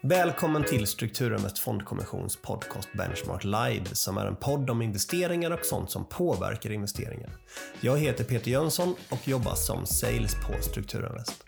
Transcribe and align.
Välkommen 0.00 0.64
till 0.64 0.86
Strukturinvest 0.86 1.58
Fondkommissions 1.58 2.36
podcast 2.36 2.88
Benchmark 2.92 3.44
Live 3.44 3.84
som 3.92 4.18
är 4.18 4.26
en 4.26 4.36
podd 4.36 4.70
om 4.70 4.82
investeringar 4.82 5.50
och 5.50 5.64
sånt 5.66 5.90
som 5.90 6.04
påverkar 6.04 6.70
investeringar. 6.70 7.30
Jag 7.80 7.98
heter 7.98 8.24
Peter 8.24 8.50
Jönsson 8.50 8.94
och 9.10 9.28
jobbar 9.28 9.54
som 9.54 9.86
sales 9.86 10.34
på 10.34 10.62
Strukturinvest. 10.62 11.44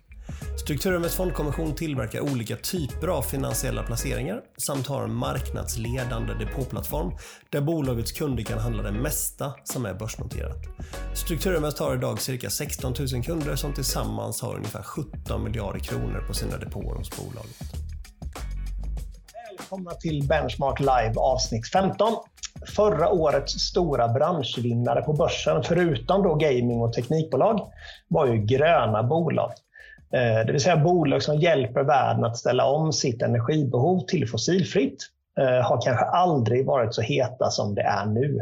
Strukturinvest 0.60 1.14
Fondkommission 1.14 1.74
tillverkar 1.74 2.20
olika 2.20 2.56
typer 2.56 3.08
av 3.08 3.22
finansiella 3.22 3.82
placeringar 3.82 4.40
samt 4.56 4.86
har 4.86 5.04
en 5.04 5.14
marknadsledande 5.14 6.34
depåplattform 6.34 7.12
där 7.50 7.60
bolagets 7.60 8.12
kunder 8.12 8.42
kan 8.42 8.58
handla 8.58 8.82
det 8.82 8.92
mesta 8.92 9.54
som 9.64 9.86
är 9.86 9.94
börsnoterat. 9.94 10.64
Strukturinvest 11.14 11.78
har 11.78 11.94
idag 11.94 12.20
cirka 12.20 12.50
16 12.50 12.94
000 13.12 13.24
kunder 13.24 13.56
som 13.56 13.72
tillsammans 13.72 14.42
har 14.42 14.56
ungefär 14.56 14.82
17 14.82 15.44
miljarder 15.44 15.80
kronor 15.80 16.24
på 16.26 16.34
sina 16.34 16.58
depåer 16.58 16.94
hos 16.96 17.16
bolaget. 17.16 17.88
Välkomna 19.68 19.90
till 19.90 20.28
Benchmark 20.28 20.80
Live 20.80 21.14
avsnitt 21.16 21.68
15. 21.68 22.12
Förra 22.76 23.08
årets 23.08 23.52
stora 23.52 24.08
branschvinnare 24.08 25.02
på 25.02 25.12
börsen, 25.12 25.62
förutom 25.62 26.22
då 26.22 26.34
gaming 26.34 26.80
och 26.80 26.92
teknikbolag, 26.92 27.60
var 28.08 28.26
ju 28.26 28.38
gröna 28.38 29.02
bolag. 29.02 29.52
Eh, 30.12 30.46
det 30.46 30.52
vill 30.52 30.60
säga 30.60 30.76
bolag 30.76 31.22
som 31.22 31.36
hjälper 31.36 31.82
världen 31.82 32.24
att 32.24 32.36
ställa 32.36 32.66
om 32.66 32.92
sitt 32.92 33.22
energibehov 33.22 34.06
till 34.06 34.28
fossilfritt 34.28 35.02
eh, 35.38 35.66
har 35.66 35.80
kanske 35.82 36.04
aldrig 36.04 36.66
varit 36.66 36.94
så 36.94 37.02
heta 37.02 37.50
som 37.50 37.74
det 37.74 37.82
är 37.82 38.06
nu. 38.06 38.38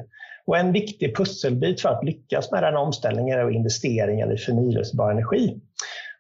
Och 0.46 0.56
en 0.56 0.72
viktig 0.72 1.16
pusselbit 1.16 1.80
för 1.80 1.88
att 1.88 2.04
lyckas 2.04 2.50
med 2.50 2.62
den 2.62 2.76
omställningen 2.76 3.38
är 3.38 3.50
investeringar 3.50 4.34
i 4.34 4.38
förnyelsebar 4.38 5.10
energi. 5.10 5.60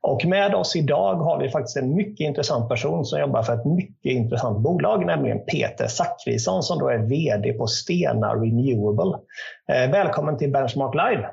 Och 0.06 0.24
med 0.24 0.54
oss 0.54 0.76
idag 0.76 1.14
har 1.14 1.38
vi 1.38 1.50
faktiskt 1.50 1.76
en 1.76 1.94
mycket 1.94 2.24
intressant 2.24 2.68
person 2.68 3.04
som 3.04 3.20
jobbar 3.20 3.42
för 3.42 3.52
ett 3.52 3.64
mycket 3.64 4.12
intressant 4.12 4.58
bolag, 4.58 5.06
nämligen 5.06 5.44
Peter 5.44 5.86
Zackrisson 5.86 6.62
som 6.62 6.78
då 6.78 6.88
är 6.88 6.98
VD 6.98 7.52
på 7.52 7.66
Stena 7.66 8.34
Renewable. 8.34 9.18
Eh, 9.72 9.90
välkommen 9.90 10.38
till 10.38 10.52
Benchmark 10.52 10.94
Live. 10.94 11.30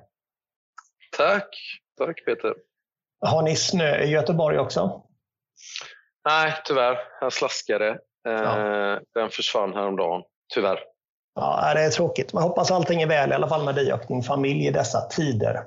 Tack, 1.17 1.49
tack 1.97 2.25
Peter. 2.25 2.53
Har 3.25 3.41
ni 3.41 3.55
snö 3.55 3.97
i 3.97 4.09
Göteborg 4.09 4.59
också? 4.59 5.01
Nej, 6.25 6.53
tyvärr. 6.65 6.97
Jag 7.21 7.33
slaskade. 7.33 7.89
Eh, 8.27 8.33
ja. 8.33 8.99
Den 9.13 9.29
försvann 9.29 9.73
häromdagen, 9.73 10.23
tyvärr. 10.53 10.79
Ja, 11.35 11.73
det 11.73 11.81
är 11.81 11.89
tråkigt. 11.89 12.33
Men 12.33 12.43
hoppas 12.43 12.71
allting 12.71 13.01
är 13.01 13.07
väl, 13.07 13.31
i 13.31 13.33
alla 13.33 13.49
fall 13.49 13.65
med 13.65 13.75
dig 13.75 13.93
och 13.93 14.03
din 14.07 14.23
familj 14.23 14.67
i 14.67 14.71
dessa 14.71 15.01
tider. 15.01 15.63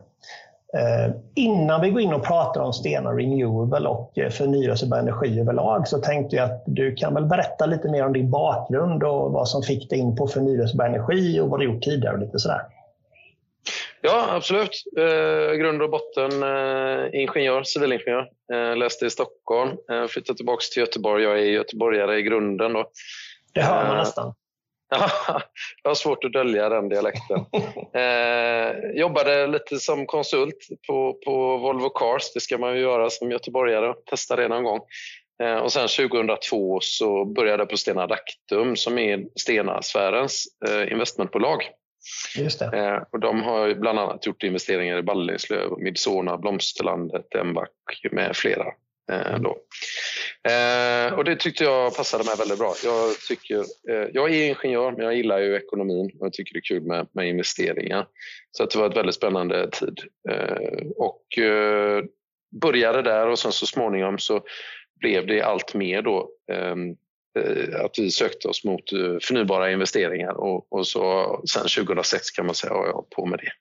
Eh, 0.76 1.14
innan 1.34 1.80
vi 1.80 1.90
går 1.90 2.00
in 2.00 2.14
och 2.14 2.24
pratar 2.24 2.60
om 2.60 2.72
Stena 2.72 3.10
Renewable 3.10 3.88
och 3.88 4.18
eh, 4.18 4.30
förnyelsebar 4.30 4.98
energi 4.98 5.40
överlag 5.40 5.88
så 5.88 5.98
tänkte 5.98 6.36
jag 6.36 6.44
att 6.44 6.62
du 6.66 6.94
kan 6.94 7.14
väl 7.14 7.24
berätta 7.24 7.66
lite 7.66 7.88
mer 7.88 8.04
om 8.06 8.12
din 8.12 8.30
bakgrund 8.30 9.02
och 9.02 9.32
vad 9.32 9.48
som 9.48 9.62
fick 9.62 9.90
dig 9.90 9.98
in 9.98 10.16
på 10.16 10.26
förnyelsebar 10.26 10.84
energi 10.84 11.40
och 11.40 11.48
vad 11.48 11.60
du 11.60 11.64
gjort 11.64 11.82
tidigare 11.82 12.14
och 12.14 12.20
lite 12.20 12.38
sådär. 12.38 12.60
Ja, 14.00 14.26
absolut. 14.30 14.84
Eh, 14.98 15.56
grund 15.56 15.82
och 15.82 15.90
botten 15.90 16.42
eh, 16.42 17.20
ingenjör, 17.20 17.62
civilingenjör. 17.62 18.28
Eh, 18.52 18.76
läste 18.76 19.06
i 19.06 19.10
Stockholm, 19.10 19.70
eh, 19.90 20.06
flyttade 20.06 20.36
tillbaka 20.36 20.62
till 20.72 20.80
Göteborg. 20.80 21.24
Jag 21.24 21.38
är 21.38 21.42
göteborgare 21.44 22.18
i 22.18 22.22
grunden. 22.22 22.72
Då. 22.72 22.90
Det 23.54 23.62
hör 23.62 23.84
man 23.84 23.92
eh, 23.92 23.98
nästan. 23.98 24.34
Jag 25.82 25.90
har 25.90 25.94
svårt 25.94 26.24
att 26.24 26.32
dölja 26.32 26.68
den 26.68 26.88
dialekten. 26.88 27.38
eh, 27.94 28.90
jobbade 29.00 29.46
lite 29.46 29.78
som 29.78 30.06
konsult 30.06 30.68
på, 30.86 31.18
på 31.24 31.56
Volvo 31.56 31.88
Cars. 31.88 32.32
Det 32.34 32.40
ska 32.40 32.58
man 32.58 32.74
ju 32.74 32.80
göra 32.80 33.10
som 33.10 33.30
göteborgare. 33.30 33.94
Testa 34.10 34.36
det 34.36 34.48
någon 34.48 34.64
gång. 34.64 34.80
Eh, 35.42 35.56
och 35.56 35.72
sen 35.72 35.88
2002 35.88 36.78
så 36.82 37.24
började 37.24 37.60
jag 37.60 37.70
på 37.70 37.76
Stena 37.76 38.06
Dactum 38.06 38.76
som 38.76 38.98
är 38.98 39.24
Stena-sfärens 39.34 40.44
eh, 40.68 40.92
investmentbolag. 40.92 41.70
Just 42.36 42.58
det. 42.58 42.78
Eh, 42.78 43.02
och 43.12 43.20
de 43.20 43.42
har 43.42 43.74
bland 43.74 43.98
annat 43.98 44.26
gjort 44.26 44.42
investeringar 44.42 44.98
i 44.98 45.02
Ballingslöv, 45.02 45.78
Midsona, 45.78 46.38
Blomsterlandet, 46.38 47.34
Embak 47.34 47.70
med 48.10 48.36
flera. 48.36 48.66
Eh, 49.12 49.38
då. 49.38 49.56
Eh, 50.46 51.12
och 51.12 51.24
det 51.24 51.36
tyckte 51.36 51.64
jag 51.64 51.96
passade 51.96 52.24
mig 52.24 52.34
väldigt 52.38 52.58
bra. 52.58 52.74
Jag, 52.84 53.14
tycker, 53.28 53.58
eh, 53.90 54.08
jag 54.12 54.34
är 54.34 54.48
ingenjör, 54.48 54.92
men 54.92 55.04
jag 55.04 55.14
gillar 55.14 55.38
ju 55.38 55.56
ekonomin 55.56 56.10
och 56.20 56.26
jag 56.26 56.32
tycker 56.32 56.52
det 56.52 56.58
är 56.58 56.74
kul 56.74 56.82
med, 56.82 57.08
med 57.12 57.28
investeringar. 57.28 58.06
Så 58.50 58.62
att 58.62 58.70
det 58.70 58.78
var 58.78 58.90
ett 58.90 58.96
väldigt 58.96 59.14
spännande 59.14 59.70
tid. 59.70 60.00
Eh, 60.28 60.86
och 60.96 61.38
eh, 61.38 62.04
började 62.60 63.02
där 63.02 63.28
och 63.28 63.38
sen 63.38 63.52
så 63.52 63.66
småningom 63.66 64.18
så 64.18 64.40
blev 65.00 65.26
det 65.26 65.42
allt 65.42 65.74
mer 65.74 66.02
då 66.02 66.30
ehm, 66.52 66.96
eh, 67.38 67.84
att 67.84 67.98
vi 67.98 68.10
sökte 68.10 68.48
oss 68.48 68.64
mot 68.64 68.92
eh, 68.92 69.16
förnybara 69.22 69.72
investeringar 69.72 70.32
och, 70.32 70.72
och 70.72 70.86
så 70.86 71.42
sen 71.48 71.84
2006 71.84 72.30
kan 72.30 72.46
man 72.46 72.54
säga 72.54 72.72
har 72.72 72.86
jag 72.86 73.10
på 73.10 73.26
med 73.26 73.38
det. 73.38 73.52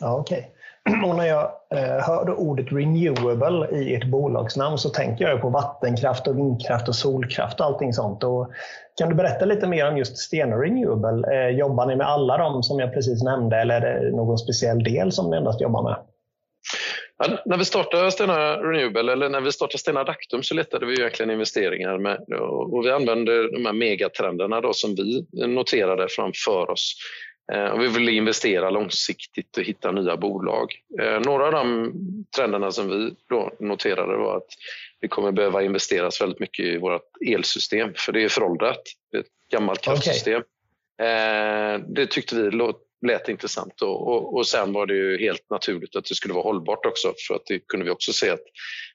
Ja, 0.00 0.20
okay. 0.20 0.42
Och 1.06 1.16
när 1.16 1.26
jag 1.26 1.50
eh, 1.74 2.04
hörde 2.06 2.32
ordet 2.32 2.72
renewable 2.72 3.68
i 3.78 3.94
ett 3.94 4.04
bolagsnamn 4.04 4.78
så 4.78 4.88
tänker 4.88 5.24
jag 5.28 5.40
på 5.40 5.48
vattenkraft, 5.48 6.26
och 6.26 6.38
vindkraft 6.38 6.88
och 6.88 6.94
solkraft 6.94 7.60
och 7.60 7.66
allting 7.66 7.92
sånt. 7.92 8.24
Och 8.24 8.52
kan 8.98 9.08
du 9.08 9.14
berätta 9.14 9.44
lite 9.44 9.66
mer 9.66 9.88
om 9.88 9.98
just 9.98 10.18
Stena 10.18 10.56
Renewable? 10.56 11.34
Eh, 11.34 11.48
jobbar 11.58 11.86
ni 11.86 11.96
med 11.96 12.06
alla 12.06 12.38
de 12.38 12.62
som 12.62 12.78
jag 12.78 12.94
precis 12.94 13.22
nämnde 13.22 13.56
eller 13.56 13.80
är 13.80 14.04
det 14.04 14.16
någon 14.16 14.38
speciell 14.38 14.84
del 14.84 15.12
som 15.12 15.30
ni 15.30 15.36
endast 15.36 15.60
jobbar 15.60 15.82
med? 15.82 15.96
Ja, 17.18 17.38
när 17.44 17.56
vi 17.56 17.64
startade 17.64 18.10
Stena 18.10 18.56
Renewable, 18.56 19.12
eller 19.12 19.28
när 19.28 19.40
vi 19.40 19.52
startade 19.52 19.78
Stena 19.78 20.04
Daktum 20.04 20.42
så 20.42 20.54
letade 20.54 20.86
vi 20.86 21.00
egentligen 21.00 21.30
investeringar 21.30 21.98
med, 21.98 22.18
och 22.72 22.84
vi 22.84 22.90
använde 22.90 23.52
de 23.52 23.66
här 23.66 23.72
megatrenderna 23.72 24.60
då 24.60 24.72
som 24.72 24.94
vi 24.94 25.26
noterade 25.46 26.06
framför 26.08 26.70
oss. 26.70 26.94
Eh, 27.52 27.64
och 27.64 27.82
vi 27.82 27.88
vill 27.88 28.08
investera 28.08 28.70
långsiktigt 28.70 29.56
och 29.56 29.62
hitta 29.62 29.92
nya 29.92 30.16
bolag. 30.16 30.72
Eh, 31.00 31.20
några 31.20 31.46
av 31.46 31.52
de 31.52 31.92
trenderna 32.36 32.70
som 32.70 32.88
vi 32.88 33.14
noterade 33.66 34.16
var 34.16 34.36
att 34.36 34.48
vi 35.00 35.08
kommer 35.08 35.32
behöva 35.32 35.62
investeras 35.62 36.20
väldigt 36.20 36.40
mycket 36.40 36.64
i 36.64 36.78
vårt 36.78 37.10
elsystem, 37.26 37.92
för 37.96 38.12
det 38.12 38.24
är 38.24 38.28
föråldrat. 38.28 38.82
Det 39.12 39.16
är 39.16 39.20
ett 39.20 39.50
gammalt 39.52 39.80
kraftsystem. 39.80 40.42
Okay. 41.02 41.78
Det 41.88 42.06
tyckte 42.06 42.36
vi 42.36 42.50
lät 43.06 43.28
intressant. 43.28 43.82
Och, 43.82 44.08
och, 44.08 44.34
och, 44.34 44.46
sen 44.46 44.72
var 44.72 44.86
det 44.86 44.94
ju 44.94 45.18
helt 45.18 45.50
naturligt 45.50 45.96
att 45.96 46.04
det 46.04 46.14
skulle 46.14 46.34
vara 46.34 46.44
hållbart 46.44 46.86
också 46.86 47.14
för 47.28 47.34
att 47.34 47.46
det 47.46 47.58
kunde 47.58 47.84
vi 47.84 47.90
också 47.90 48.12
se 48.12 48.30
att, 48.30 48.44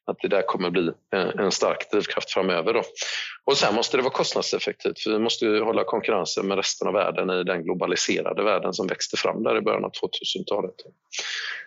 att 0.06 0.18
det 0.22 0.28
där 0.28 0.42
kommer 0.42 0.70
bli 0.70 0.92
eh, 1.14 1.30
en, 1.38 1.52
stark 1.52 1.92
drivkraft 1.92 2.32
framöver. 2.32 2.74
Då. 2.74 2.84
Och 3.46 3.58
sen 3.58 3.76
måste 3.76 3.98
det 3.98 4.04
vara 4.04 4.14
kostnadseffektivt 4.14 5.00
för 5.00 5.12
vi 5.12 5.20
måste 5.20 5.48
hålla 5.48 5.84
konkurrensen 5.84 6.48
med 6.48 6.58
resten 6.58 6.88
av 6.88 6.94
världen 6.94 7.30
i 7.30 7.44
den 7.44 7.64
globaliserade 7.64 8.44
världen 8.44 8.74
som 8.74 8.88
växte 8.88 9.18
fram 9.18 9.44
där 9.44 9.58
i 9.58 9.62
början 9.62 9.86
av 9.86 9.92
2000-talet. 9.92 10.76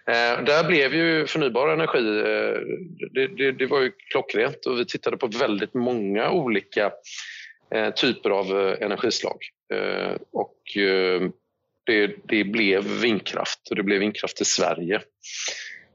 Eh, 0.07 0.45
där 0.45 0.65
blev 0.65 0.95
ju 0.95 1.27
förnybar 1.27 1.69
energi, 1.69 2.19
eh, 2.19 2.61
det, 3.15 3.27
det, 3.27 3.53
det, 3.53 3.67
var 3.67 3.81
ju 3.81 3.93
klockrent 4.11 4.67
och 4.67 4.79
vi 4.79 4.87
tittade 4.87 5.17
på 5.17 5.27
väldigt 5.27 5.75
många 5.75 6.31
olika 6.31 6.93
eh, 7.75 7.91
typer 7.91 8.31
av 8.31 8.61
eh, 8.61 8.87
energislag. 8.87 9.37
Eh, 9.75 10.17
och 10.33 10.55
det, 11.87 12.11
det 12.29 12.45
blev 12.45 12.85
vindkraft 12.85 13.69
och 13.71 13.77
det 13.77 13.83
blev 13.83 14.01
vindkraft 14.01 14.41
i 14.41 14.45
Sverige. 14.45 15.01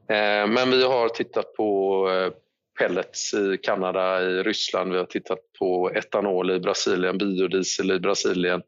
Eh, 0.08 0.46
men 0.46 0.70
vi 0.70 0.84
har 0.84 1.08
tittat 1.08 1.54
på 1.54 1.70
eh, 2.10 2.32
pellets 2.78 3.34
i 3.34 3.58
Kanada, 3.62 4.22
i 4.22 4.42
Ryssland, 4.42 4.92
vi 4.92 4.98
har 4.98 5.04
tittat 5.04 5.38
på 5.58 5.90
etanol 5.90 6.50
i 6.50 6.60
Brasilien, 6.60 7.18
biodiesel 7.18 7.90
i 7.90 8.00
Brasilien, 8.00 8.62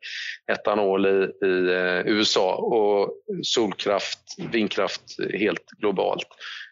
etanol 0.53 1.07
i, 1.07 1.47
i 1.47 1.73
eh, 1.75 2.07
USA 2.07 2.55
och 2.55 3.13
solkraft, 3.43 4.21
vindkraft 4.53 5.17
helt 5.35 5.71
globalt. 5.71 6.29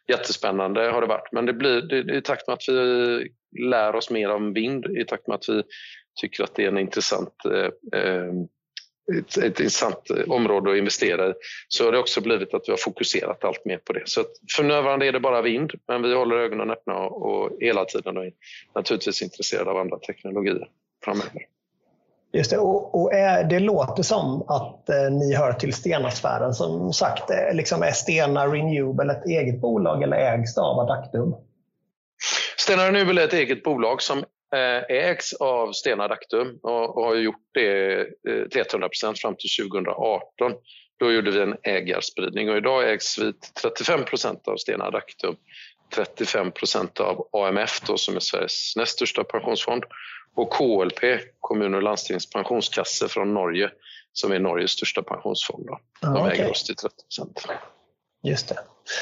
Jättespännande 0.08 0.81
har 0.81 1.00
det 1.00 1.06
varit, 1.06 1.32
men 1.32 1.46
det 1.46 1.52
blir 1.52 1.82
det, 1.82 2.16
i 2.16 2.22
takt 2.22 2.46
med 2.46 2.54
att 2.54 2.69
vi 2.69 3.28
lär 3.58 3.94
oss 3.94 4.10
mer 4.10 4.31
om 4.31 4.52
vind, 4.52 4.86
i 4.86 5.04
takt 5.04 5.26
med 5.26 5.34
att 5.34 5.48
vi 5.48 5.62
tycker 6.20 6.44
att 6.44 6.55
det 6.55 6.64
är 6.64 6.69
en 6.69 6.78
intressant 6.78 7.34
eh, 7.94 8.32
ett, 9.12 9.37
ett 9.37 9.61
intressant 9.61 10.11
område 10.27 10.71
att 10.71 10.77
investera 10.77 11.29
i 11.29 11.33
så 11.69 11.85
har 11.85 11.93
det 11.93 11.99
också 11.99 12.21
blivit 12.21 12.55
att 12.55 12.62
vi 12.67 12.73
har 12.73 12.77
fokuserat 12.77 13.45
allt 13.45 13.65
mer 13.65 13.79
på 13.79 13.93
det. 13.93 14.03
Så 14.05 14.25
för 14.56 14.65
närvarande 14.65 15.06
är 15.06 15.12
det 15.12 15.21
bara 15.21 15.43
vind, 15.43 15.73
men 15.89 16.03
vi 16.03 16.15
håller 16.15 16.37
ögonen 16.37 16.71
öppna 16.71 16.95
och, 16.95 17.23
och 17.23 17.51
hela 17.61 17.85
tiden 17.85 18.17
är 18.17 18.33
naturligtvis 18.75 19.23
intresserade 19.23 19.71
av 19.71 19.77
andra 19.77 19.99
teknologier 19.99 20.69
framöver. 21.05 21.47
Just 22.33 22.51
det, 22.51 22.59
och, 22.59 23.03
och 23.03 23.12
är, 23.12 23.45
det 23.45 23.61
låter 23.61 24.03
som 24.03 24.43
att 24.43 24.89
eh, 24.89 25.11
ni 25.11 25.35
hör 25.35 25.53
till 25.53 25.73
Stena-sfären. 25.75 26.55
Som 26.55 26.93
sagt, 26.93 27.31
eh, 27.31 27.55
liksom 27.55 27.83
är 27.83 27.93
Stena 27.93 28.47
Renewable 28.47 29.12
ett 29.12 29.27
eget 29.27 29.61
bolag 29.61 30.03
eller 30.03 30.17
ägs 30.17 30.55
det 30.55 30.61
av 30.61 30.79
Adactum? 30.79 31.35
Stena 32.56 32.87
Renewable 32.87 33.23
är 33.23 33.27
ett 33.27 33.33
eget 33.33 33.62
bolag 33.62 34.03
som 34.03 34.19
Eh, 34.19 34.25
ägs 34.89 35.33
av 35.33 35.73
Stena 35.73 36.09
Dactum 36.09 36.59
och, 36.62 36.97
och 36.97 37.05
har 37.05 37.15
gjort 37.15 37.45
det 37.55 38.01
eh, 38.01 38.49
till 38.51 38.65
100 38.73 38.89
fram 39.23 39.37
till 39.37 39.71
2018. 39.71 40.53
Då 41.01 41.12
gjorde 41.12 41.31
vi 41.31 41.41
en 41.41 41.56
ägarspridning 41.62 42.51
och 42.51 42.56
idag 42.56 42.93
ägs 42.93 43.19
vi 43.19 43.33
till 43.33 43.71
35% 43.71 44.49
av 44.49 44.56
Stena 44.56 44.91
Dactum 44.91 45.37
35 45.95 46.53
procent 46.53 47.01
av 47.01 47.29
AMF 47.33 47.81
då, 47.87 47.97
som 47.97 48.17
är 48.17 48.21
Sveriges 48.21 48.77
näst 48.77 48.93
största 48.93 49.25
pensionsfond 49.25 49.85
och 50.35 50.53
KLP, 50.53 51.21
kommun 51.41 51.75
och 51.75 51.83
landstings 51.83 52.31
pensionskasse 52.31 53.09
från 53.09 53.35
Norge, 53.35 53.71
som 54.12 54.33
är 54.33 54.39
Norges 54.39 54.71
största 54.71 55.03
pensionsfond. 55.03 55.67
Då. 55.67 55.79
De 56.01 56.17
Ja, 56.17 56.33
äger 56.33 56.51
oss 56.51 56.65
till 56.65 56.77
30 56.77 56.95
procent. 57.03 57.47
Just 58.23 58.49
det. 58.49 58.59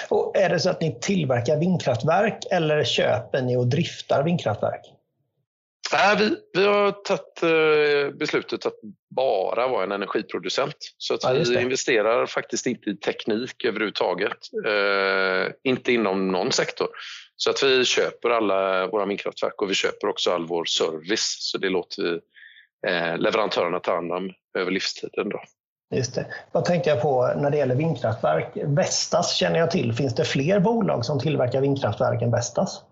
Och 0.09 0.37
är 0.37 0.49
det 0.49 0.61
så 0.61 0.71
att 0.71 0.81
ni 0.81 0.99
tillverkar 1.01 1.57
vindkraftverk 1.57 2.45
eller 2.51 2.85
köper 2.85 3.43
ni 3.43 3.57
och 3.57 3.67
driftar 3.67 4.23
vindkraftverk? 4.23 4.81
Nej, 5.93 6.17
vi, 6.19 6.37
vi 6.53 6.67
har 6.67 6.91
tagit 6.91 7.43
eh, 7.43 8.19
beslutet 8.19 8.67
att 8.67 8.75
bara 9.17 9.69
vara 9.69 9.85
en 9.85 9.93
energiproducent. 9.93 10.77
Så 10.99 11.15
att 11.15 11.23
Ja, 11.23 11.33
vi 11.33 11.61
investerar 11.63 12.27
faktiskt 12.27 12.67
inte 12.67 12.91
i 12.91 12.97
teknik 12.97 13.65
överhuvudtaget. 13.65 14.39
Eh, 14.67 15.53
inte 15.65 15.93
inom 15.93 16.29
någon 16.29 16.53
sektor. 16.53 16.89
Så 17.37 17.51
att 17.51 17.63
vi 17.63 17.85
köper 17.85 18.31
alla 18.31 18.87
våra 18.87 19.07
vindkraftverk 19.07 19.63
och 19.63 19.71
vi 19.71 19.75
köper 19.75 20.09
också 20.09 20.31
all 20.31 20.47
vår 20.47 20.65
service. 20.65 21.37
Så 21.41 21.59
det 21.59 21.69
låter 21.69 22.03
vi 22.03 22.21
eh, 22.91 23.19
leverantörerna 23.19 23.81
ta 23.81 23.95
hand 23.95 24.13
om 24.13 24.31
över 24.59 24.71
livstiden. 24.71 25.29
Då. 25.29 25.41
Just 25.95 26.15
det. 26.15 26.27
Vad 26.53 26.65
tänkte 26.65 26.91
jag 26.91 27.03
på 27.03 27.33
när 27.37 27.51
det 27.51 27.57
gäller 27.57 27.75
vindkraftverk? 27.75 28.49
Vestas 28.55 29.35
känner 29.35 29.59
jag 29.59 29.71
till. 29.71 29.93
Finns 29.93 30.15
det 30.15 30.25
fler 30.25 30.61
bolag 30.61 31.05
som 31.05 31.21
tillverkar 31.21 31.61
vindkraftverk 31.61 32.23
än 32.23 32.31
Vestas? 32.31 32.83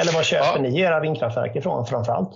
Eller 0.00 0.12
var 0.12 0.22
köper 0.22 0.46
Ja. 0.54 0.58
ni 0.60 0.80
era 0.80 1.00
vindkraftverk 1.00 1.56
ifrån 1.56 1.86
framför 1.86 2.12
allt? 2.12 2.30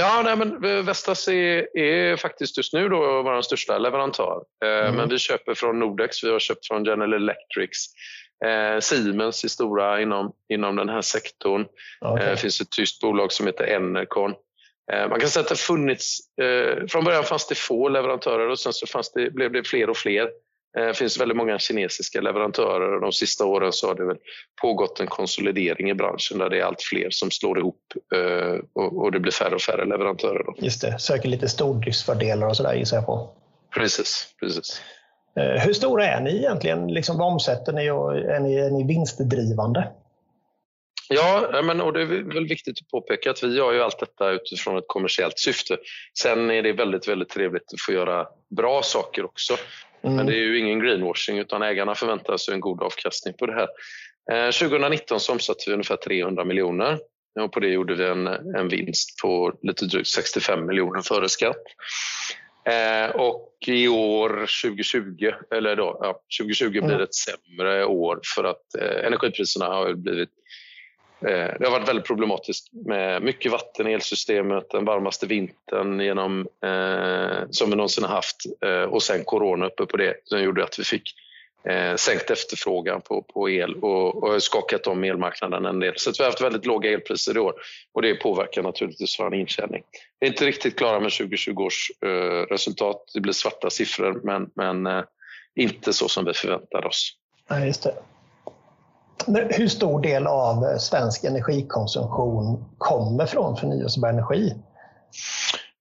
Ja, 0.00 0.22
nej, 0.24 0.36
men 0.36 0.84
Vestas 0.86 1.28
är, 1.28 1.78
är 1.78 2.16
faktiskt 2.16 2.56
just 2.56 2.72
nu 2.72 2.88
då 2.88 3.22
vår 3.22 3.42
största 3.42 3.78
leverantör. 3.78 4.42
Eh, 4.64 4.68
Mm. 4.68 4.94
Men 4.94 5.08
vi 5.08 5.18
köper 5.18 5.54
från 5.54 5.78
Nordex, 5.78 6.24
vi 6.24 6.30
har 6.30 6.38
köpt 6.38 6.66
från 6.66 6.84
General 6.84 7.12
Electrics. 7.14 7.86
Eh, 8.44 8.80
Siemens 8.80 9.44
är 9.44 9.48
stora 9.48 10.00
inom, 10.02 10.32
inom 10.48 10.76
den 10.76 10.88
här 10.88 11.02
sektorn. 11.02 11.60
Eh, 12.20 12.30
Det 12.30 12.36
finns 12.36 12.60
ett 12.60 12.70
tyskt 12.70 13.00
bolag 13.00 13.32
som 13.32 13.46
heter 13.46 13.64
Enercon. 13.64 14.34
Eh, 14.92 15.08
Man 15.08 15.20
kan 15.20 15.28
säga 15.28 15.42
att 15.42 15.48
det 15.48 15.56
funnits, 15.56 16.18
eh, 16.42 16.86
från 16.86 17.04
början 17.04 17.24
fanns 17.24 17.48
det 17.48 17.54
få 17.54 17.88
leverantörer 17.88 18.48
och 18.48 18.58
sen 18.58 18.72
så 18.72 18.86
fanns 18.86 19.12
det, 19.12 19.30
blev 19.30 19.52
det 19.52 19.68
fler 19.68 19.90
och 19.90 19.96
fler. 19.96 20.30
Eh, 20.78 20.86
Det 20.86 20.94
finns 20.94 21.20
väldigt 21.20 21.36
många 21.36 21.58
kinesiska 21.58 22.20
leverantörer 22.20 22.94
och 22.94 23.00
de 23.00 23.12
sista 23.12 23.44
åren 23.44 23.72
så 23.72 23.86
har 23.86 23.94
det 23.94 24.04
väl 24.04 24.16
pågått 24.62 25.00
en 25.00 25.06
konsolidering 25.06 25.90
i 25.90 25.94
branschen 25.94 26.38
där 26.38 26.50
det 26.50 26.58
är 26.60 26.64
allt 26.64 26.82
fler 26.82 27.10
som 27.10 27.30
slår 27.30 27.58
ihop 27.58 27.82
eh, 28.14 28.58
och 28.74 29.12
det 29.12 29.20
blir 29.20 29.32
färre 29.32 29.54
och 29.54 29.60
färre 29.60 29.84
leverantörer. 29.84 30.44
Då. 30.44 30.54
Just 30.58 30.80
det. 30.82 30.98
Söker 30.98 31.28
lite 31.28 31.48
stordriftsfördelar 31.48 32.46
och 32.48 32.56
sådär 32.56 32.74
gissar 32.74 32.96
jag 32.96 33.06
på. 33.06 33.30
Precis, 33.74 34.34
precis. 34.40 34.82
Eh, 35.36 35.62
Hur 35.64 35.72
stora 35.72 36.06
är 36.06 36.20
ni 36.20 36.36
egentligen? 36.36 36.86
Liksom, 36.94 37.18
vad 37.18 37.32
omsätter 37.32 37.72
ni 37.72 37.90
och 37.90 38.16
är 38.16 38.40
ni, 38.40 38.54
är 38.54 38.70
ni 38.70 38.84
vinstdrivande? 38.84 39.88
Ja, 41.10 41.48
ja, 41.52 41.62
men, 41.62 41.80
och 41.80 41.92
det 41.92 42.02
är 42.02 42.34
väl 42.34 42.48
viktigt 42.48 42.78
att 42.80 42.88
påpeka 42.90 43.30
att 43.30 43.42
vi 43.42 43.56
gör 43.56 43.72
ju 43.72 43.82
allt 43.82 43.98
detta 43.98 44.30
utifrån 44.30 44.78
ett 44.78 44.84
kommersiellt 44.86 45.38
syfte. 45.38 45.76
Sen 46.18 46.50
är 46.50 46.62
det 46.62 46.72
väldigt, 46.72 47.08
väldigt 47.08 47.28
trevligt 47.28 47.72
att 47.72 47.80
få 47.80 47.92
göra 47.92 48.26
bra 48.56 48.82
saker 48.82 49.24
också. 49.24 49.54
Mm. 50.08 50.16
Men 50.16 50.26
det 50.26 50.32
är 50.32 50.44
ju 50.46 50.58
ingen 50.58 50.80
greenwashing 50.80 51.38
utan 51.38 51.62
ägarna 51.62 51.94
förväntar 51.94 52.36
sig 52.36 52.54
en 52.54 52.60
god 52.60 52.82
avkastning 52.82 53.34
på 53.38 53.46
det 53.46 53.54
här. 53.54 53.68
Eh, 54.32 54.50
2019 54.50 55.20
så 55.20 55.32
omsatte 55.32 55.64
vi 55.66 55.72
ungefär 55.72 55.96
300 55.96 56.44
miljoner 56.44 56.98
och 57.40 57.52
på 57.52 57.60
det 57.60 57.68
gjorde 57.68 57.94
vi 57.94 58.04
en, 58.04 58.26
en 58.26 58.68
vinst 58.68 59.20
på 59.22 59.52
lite 59.62 59.84
drygt 59.84 60.08
65 60.08 60.66
miljoner 60.66 61.02
före 61.02 61.28
skatt. 61.28 61.62
Eh, 62.68 63.10
och 63.16 63.54
i 63.66 63.88
år 63.88 64.28
2020, 64.62 65.32
eller 65.50 65.76
då, 65.76 65.98
ja, 66.02 66.20
2020 66.40 66.70
blir 66.70 66.82
Mm. 66.82 67.00
ett 67.00 67.14
sämre 67.14 67.84
år 67.84 68.20
för 68.36 68.44
att 68.44 68.74
eh, 68.80 69.06
energipriserna 69.06 69.66
har 69.66 69.94
blivit 69.94 70.30
Eh, 70.30 70.47
Eh, 71.20 71.54
det 71.58 71.64
har 71.64 71.70
varit 71.70 71.88
väldigt 71.88 72.06
problematiskt 72.06 72.68
med 72.72 73.22
mycket 73.22 73.52
vatten 73.52 73.88
i 73.88 73.92
elsystemet, 73.92 74.70
den 74.70 74.84
varmaste 74.84 75.26
vintern 75.26 76.00
genom, 76.00 76.40
eh, 76.40 77.46
som 77.50 77.70
vi 77.70 77.76
någonsin 77.76 78.04
har 78.04 78.14
haft 78.14 78.36
eh, 78.64 78.82
och 78.82 79.02
sen 79.02 79.24
corona 79.24 79.66
uppe 79.66 79.86
på 79.86 79.96
det 79.96 80.14
som 80.24 80.42
gjorde 80.42 80.64
att 80.64 80.78
vi 80.78 80.84
fick 80.84 81.14
eh, 81.68 81.94
sänkt 81.96 82.30
efterfrågan 82.30 83.00
på, 83.00 83.22
på 83.22 83.50
el 83.50 83.74
och, 83.74 84.22
och 84.22 84.42
skakat 84.42 84.86
om 84.86 85.04
elmarknaden 85.04 85.66
en 85.66 85.80
del. 85.80 85.94
Så 85.96 86.10
att 86.10 86.20
vi 86.20 86.24
har 86.24 86.30
haft 86.30 86.40
väldigt 86.40 86.66
låga 86.66 86.90
elpriser 86.90 87.36
i 87.36 87.40
år 87.40 87.54
och 87.92 88.02
det 88.02 88.14
påverkar 88.14 88.62
naturligtvis 88.62 89.20
vår 89.20 89.34
intjäning. 89.34 89.82
Vi 90.20 90.26
är 90.26 90.30
inte 90.30 90.46
riktigt 90.46 90.78
klara 90.78 91.00
med 91.00 91.12
2020 91.12 91.58
års 91.58 91.90
eh, 92.00 92.46
resultat. 92.50 93.10
Det 93.14 93.20
blir 93.20 93.32
svarta 93.32 93.70
siffror 93.70 94.20
men, 94.24 94.50
men 94.54 94.86
eh, 94.86 95.04
inte 95.54 95.92
så 95.92 96.08
som 96.08 96.24
vi 96.24 96.32
förväntade 96.32 96.86
oss. 96.86 97.16
Nej, 97.50 97.66
just 97.66 97.82
det. 97.82 97.94
Hur 99.50 99.68
stor 99.68 100.00
del 100.00 100.26
av 100.26 100.64
eh, 100.64 100.76
svensk 100.78 101.24
energikonsumtion 101.24 102.64
kommer 102.78 103.26
från 103.26 103.56
förnyelsebar 103.56 104.08
energi? 104.08 104.54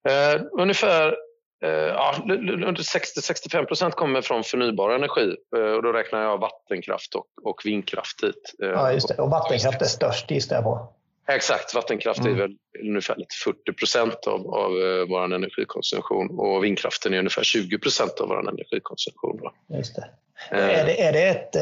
Eh, 0.10 0.42
ungefär 0.60 1.16
eh, 1.64 1.70
ja, 1.70 2.14
l- 2.30 2.50
l- 2.50 2.64
under 2.68 2.82
60-65 2.84 3.66
procent 3.66 3.96
kommer 3.96 4.22
från 4.22 4.44
förnybar 4.44 4.90
energi 4.90 5.36
eh, 5.58 5.62
och 5.64 5.84
då 5.84 5.92
räknar 5.92 6.22
jag 6.24 6.38
vattenkraft 6.38 7.16
och, 7.16 7.26
och 7.44 7.62
vindkraft 7.66 8.22
dit. 8.22 8.54
Eh, 8.64 8.70
Ja, 8.70 8.92
just 8.92 9.08
det. 9.08 9.16
Och 9.22 9.30
vattenkraft 9.30 9.82
är 9.82 9.86
störst 9.86 10.32
gissar 10.32 10.56
jag 10.56 10.64
på. 10.64 10.94
Exakt, 11.30 11.76
vattenkraft 11.76 12.20
Mm. 12.20 12.34
är 12.34 12.38
väl 12.42 12.52
ungefär 12.84 13.16
lite 13.16 13.36
40 13.46 13.74
procent 13.74 14.28
av, 14.28 14.48
av 14.56 14.72
eh, 14.72 15.06
vår 15.10 15.24
energikonsumtion 15.36 16.40
och 16.40 16.64
vindkraften 16.64 17.14
är 17.14 17.18
ungefär 17.20 17.44
20 17.44 17.80
procent 17.80 18.20
av 18.20 18.28
vår 18.28 18.50
energikonsumtion. 18.50 19.40
Då. 19.44 19.76
Just 19.78 19.96
det. 19.96 20.10
Är, 20.50 20.86
det, 20.86 21.02
är 21.04 21.14
det 21.14 21.24
ett, 21.28 21.56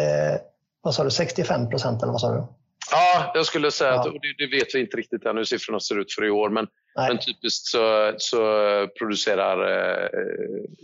vad 0.86 0.96
sa 0.96 1.04
du, 1.04 1.12
65 1.12 1.70
procent 1.70 2.04
eller 2.04 2.12
vad 2.12 2.22
sa 2.22 2.32
du? 2.32 2.44
Ja, 2.92 3.32
jag 3.36 3.46
skulle 3.46 3.72
säga 3.72 3.92
Ja. 3.92 4.00
att 4.00 4.06
och 4.06 4.14
det, 4.14 4.46
det 4.46 4.58
vet 4.58 4.76
vi 4.76 4.80
inte 4.80 4.98
riktigt 4.98 5.26
än 5.26 5.38
hur 5.38 5.44
siffrorna 5.44 5.80
ser 5.80 6.00
ut 6.00 6.14
för 6.14 6.26
i 6.26 6.30
år, 6.30 6.50
men, 6.50 6.68
men 6.96 7.18
typiskt 7.20 7.66
så, 7.68 8.14
så 8.18 8.38
producerar, 9.00 9.58
eh, 9.58 10.10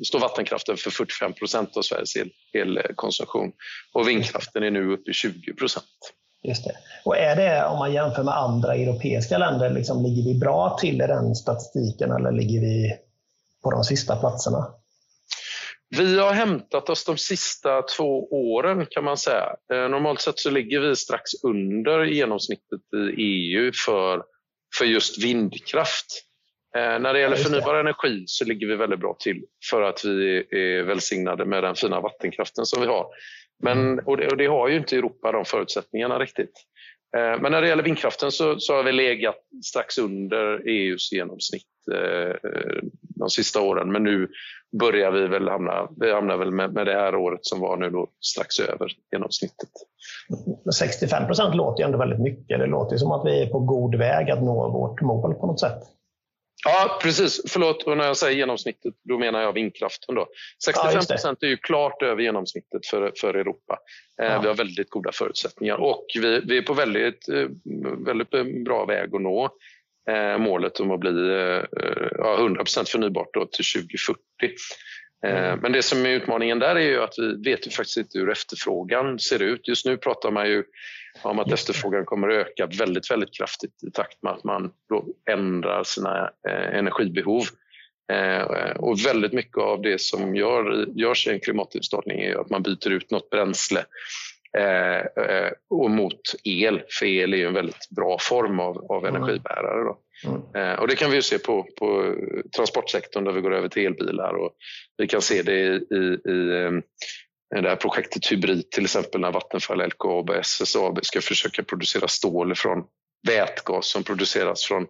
står 0.08 0.20
vattenkraften 0.20 0.78
för 0.78 0.90
45 0.92 1.34
procent 1.34 1.78
av 1.78 1.82
Sveriges 1.82 2.16
el, 2.16 2.30
elkonsumtion 2.54 3.52
och 3.94 4.08
vindkraften 4.08 4.64
är 4.64 4.72
nu 4.72 4.94
uppe 4.94 5.12
i 5.12 5.14
20 5.14 5.54
procent. 5.54 5.86
Just 6.44 6.64
det. 6.64 6.76
Och 7.06 7.18
är 7.18 7.36
det, 7.36 7.66
om 7.66 7.78
man 7.80 7.94
jämför 7.94 8.24
med 8.24 8.38
andra 8.38 8.76
europeiska 8.76 9.38
länder, 9.38 9.70
liksom, 9.70 10.04
ligger 10.04 10.24
vi 10.34 10.40
bra 10.40 10.78
till 10.82 10.96
i 11.02 11.08
den 11.08 11.36
statistiken 11.36 12.12
eller 12.12 12.32
ligger 12.32 12.60
vi 12.62 12.92
på 13.64 13.72
de 13.72 13.84
sista 13.84 14.16
platserna? 14.16 14.68
Vi 15.98 16.20
har 16.20 16.32
hämtat 16.32 16.90
oss 16.90 17.06
de 17.06 17.18
sista 17.18 17.82
två 17.82 18.28
åren 18.32 18.86
kan 18.90 19.04
man 19.04 19.18
säga. 19.18 19.56
Eh, 19.74 19.90
Normalt 19.90 20.22
sett 20.22 20.40
så 20.40 20.50
ligger 20.50 20.80
vi 20.80 20.96
strax 20.96 21.32
under 21.44 22.04
genomsnittet 22.04 22.82
i 23.18 23.22
EU 23.22 23.72
för, 23.86 24.24
för 24.78 24.86
just 24.86 25.24
vindkraft. 25.24 26.06
Eh, 26.76 27.00
När 27.00 27.14
det 27.14 27.20
gäller 27.20 27.36
förnybar 27.36 27.76
energi 27.76 28.24
så 28.28 28.46
ligger 28.46 28.68
vi 28.68 28.76
väldigt 28.76 29.00
bra 29.00 29.18
till 29.20 29.46
för 29.70 29.82
att 29.82 30.06
vi 30.06 30.38
är 30.52 30.84
välsignade 30.84 31.46
med 31.46 31.64
den 31.64 31.76
fina 31.76 32.00
vattenkraften 32.00 32.66
som 32.66 32.82
vi 32.82 32.88
har. 32.88 33.08
Men, 33.64 34.00
och, 34.00 34.18
det, 34.18 34.28
och 34.28 34.38
det 34.38 34.46
har 34.46 34.68
ju 34.70 34.78
inte 34.78 34.98
Europa 34.98 35.32
de 35.32 35.46
förutsättningarna 35.46 36.20
riktigt. 36.20 36.54
Eh, 37.18 37.42
men 37.42 37.52
när 37.52 37.62
det 37.62 37.68
gäller 37.68 37.84
vindkraften 37.84 38.32
så, 38.32 38.60
så 38.60 38.76
har 38.76 38.84
vi 38.84 38.92
legat 38.92 39.36
strax 39.64 39.98
under 39.98 40.68
EUs 40.68 41.12
genomsnitt 41.12 41.64
eh, 41.94 42.36
de 43.02 43.30
sista 43.30 43.62
åren. 43.62 43.92
Men 43.92 44.04
nu 44.04 44.28
börjar 44.80 45.12
vi 45.12 45.28
väl 45.28 45.48
hamna, 45.48 45.88
vi 46.00 46.14
hamnar 46.14 46.38
väl 46.38 46.52
med, 46.52 46.74
med 46.74 46.86
det 46.86 46.94
här 46.94 47.16
året 47.16 47.40
som 47.42 47.60
var 47.60 47.78
nu 47.78 47.90
då 47.90 48.08
strax 48.22 48.60
över 48.60 48.92
genomsnittet. 49.12 49.70
65 50.76 51.28
procent 51.28 51.56
låter 51.56 51.84
ju 51.84 51.86
ändå 51.86 51.98
väldigt 51.98 52.20
mycket. 52.20 52.60
Det 52.60 52.66
låter 52.66 52.98
som 52.98 53.12
att 53.12 53.26
vi 53.26 53.42
är 53.42 53.48
på 53.48 53.60
god 53.60 53.96
väg 53.96 54.32
att 54.32 54.44
nå 54.44 54.70
vårt 54.70 55.02
mål 55.02 55.34
på 55.34 55.48
något 55.48 55.60
sätt. 55.60 55.82
Ja, 56.66 57.00
precis. 57.02 57.42
Förlåt, 57.48 57.84
och 57.84 57.98
när 57.98 58.06
jag 58.06 58.18
säger 58.18 58.38
genomsnittet 58.38 58.94
då 59.04 59.18
menar 59.18 59.42
jag 59.42 59.54
vindkraften. 59.54 60.16
Då. 60.16 60.28
65 60.66 60.90
Ja, 60.90 60.96
just 60.96 61.08
det. 61.10 61.14
procent 61.14 61.44
är 61.44 61.48
ju 61.48 61.58
klart 61.58 62.02
över 62.02 62.22
genomsnittet 62.22 62.86
för, 62.86 63.12
för 63.18 63.34
Europa. 63.34 63.80
Eh, 64.22 64.28
Ja. 64.28 64.40
Vi 64.42 64.48
har 64.48 64.56
väldigt 64.56 64.90
goda 64.90 65.12
förutsättningar 65.12 65.76
och 65.76 66.06
vi, 66.16 66.40
vi 66.46 66.58
är 66.58 66.62
på 66.62 66.74
väldigt, 66.74 67.30
eh, 67.30 67.48
väldigt 68.06 68.64
bra 68.66 68.86
väg 68.86 69.16
att 69.16 69.22
nå 69.22 69.50
eh, 70.10 70.38
målet 70.38 70.80
om 70.80 70.92
att 70.92 71.00
bli 71.00 71.30
eh, 71.30 71.64
ja, 72.18 72.38
100 72.40 72.64
procent 72.64 72.90
förnybart 72.90 73.30
då 73.34 73.46
till 73.46 73.66
2040. 73.66 74.22
Eh, 75.28 75.44
Mm. 75.44 75.60
Men 75.60 75.72
det 75.72 75.82
som 75.82 76.06
är 76.06 76.10
utmaningen 76.10 76.60
där 76.60 76.76
är 76.76 76.80
ju 76.90 77.02
att 77.04 77.14
vi 77.18 77.52
vet 77.52 77.68
ju 77.68 77.72
faktiskt 77.72 77.98
inte 77.98 78.20
hur 78.20 78.30
efterfrågan 78.32 79.20
ser 79.20 79.42
ut. 79.42 79.68
Just 79.68 79.86
nu 79.86 79.98
pratar 79.98 80.32
man 80.32 80.48
ju 80.50 80.64
om 81.22 81.40
att 81.40 81.52
efterfrågan 81.52 82.06
kommer 82.06 82.30
att 82.30 82.48
öka 82.48 82.66
väldigt, 82.66 83.12
väldigt 83.12 83.38
kraftigt 83.38 83.84
i 83.88 83.92
takt 83.92 84.24
med 84.24 84.32
att 84.34 84.44
man 84.44 84.72
då 84.90 85.06
ändrar 85.32 85.84
sina 85.84 86.30
eh, 86.50 86.78
energibehov. 86.78 87.44
Eh, 88.12 88.72
och 88.78 89.06
väldigt 89.06 89.34
mycket 89.34 89.58
av 89.58 89.82
det 89.82 90.02
som 90.02 90.36
gör, 90.36 90.86
görs 90.96 91.28
i 91.28 91.32
en 91.32 91.40
klimatomställning 91.40 92.20
är 92.22 92.30
ju 92.30 92.40
att 92.40 92.50
man 92.50 92.64
byter 92.64 92.90
ut 92.90 93.12
något 93.12 93.30
bränsle 93.30 93.86
eh, 94.58 95.24
eh, 95.26 95.52
och 95.70 95.92
mot 95.92 96.22
el, 96.44 96.82
för 97.00 97.06
el 97.06 97.34
är 97.34 97.38
ju 97.38 97.48
en 97.48 97.54
väldigt 97.54 97.90
bra 97.90 98.18
form 98.20 98.60
av, 98.60 98.92
av 98.92 99.06
Mm. 99.06 99.16
energibärare. 99.16 99.84
Då. 99.84 99.98
Mm. 100.24 100.42
Eh, 100.56 100.80
och 100.80 100.88
det 100.88 100.96
kan 100.96 101.10
vi 101.10 101.16
ju 101.16 101.22
se 101.22 101.40
på, 101.40 101.68
på 101.80 102.16
transportsektorn 102.56 103.24
där 103.24 103.32
vi 103.32 103.42
går 103.42 103.54
över 103.54 103.68
till 103.68 103.86
elbilar 103.86 104.34
och 104.34 104.52
vi 104.98 105.08
kan 105.08 105.22
se 105.22 105.42
det 105.42 105.60
i, 105.60 105.76
i, 105.96 106.32
i 107.58 107.62
det 107.62 107.70
här 107.70 107.76
projektet 107.76 108.32
Hybrid 108.32 108.72
till 108.72 108.84
exempel 108.84 109.22
när 109.22 109.32
Vattenfall, 109.32 109.88
LKAB 109.88 110.30
och 110.30 110.36
SSAB 110.36 111.06
ska 111.06 111.22
försöka 111.22 111.64
producera 111.64 112.08
stål 112.08 112.56
från 112.56 112.84
vätgas 113.28 113.88
som 113.88 114.04
produceras 114.04 114.64
från 114.64 114.88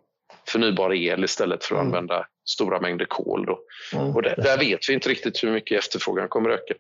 förnybar 0.47 0.93
el 0.93 1.23
istället 1.23 1.63
för 1.63 1.75
att 1.75 1.81
mm. 1.81 1.93
använda 1.93 2.27
stora 2.49 2.81
mängder 2.81 3.05
kol. 3.05 3.47
Mm. 3.93 4.15
Och 4.15 4.21
där, 4.21 4.35
där, 4.37 4.57
vet 4.57 4.89
vi 4.89 4.93
inte 4.93 5.09
riktigt 5.09 5.43
hur 5.43 5.51
mycket 5.51 5.79
efterfrågan 5.79 6.29
kommer 6.29 6.49
att 6.49 6.59
öka. 6.59 6.73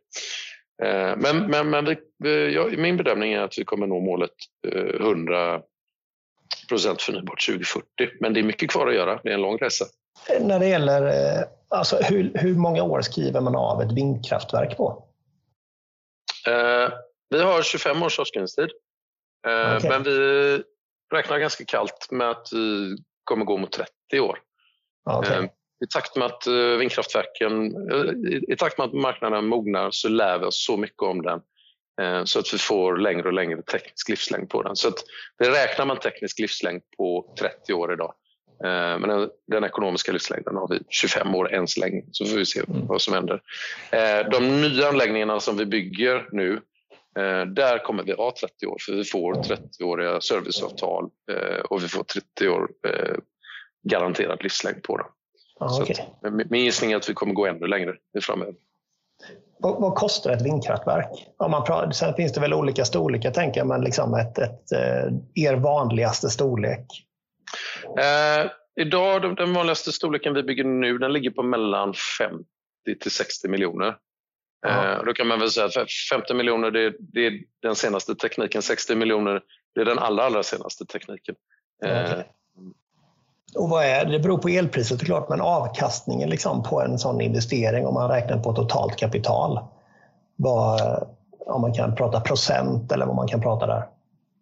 Eh, 0.83 1.17
men, 1.17 1.51
men, 1.51 1.69
men 1.69 1.95
vi, 2.23 2.53
ja, 2.53 2.69
min 2.77 2.97
bedömning 2.97 3.33
är 3.33 3.39
att 3.39 3.57
vi 3.57 3.63
kommer 3.63 3.87
nå 3.87 3.99
målet 3.99 4.31
100 4.99 5.61
procent 6.69 7.01
förnybart 7.01 7.45
2040. 7.45 7.85
Men 8.19 8.33
det 8.33 8.39
är 8.39 8.43
mycket 8.43 8.71
kvar 8.71 8.87
att 8.87 8.95
göra. 8.95 9.19
Det 9.23 9.29
är 9.29 9.33
en 9.33 9.41
lång 9.41 9.57
resa. 9.57 9.85
När 10.39 10.59
det 10.59 10.67
gäller 10.67 11.07
eh, 11.07 11.43
alltså, 11.69 11.97
hur, 11.97 12.31
hur 12.35 12.55
många 12.55 12.83
år 12.83 13.01
skriver 13.01 13.41
man 13.41 13.55
av 13.55 13.81
ett 13.81 13.91
vindkraftverk 13.91 14.77
på? 14.77 15.03
Eh, 16.47 16.89
vi 17.29 17.41
har 17.41 17.61
25 17.61 18.03
års 18.03 18.19
avskrivningstid. 18.19 18.69
Eh, 19.47 19.77
okay. 19.77 19.89
Men 19.89 20.03
vi 20.03 20.63
räknar 21.13 21.39
ganska 21.39 21.65
kallt 21.65 22.07
med 22.11 22.29
att 22.29 22.47
vi 22.51 22.97
kommer 23.23 23.45
gå 23.45 23.57
mot 23.57 23.71
30 23.71 24.19
år. 24.19 24.39
Okay. 25.09 25.37
Eh, 25.37 25.43
I 25.83 25.87
takt 25.93 26.15
med 26.15 26.25
att 26.25 26.47
eh, 26.47 26.53
vindkraftverken, 26.53 27.75
eh, 27.91 28.31
i, 28.31 28.45
i 28.47 28.55
takt 28.55 28.77
med 28.77 28.87
att 28.87 28.93
marknaden 28.93 29.45
mognar 29.45 29.91
så 29.91 30.09
lär 30.09 30.39
vi 30.39 30.45
oss 30.45 30.65
så 30.65 30.77
mycket 30.77 31.01
om 31.01 31.21
den 31.21 31.41
så 32.25 32.39
att 32.39 32.53
vi 32.53 32.57
får 32.57 32.97
längre 32.97 33.27
och 33.27 33.33
längre 33.33 33.61
teknisk 33.61 34.09
livslängd 34.09 34.49
på 34.49 34.63
den. 34.63 34.75
Så 34.75 34.87
att 34.87 34.97
det 35.39 35.49
räknar 35.49 35.85
man 35.85 35.99
teknisk 35.99 36.39
livslängd 36.39 36.81
på 36.97 37.35
30 37.39 37.73
år 37.73 37.93
idag. 37.93 38.13
Men 38.63 39.01
den, 39.01 39.29
den, 39.47 39.63
ekonomiska 39.63 40.11
livslängden 40.11 40.55
har 40.55 40.67
vi 40.67 40.79
25 40.89 41.35
år 41.35 41.53
än 41.53 41.67
så 41.67 41.79
länge, 41.79 42.03
så 42.11 42.25
får 42.25 42.37
vi 42.37 42.45
se 42.45 42.59
mm. 42.59 42.87
vad 42.87 43.01
som 43.01 43.13
händer. 43.13 43.41
De 44.31 44.61
nya 44.61 44.87
anläggningarna 44.87 45.39
som 45.39 45.57
vi 45.57 45.65
bygger 45.65 46.29
nu, 46.31 46.61
där 47.47 47.83
kommer 47.83 48.03
vi 48.03 48.11
ha 48.11 48.33
30 48.39 48.65
år, 48.65 48.77
för 48.85 48.93
vi 48.93 49.03
får 49.03 49.33
30-åriga 49.33 50.21
serviceavtal 50.21 51.09
och 51.69 51.83
vi 51.83 51.87
får 51.87 52.03
30 52.03 52.47
år 52.47 52.69
garanterad 53.83 54.43
livslängd 54.43 54.83
på 54.83 54.97
dem. 54.97 55.07
Ah, 55.59 55.81
okay. 55.81 55.95
min 56.49 56.65
gissning 56.65 56.91
är 56.91 56.95
att 56.95 57.09
vi 57.09 57.13
kommer 57.13 57.33
gå 57.33 57.45
ännu 57.45 57.67
längre 57.67 57.95
framöver. 58.21 58.55
Vad, 59.59 59.81
vad, 59.81 59.95
kostar 59.95 60.31
ett 60.31 60.41
vindkraftverk? 60.41 61.27
Om 61.37 61.51
man 61.51 61.63
pratar, 61.63 61.91
sen 61.91 62.13
finns 62.13 62.33
det 62.33 62.41
väl 62.41 62.53
olika 62.53 62.85
storlekar 62.85 63.31
tänker 63.31 63.59
jag, 63.59 63.67
men 63.67 63.81
liksom 63.81 64.13
ett, 64.13 64.37
ett, 64.37 64.71
eh, 64.71 65.13
er 65.35 65.53
vanligaste 65.53 66.29
storlek? 66.29 66.85
Eh, 67.97 68.51
idag, 68.81 69.35
den 69.35 69.53
vanligaste 69.53 69.91
storleken 69.91 70.33
vi 70.33 70.43
bygger 70.43 70.63
nu, 70.63 70.97
den 70.97 71.13
ligger 71.13 71.31
på 71.31 71.43
mellan 71.43 71.93
50 72.19 72.45
till 73.01 73.11
60 73.11 73.47
miljoner. 73.47 73.97
Eh, 74.67 75.03
då 75.05 75.13
kan 75.13 75.27
man 75.27 75.39
väl 75.39 75.49
säga 75.49 75.65
att 75.65 75.91
50 76.11 76.33
miljoner 76.33 76.71
det, 76.71 76.93
det, 76.99 77.25
är 77.25 77.33
den 77.61 77.75
senaste 77.75 78.15
tekniken, 78.15 78.61
60 78.61 78.95
miljoner 78.95 79.41
det 79.75 79.81
är 79.81 79.85
den 79.85 79.99
allra, 79.99 80.23
allra 80.23 80.43
senaste 80.43 80.85
tekniken. 80.85 81.35
Okay. 81.85 82.23
Och 83.55 83.69
vad 83.69 83.85
är, 83.85 84.05
det 84.05 84.19
beror 84.19 84.37
på 84.37 84.49
elpriset 84.49 84.99
såklart, 84.99 85.29
men 85.29 85.41
avkastningen 85.41 86.29
liksom 86.29 86.63
på 86.63 86.81
en 86.81 86.99
sån 86.99 87.21
investering 87.21 87.85
om 87.85 87.93
man 87.93 88.09
räknar 88.09 88.37
på 88.37 88.53
totalt 88.53 88.95
kapital. 88.95 89.59
Vad, 90.35 91.07
om 91.45 91.61
man 91.61 91.73
kan 91.73 91.95
prata 91.95 92.21
procent 92.21 92.91
eller 92.91 93.05
vad 93.05 93.15
man 93.15 93.27
kan 93.27 93.41
prata 93.41 93.67
där. 93.67 93.83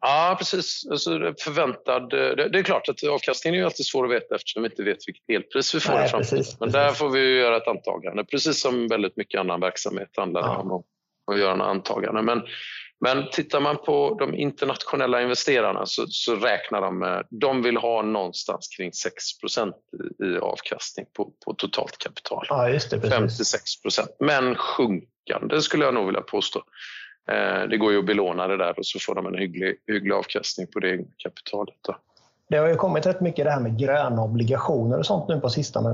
Ja, 0.02 0.36
precis. 0.38 0.88
Alltså, 0.92 1.10
förväntad, 1.40 2.10
det 2.52 2.60
är 2.60 2.64
klart 2.64 2.90
att 2.90 3.04
avkastningen 3.04 3.62
är 3.62 3.66
alltid 3.66 3.86
svår 3.86 4.06
att 4.06 4.12
veta 4.12 4.36
eftersom 4.36 4.64
vi 4.64 4.70
inte 4.70 4.84
vet 4.84 4.98
vilket 5.08 5.30
elpris 5.30 5.76
vi 5.76 5.80
får 5.80 5.94
Nej, 5.94 6.06
i 6.06 6.10
framtiden. 6.10 6.38
Precis, 6.38 6.60
Men 6.60 6.72
precis. 6.72 6.74
där 6.74 6.92
får 6.92 7.10
vi 7.10 7.38
göra 7.38 7.58
ett 7.58 7.68
antagande, 7.68 8.24
precis 8.24 8.62
som 8.62 8.88
väldigt 8.88 9.18
mycket 9.18 9.40
annan 9.40 9.60
verksamhet 9.60 10.10
handlar 10.18 10.42
ja. 10.42 10.58
om 10.58 10.84
att 11.32 11.40
göra 11.40 11.54
en 11.54 11.62
antagande. 11.62 12.22
Men 12.22 12.42
men 13.02 13.30
tittar 13.30 13.60
man 13.60 13.78
på 13.78 14.16
de 14.20 14.36
internationella 14.36 15.22
investerarna 15.22 15.86
så, 15.86 16.08
så 16.08 16.36
räknar 16.36 16.82
de 16.82 17.00
med, 17.00 17.28
de 17.30 17.64
vill 17.64 17.78
ha 17.78 18.02
någonstans 18.02 18.68
kring 18.68 18.94
6 18.94 19.24
i, 20.22 20.26
i 20.26 20.38
avkastning 20.38 21.06
på, 21.14 21.32
på 21.46 21.54
totalt 21.54 21.98
kapital. 21.98 22.46
Ja, 22.50 22.70
just 22.70 22.90
det, 22.90 23.02
56 23.02 23.62
men 24.20 24.56
sjunkande 24.56 25.62
skulle 25.62 25.86
jag 25.86 25.94
nog 25.94 26.06
vilja 26.06 26.22
påstå. 26.22 26.64
Eh, 27.32 27.68
det 27.70 27.78
går 27.78 27.92
ju 27.92 28.00
att 28.00 28.06
belåna 28.06 28.48
det 28.48 28.58
där 28.58 28.80
och 28.80 28.86
så 28.86 29.00
får 29.00 29.16
de 29.16 29.26
en 29.26 29.38
hygglig, 29.38 29.76
hygglig 29.88 30.14
avkastning 30.14 30.68
på 30.68 30.80
det 30.80 30.90
egna 30.90 31.08
kapitalet. 31.18 31.76
Då. 31.82 31.96
Det 32.50 32.58
har 32.58 32.68
ju 32.68 32.76
kommit 32.76 33.06
rätt 33.06 33.22
mycket 33.22 33.46
det 33.46 33.52
här 33.52 33.60
med 33.60 33.80
gröna 33.80 34.24
obligationer 34.24 34.98
och 34.98 35.06
sånt 35.06 35.28
nu 35.28 35.40
på 35.40 35.50
sistone. 35.50 35.90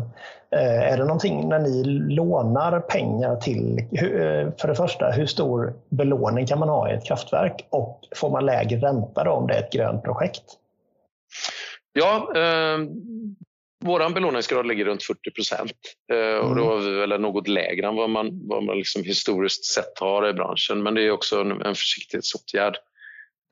Eh, 0.52 0.94
är 0.94 0.98
det 0.98 1.04
någonting 1.04 1.50
när 1.50 1.60
ni 1.60 1.84
lånar 2.16 2.80
pengar 2.80 3.36
till, 3.36 3.80
eh, 3.80 4.54
för 4.62 4.68
det 4.68 4.76
första, 4.76 5.12
hur 5.12 5.26
stor 5.26 5.74
belåning 5.90 6.48
kan 6.48 6.60
man 6.60 6.70
ha 6.70 6.92
i 6.92 6.94
ett 6.94 7.06
kraftverk 7.06 7.68
och 7.70 8.00
får 8.16 8.30
man 8.30 8.46
lägre 8.46 8.80
ränta 8.80 9.24
då 9.24 9.32
om 9.32 9.48
det 9.48 9.54
är 9.54 9.60
ett 9.60 9.72
grönt 9.72 10.04
projekt? 10.04 10.44
Ja, 11.94 12.32
eh, 12.36 12.78
vår 13.86 14.14
belåningsgrad 14.14 14.68
ligger 14.68 14.86
runt 14.86 15.04
40 15.04 15.32
procent 15.32 15.72
eh, 16.14 16.38
och 16.38 16.56
då 16.56 16.64
har 16.64 16.78
vi 16.78 17.00
väl 17.00 17.22
något 17.22 17.48
lägre 17.48 17.88
än 17.88 17.96
vad 17.96 18.10
man, 18.10 18.48
vad 18.48 18.64
man 18.64 18.78
liksom 18.78 19.04
historiskt 19.04 19.66
sett 19.66 20.00
har 20.00 20.30
i 20.30 20.34
branschen. 20.34 20.84
Men 20.84 20.94
det 20.94 21.02
är 21.02 21.12
också 21.12 21.42
en, 21.42 21.52
en 21.52 21.76
försiktighetsåtgärd. 21.76 22.78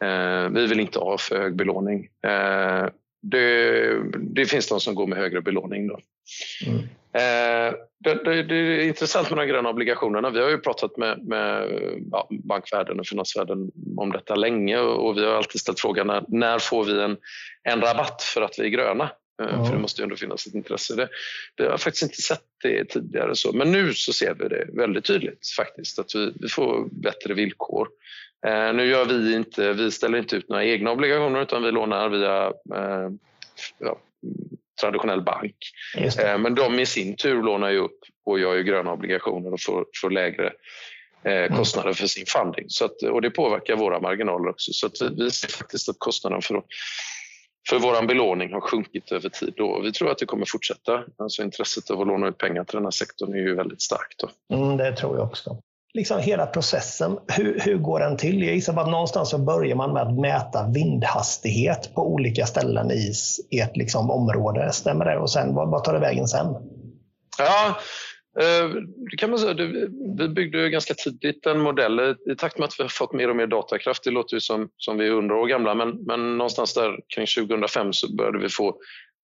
Eh, 0.03 0.49
vi 0.49 0.67
vill 0.67 0.79
inte 0.79 0.99
ha 0.99 1.17
för 1.17 1.37
hög 1.37 1.55
belåning. 1.55 2.09
Eh, 2.23 2.85
det, 3.21 3.99
det, 4.19 4.45
finns 4.45 4.69
de 4.69 4.79
som 4.79 4.95
går 4.95 5.07
med 5.07 5.17
högre 5.17 5.41
belåning. 5.41 5.87
Då. 5.87 5.99
Mm. 6.65 6.79
Eh, 7.13 7.73
det, 7.99 8.23
det, 8.23 8.43
det, 8.43 8.55
är 8.55 8.87
intressant 8.87 9.29
med 9.29 9.39
de 9.39 9.47
gröna 9.47 9.69
obligationerna. 9.69 10.29
Vi 10.29 10.41
har 10.41 10.49
ju 10.49 10.57
pratat 10.57 10.97
med, 10.97 11.23
med 11.23 11.69
ja, 12.11 12.27
bankvärlden 12.29 12.99
och 12.99 13.07
finansvärlden 13.07 13.71
om 13.97 14.11
detta 14.11 14.35
länge 14.35 14.77
och 14.77 15.17
vi 15.17 15.25
har 15.25 15.33
alltid 15.33 15.61
ställt 15.61 15.79
frågan 15.79 16.07
när, 16.07 16.23
när 16.27 16.59
får 16.59 16.83
vi 16.83 17.01
en, 17.01 17.17
en 17.63 17.81
rabatt 17.81 18.21
för 18.21 18.41
att 18.41 18.59
vi 18.59 18.63
är 18.63 18.69
gröna? 18.69 19.09
Mm. 19.41 19.65
För 19.65 19.73
det 19.73 19.79
måste 19.79 20.01
ju 20.01 20.03
ändå 20.03 20.15
finnas 20.15 20.47
ett 20.47 20.53
intresse. 20.53 20.95
Det, 20.95 21.09
det, 21.55 21.63
jag 21.63 21.71
har 21.71 21.77
faktiskt 21.77 22.03
inte 22.03 22.21
sett 22.21 22.43
det 22.63 22.85
tidigare. 22.85 23.35
så. 23.35 23.51
Men 23.51 23.71
nu 23.71 23.93
så 23.93 24.13
ser 24.13 24.33
vi 24.33 24.47
det 24.47 24.67
väldigt 24.73 25.05
tydligt 25.05 25.47
faktiskt 25.57 25.99
att 25.99 26.15
vi, 26.15 26.33
vi 26.39 26.47
får 26.47 26.89
bättre 26.91 27.33
villkor. 27.33 27.87
Eh, 28.47 28.73
nu 28.73 28.85
gör 28.85 29.05
vi 29.05 29.35
inte, 29.35 29.73
vi 29.73 29.91
ställer 29.91 30.17
inte 30.17 30.35
ut 30.35 30.49
några 30.49 30.65
egna 30.65 30.91
obligationer 30.91 31.41
utan 31.41 31.63
vi 31.63 31.71
lånar 31.71 32.09
via 32.09 32.45
eh, 32.75 33.09
ja, 33.77 33.99
traditionell 34.81 35.21
bank. 35.21 35.55
Eh, 35.97 36.37
men 36.37 36.55
de 36.55 36.79
i 36.79 36.85
sin 36.85 37.15
tur 37.15 37.43
lånar 37.43 37.69
ju 37.69 37.77
upp 37.77 37.99
och 38.25 38.39
gör 38.39 38.55
ju 38.55 38.63
gröna 38.63 38.91
obligationer 38.91 39.53
och 39.53 39.61
får, 39.61 39.85
får 40.01 40.09
lägre 40.09 40.53
mm. 41.23 41.57
kostnader 41.57 41.93
för 41.93 42.07
sin 42.07 42.25
funding. 42.27 42.65
Så 42.67 42.85
att, 42.85 43.03
och 43.03 43.21
det 43.21 43.29
påverkar 43.29 43.75
våra 43.75 43.99
marginaler 43.99 44.49
också. 44.49 44.73
Så 44.73 44.87
att 44.87 45.01
vi 45.17 45.31
ser 45.31 45.47
faktiskt 45.47 45.89
att 45.89 45.95
kostnaden 45.99 46.41
för, 46.41 46.63
för 47.69 47.79
vår 47.79 48.07
belåning 48.07 48.53
har 48.53 48.61
sjunkit 48.61 49.11
över 49.11 49.29
tid 49.29 49.59
och 49.59 49.85
vi 49.85 49.91
tror 49.91 50.11
att 50.11 50.17
det 50.17 50.25
kommer 50.25 50.45
fortsätta. 50.45 51.03
Alltså 51.17 51.43
intresset 51.43 51.91
av 51.91 52.01
att 52.01 52.07
låna 52.07 52.27
ut 52.27 52.37
pengar 52.37 52.63
till 52.63 52.75
den 52.75 52.85
här 52.85 52.91
sektorn 52.91 53.33
är 53.33 53.37
ju 53.37 53.55
väldigt 53.55 53.81
starkt. 53.81 54.23
Mm, 54.53 54.77
det 54.77 54.95
tror 54.95 55.17
jag 55.17 55.25
också 55.25 55.61
liksom 55.93 56.19
hela 56.19 56.45
processen, 56.45 57.19
hur, 57.27 57.59
hur 57.59 57.77
går 57.77 57.99
den 57.99 58.17
till? 58.17 58.43
Jag 58.43 58.55
gissar 58.55 58.81
att 58.81 58.89
någonstans 58.89 59.29
så 59.29 59.37
börjar 59.37 59.75
man 59.75 59.93
med 59.93 60.01
att 60.01 60.19
mäta 60.19 60.67
vindhastighet 60.73 61.95
på 61.95 62.13
olika 62.13 62.45
ställen 62.45 62.91
i 62.91 63.11
ert 63.51 63.77
liksom 63.77 64.11
område. 64.11 64.71
Stämmer 64.71 65.05
det? 65.05 65.17
Och 65.17 65.29
sen, 65.29 65.55
vad, 65.55 65.69
vad 65.69 65.83
tar 65.83 65.93
det 65.93 65.99
vägen 65.99 66.27
sen? 66.27 66.47
Ja, 67.37 67.79
eh, 68.39 68.69
det 69.11 69.17
kan 69.17 69.29
man 69.29 69.39
säga. 69.39 69.53
Vi 70.17 70.29
byggde 70.29 70.69
ganska 70.69 70.93
tidigt 70.93 71.45
en 71.45 71.59
modell 71.59 72.15
i 72.31 72.35
takt 72.35 72.57
med 72.57 72.65
att 72.65 72.79
vi 72.79 72.83
har 72.83 72.89
fått 72.89 73.13
mer 73.13 73.29
och 73.29 73.35
mer 73.35 73.47
datakraft. 73.47 74.03
Det 74.03 74.11
låter 74.11 74.35
ju 74.35 74.39
som, 74.39 74.69
som 74.77 74.97
vi 74.97 75.07
är 75.07 75.11
100 75.11 75.35
år 75.35 75.47
gamla, 75.47 75.75
men, 75.75 75.89
men 75.89 76.37
någonstans 76.37 76.73
där 76.73 76.99
kring 77.15 77.25
2005 77.47 77.93
så 77.93 78.15
började 78.15 78.39
vi 78.39 78.49
få 78.49 78.75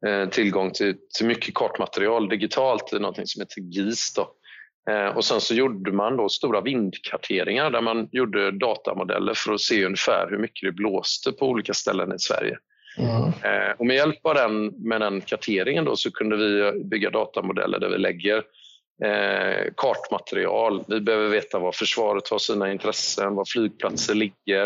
eh, 0.08 0.30
tillgång 0.30 0.72
till, 0.72 0.96
till 1.18 1.28
mycket 1.28 1.54
kartmaterial 1.54 2.30
digitalt 2.30 2.94
i 2.94 3.00
någonting 3.00 3.28
som 3.28 3.42
heter 3.42 3.62
GIS. 3.62 4.14
Då. 4.14 4.28
Eh, 4.90 5.18
och 5.18 5.26
sen 5.26 5.42
så 5.42 5.54
gjorde 5.54 5.92
man 5.92 6.18
då 6.18 6.30
stora 6.30 6.62
vindkarteringar 6.62 7.72
där 7.72 7.82
man 7.82 8.10
gjorde 8.12 8.52
datamodeller 8.52 9.34
för 9.34 9.54
att 9.54 9.62
se 9.62 9.86
ungefär 9.86 10.28
hur 10.30 10.38
mycket 10.38 10.68
det 10.68 10.72
blåste 10.72 11.32
på 11.32 11.48
olika 11.48 11.74
ställen 11.74 12.14
i 12.16 12.20
Sverige. 12.20 12.58
Mm. 12.98 13.24
Eh, 13.44 13.72
och 13.78 13.86
med 13.86 13.96
hjälp 13.96 14.26
av 14.26 14.36
den, 14.36 14.66
med 14.66 15.02
den 15.02 15.22
karteringen 15.22 15.86
då, 15.86 15.96
så 15.96 16.12
kunde 16.12 16.38
vi 16.38 16.84
bygga 16.84 17.10
datamodeller 17.10 17.80
där 17.80 17.90
vi 17.90 17.98
lägger 17.98 18.44
eh, 19.04 19.74
kartmaterial. 19.78 20.84
Vi 20.88 21.02
behöver 21.02 21.30
veta 21.30 21.60
var 21.60 21.72
försvaret 21.72 22.30
har 22.30 22.40
sina 22.40 22.72
intressen, 22.72 23.36
var 23.36 23.46
flygplatser 23.46 24.16
ligger, 24.16 24.66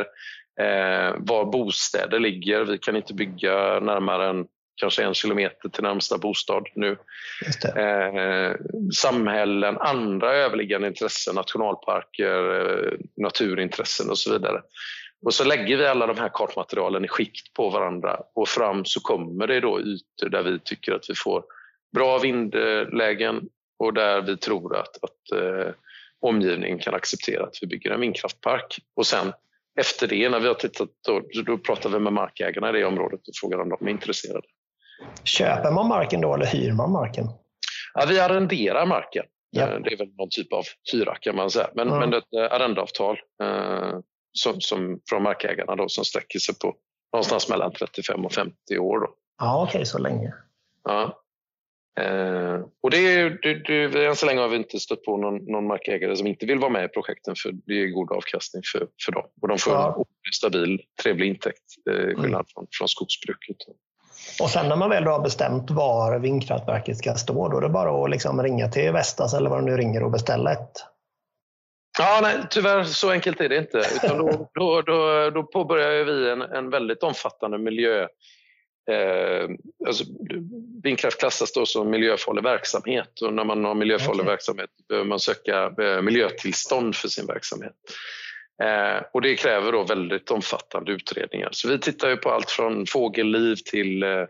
eh, 0.60 1.16
var 1.18 1.52
bostäder 1.52 2.20
ligger. 2.20 2.66
Vi 2.66 2.78
kan 2.78 2.96
inte 2.96 3.14
bygga 3.14 3.80
närmare 3.80 4.30
än 4.30 4.46
kanske 4.76 5.04
en 5.04 5.14
kilometer 5.14 5.70
till 5.70 5.84
närmsta 5.84 6.18
bostad 6.18 6.68
nu. 6.76 6.98
Eh, 7.76 8.56
samhällen, 8.94 9.78
andra 9.78 10.34
överliggande 10.34 10.88
intressen, 10.88 11.36
nationalparker, 11.36 12.60
eh, 12.60 12.94
naturintressen 13.18 14.10
och 14.10 14.18
så 14.18 14.34
vidare. 14.34 14.62
Och 15.26 15.34
så 15.34 15.44
lägger 15.44 15.78
vi 15.78 15.86
alla 15.86 16.08
de 16.08 16.18
här 16.18 16.30
kartmaterialen 16.34 17.06
i 17.06 17.08
skikt 17.08 17.54
på 17.54 17.70
varandra 17.70 18.20
och 18.36 18.50
fram 18.50 18.86
så 18.86 19.00
kommer 19.00 19.48
det 19.48 19.60
då 19.60 19.80
ytor 19.80 20.30
där 20.30 20.44
vi 20.44 20.60
tycker 20.60 20.92
att 20.92 21.10
vi 21.10 21.16
får 21.16 21.44
bra 21.94 22.18
vindlägen 22.18 23.42
och 23.80 23.94
där 23.94 24.22
vi 24.22 24.38
tror 24.38 24.78
att, 24.78 25.04
att 25.04 25.40
eh, 25.40 25.74
omgivningen 26.22 26.80
kan 26.80 26.94
acceptera 26.94 27.44
att 27.44 27.58
vi 27.62 27.68
bygger 27.68 27.92
en 27.92 28.02
vindkraftpark. 28.02 28.80
Och 28.96 29.06
sen 29.06 29.34
efter 29.80 30.08
det, 30.08 30.30
när 30.30 30.40
vi 30.40 30.48
har 30.48 30.54
tittat, 30.54 30.90
då, 31.08 31.22
då 31.46 31.58
pratar 31.58 31.90
vi 31.90 32.00
med 32.00 32.14
markägarna 32.14 32.70
i 32.70 32.72
det 32.72 32.86
området 32.86 33.28
och 33.28 33.34
frågar 33.42 33.60
om 33.60 33.70
de 33.70 33.88
är 33.88 33.92
intresserade. 33.92 34.48
Köper 35.24 35.72
man 35.72 35.88
marken 35.88 36.22
då 36.22 36.34
eller 36.34 36.46
hyr 36.46 36.72
man 36.72 36.92
marken? 36.92 37.26
Ja, 37.94 38.06
vi 38.10 38.20
arrenderar 38.20 38.86
marken. 38.86 39.26
Ja. 39.50 39.62
Eh, 39.62 39.80
det 39.80 39.94
är 39.94 39.98
väl 39.98 40.16
någon 40.18 40.30
typ 40.32 40.54
av 40.54 40.64
hyra 40.94 41.16
kan 41.22 41.36
man 41.36 41.50
säga, 41.50 41.70
men, 41.76 41.88
Mm. 41.88 42.00
men 42.10 42.14
ett 42.20 42.52
arrendeavtal 42.52 43.18
eh, 43.44 44.00
som, 44.32 44.62
som, 44.62 45.00
från 45.10 45.24
markägarna 45.24 45.76
då, 45.76 45.90
som 45.90 46.06
sträcker 46.06 46.40
sig 46.40 46.56
på 46.60 46.76
någonstans 47.14 47.50
mellan 47.50 47.72
35 47.74 48.26
och 48.26 48.34
50 48.34 48.54
år. 48.80 49.00
Då. 49.00 49.08
Ja, 49.42 49.64
okej, 49.68 49.86
så 49.86 49.98
länge. 49.98 50.34
Ja. 50.84 51.20
Eh, 52.00 52.62
och 52.84 52.92
det 52.92 52.98
är, 52.98 53.30
det, 53.42 53.88
det, 53.88 54.06
än 54.06 54.16
så 54.16 54.26
länge 54.26 54.42
har 54.42 54.48
vi 54.48 54.58
inte 54.58 54.80
stött 54.80 55.04
på 55.04 55.18
någon, 55.18 55.36
någon 55.52 55.68
markägare 55.68 56.16
som 56.16 56.28
inte 56.28 56.46
vill 56.46 56.60
vara 56.60 56.70
med 56.72 56.86
i 56.86 56.88
projekten 56.88 57.36
för 57.44 57.52
det 57.52 57.74
är 57.84 57.88
god 57.88 58.12
avkastning 58.12 58.62
för, 58.74 58.88
för 59.06 59.12
dem. 59.12 59.24
Och 59.42 59.48
de 59.48 59.58
får 59.58 59.74
Ja. 59.74 59.96
en 59.98 60.34
stabil, 60.34 60.82
trevlig 61.04 61.28
intäkt, 61.28 61.64
eh, 61.90 61.96
skillnad 62.22 62.46
från, 62.54 62.68
från 62.80 62.88
skogsbruket. 62.88 63.58
Och 64.42 64.50
sen 64.50 64.70
när 64.70 64.76
man 64.76 64.90
väl 64.90 65.04
har 65.04 65.20
bestämt 65.20 65.72
var 65.72 66.20
vindkraftverket 66.20 66.98
ska 66.98 67.16
stå, 67.16 67.50
då 67.50 67.58
är 67.58 67.62
det 67.62 67.70
bara 67.70 68.04
att 68.04 68.10
liksom 68.10 68.44
ringa 68.44 68.68
till 68.68 68.92
Vestas 68.92 69.34
eller 69.34 69.50
vad 69.50 69.60
de 69.60 69.66
nu 69.66 69.78
ringer 69.78 70.04
och 70.04 70.12
beställa 70.12 70.52
ett. 70.52 70.86
Ja, 72.00 72.20
nej, 72.22 72.36
tyvärr 72.50 72.84
så 72.84 73.12
enkelt 73.12 73.42
är 73.42 73.50
det 73.50 73.58
inte. 73.58 73.84
Utan 73.96 74.18
då, 74.18 74.50
då, 74.54 74.82
då, 74.82 75.30
då 75.30 75.44
påbörjar 75.44 76.04
vi 76.04 76.30
en, 76.30 76.42
en 76.42 76.70
väldigt 76.70 77.04
omfattande 77.04 77.58
miljö... 77.58 78.08
Eh, 78.92 79.50
alltså, 79.88 80.04
vindkraft 80.84 81.20
klassas 81.20 81.54
då 81.54 81.66
som 81.66 81.90
miljöfarlig 81.90 82.44
verksamhet 82.44 83.22
och 83.22 83.34
när 83.34 83.44
man 83.44 83.66
har 83.66 83.76
miljöfarlig 83.76 84.22
Okej. 84.22 84.32
verksamhet 84.32 84.70
behöver 84.90 85.08
man 85.08 85.20
söka 85.20 85.74
eh, 85.82 86.02
miljötillstånd 86.02 86.96
för 86.96 87.08
sin 87.08 87.26
verksamhet. 87.26 87.74
Eh, 88.64 89.04
och 89.14 89.22
det 89.22 89.36
kräver 89.36 89.72
då 89.72 89.84
väldigt 89.84 90.32
omfattande 90.32 90.92
utredningar. 90.92 91.50
Så 91.52 91.70
vi 91.70 91.80
tittar 91.80 92.16
på 92.16 92.30
allt 92.30 92.52
från 92.52 92.86
fågelliv 92.86 93.56
till 93.56 94.04
eh, 94.04 94.26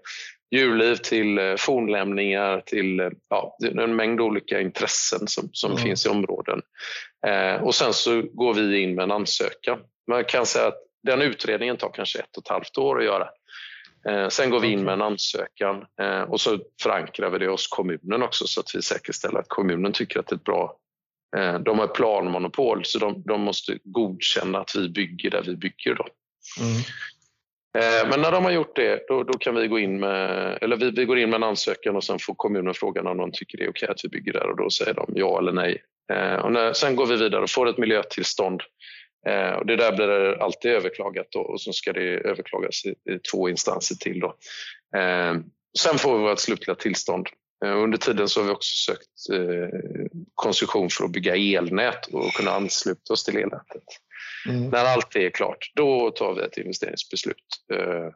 djurliv 0.52 0.96
till 0.96 1.38
eh, 1.38 1.56
fornlämningar 1.56 2.62
till 2.66 3.00
eh, 3.00 3.10
ja, 3.30 3.58
en 3.78 3.96
mängd 3.96 4.22
olika 4.22 4.62
intressen 4.62 5.28
som, 5.28 5.50
som 5.54 5.72
Mm. 5.72 5.84
finns 5.84 6.06
i 6.06 6.10
områden. 6.10 6.62
Eh, 7.28 7.64
och 7.64 7.76
sen 7.76 7.94
så 7.94 8.22
går 8.22 8.54
vi 8.54 8.80
in 8.82 8.96
med 8.96 9.04
en 9.04 9.12
ansökan. 9.12 9.80
Man 10.08 10.26
kan 10.26 10.46
säga 10.46 10.68
att 10.68 10.80
den 11.04 11.22
utredningen 11.22 11.78
tar 11.78 11.92
kanske 11.94 12.20
ett 12.20 12.38
och 12.38 12.44
ett 12.44 12.50
halvt 12.50 12.78
år 12.78 13.00
att 13.00 13.06
göra. 13.06 13.30
Eh, 14.10 14.28
sen 14.30 14.50
går 14.50 14.60
vi 14.60 14.68
in 14.68 14.84
med 14.84 14.94
en 14.94 15.02
ansökan 15.02 15.86
och 16.28 16.42
så 16.42 16.60
förankrar 16.82 17.30
vi 17.30 17.40
det 17.40 17.48
hos 17.48 17.68
kommunen 17.68 18.24
också 18.24 18.48
så 18.48 18.60
att 18.60 18.76
vi 18.76 18.82
säkerställer 18.82 19.40
att 19.40 19.48
kommunen 19.48 19.92
tycker 19.92 20.20
att 20.20 20.28
det 20.28 20.34
är 20.34 20.38
ett 20.38 20.44
bra 20.44 20.76
de 21.66 21.80
har 21.80 21.88
planmonopol 21.88 22.86
så 22.86 23.00
de, 23.00 23.24
de 23.26 23.42
måste 23.42 23.78
godkänna 23.84 24.60
att 24.60 24.76
vi 24.76 24.90
bygger 24.90 25.30
där 25.30 25.42
vi 25.42 25.56
bygger. 25.56 25.96
Då. 25.96 26.06
Mm. 26.60 26.78
Eh, 27.78 28.10
Men 28.10 28.22
när 28.22 28.32
de 28.32 28.44
har 28.44 28.52
gjort 28.52 28.76
det, 28.76 29.06
då, 29.08 29.24
då 29.24 29.34
kan 29.34 29.56
vi 29.56 29.68
gå 29.68 29.80
in 29.80 30.00
med, 30.00 30.58
eller 30.62 30.78
vi, 30.78 30.92
vi 30.92 31.06
går 31.06 31.18
in 31.20 31.30
med 31.30 31.38
en 31.38 31.44
ansökan 31.44 31.96
och 31.96 32.04
sen 32.04 32.20
får 32.20 32.34
kommunen 32.36 32.74
frågan 32.74 33.08
om 33.08 33.18
de 33.18 33.32
tycker 33.32 33.58
det 33.58 33.64
är 33.64 33.70
okej 33.70 33.90
att 33.90 34.00
vi 34.06 34.10
bygger 34.10 34.34
där 34.34 34.50
och 34.50 34.58
då 34.58 34.70
säger 34.70 34.94
de 34.94 35.06
ja 35.16 35.40
eller 35.40 35.52
nej. 35.52 35.84
Eh, 36.14 36.36
Och 36.36 36.52
när, 36.52 36.74
sen 36.74 36.96
går 36.96 37.06
vi 37.06 37.16
vidare 37.16 37.44
och 37.44 37.50
får 37.50 37.70
ett 37.70 37.78
miljötillstånd. 37.78 38.62
Eh, 39.28 39.52
Och 39.52 39.66
det 39.66 39.76
där 39.76 39.96
blir 39.96 40.44
alltid 40.44 40.72
överklagat 40.72 41.28
då, 41.32 41.40
och 41.40 41.62
så 41.62 41.74
ska 41.74 41.94
det 41.94 42.02
överklagas 42.02 42.86
i, 42.86 42.90
i 42.90 43.20
två 43.32 43.50
instanser 43.50 43.96
till. 43.96 44.20
Då. 44.20 44.36
Eh, 45.00 45.36
Sen 45.80 45.98
får 45.98 46.18
vi 46.18 46.24
vårt 46.24 46.40
slutliga 46.40 46.76
tillstånd. 46.76 47.28
Eh, 47.64 47.78
Under 47.84 47.98
tiden 47.98 48.30
så 48.30 48.40
har 48.40 48.46
vi 48.46 48.54
också 48.54 48.92
sökt 48.92 49.30
eh, 49.34 49.80
koncession 50.36 50.90
för 50.90 51.06
att 51.06 51.12
bygga 51.12 51.36
elnät 51.36 52.08
och 52.08 52.32
kunna 52.32 52.52
ansluta 52.52 53.14
oss 53.14 53.24
till 53.24 53.38
elnätet. 53.38 53.84
Mm. 54.50 54.70
När 54.70 54.86
allt 54.86 55.12
det 55.14 55.26
är 55.26 55.30
klart, 55.30 55.72
då 55.76 56.12
tar 56.12 56.34
vi 56.34 56.42
ett 56.42 56.58
investeringsbeslut. 56.58 57.38
Eh, 57.74 58.14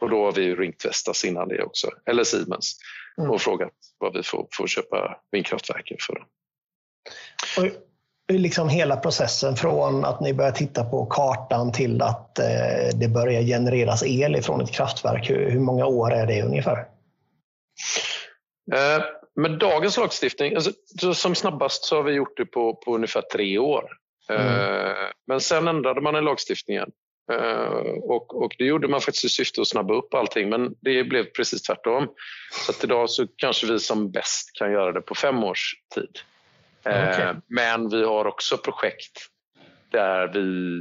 och 0.00 0.10
då 0.10 0.24
har 0.24 0.32
vi 0.32 0.54
ringt 0.54 0.84
Vestas 0.84 1.24
innan 1.24 1.48
det 1.48 1.62
också, 1.62 1.90
eller 2.10 2.24
Siemens, 2.24 2.76
Mm. 3.18 3.30
och 3.30 3.40
frågat 3.40 3.72
vad 3.98 4.16
vi 4.16 4.22
får, 4.22 4.46
får 4.52 4.66
köpa 4.66 5.20
vindkraftverken 5.32 5.96
för. 6.06 6.22
Och 7.58 7.72
liksom 8.32 8.68
hela 8.68 8.96
processen 8.96 9.56
från 9.56 10.04
att 10.04 10.20
ni 10.20 10.34
börjar 10.34 10.52
titta 10.52 10.84
på 10.84 11.06
kartan 11.06 11.72
till 11.72 12.02
att 12.02 12.34
det 12.94 13.08
börjar 13.08 13.42
genereras 13.42 14.02
el 14.02 14.36
ifrån 14.36 14.60
ett 14.60 14.72
kraftverk. 14.72 15.30
Hur, 15.30 15.50
hur 15.50 15.60
många 15.60 15.86
år 15.86 16.12
är 16.12 16.26
det 16.26 16.42
ungefär? 16.42 16.86
Eh, 18.72 19.04
med 19.34 19.58
dagens 19.58 19.96
lagstiftning, 19.96 20.54
alltså, 20.54 20.72
så 21.00 21.14
som 21.14 21.34
snabbast 21.34 21.84
så 21.84 21.96
har 21.96 22.02
vi 22.02 22.12
gjort 22.12 22.36
det 22.36 22.46
på, 22.46 22.74
på 22.74 22.94
ungefär 22.94 23.22
tre 23.22 23.58
år. 23.58 23.84
Eh, 24.30 24.96
Men 25.26 25.40
sen 25.40 25.68
ändrade 25.68 26.00
man 26.00 26.16
i 26.16 26.20
lagstiftningen. 26.20 26.90
Eh, 27.32 27.92
och, 28.02 28.42
och 28.42 28.54
det 28.58 28.64
gjorde 28.64 28.88
man 28.88 29.00
faktiskt 29.00 29.24
i 29.24 29.28
syfte 29.28 29.60
att 29.60 29.68
snabba 29.68 29.94
upp 29.94 30.14
allting, 30.14 30.48
men 30.48 30.74
det 30.80 31.04
blev 31.04 31.24
precis 31.24 31.62
tvärtom. 31.62 32.08
Så 32.66 32.72
att 32.72 32.84
idag 32.84 33.10
så 33.10 33.26
kanske 33.36 33.66
vi 33.66 33.78
som 33.78 34.10
bäst 34.10 34.50
kan 34.58 34.72
göra 34.72 34.92
det 34.92 35.00
på 35.00 35.14
fem 35.14 35.44
års 35.44 35.74
tid. 35.94 36.18
Okej. 36.80 37.34
Men 37.46 37.88
vi 37.88 38.04
har 38.04 38.24
också 38.24 38.56
projekt 38.56 39.18
där 39.90 40.28
vi 40.28 40.78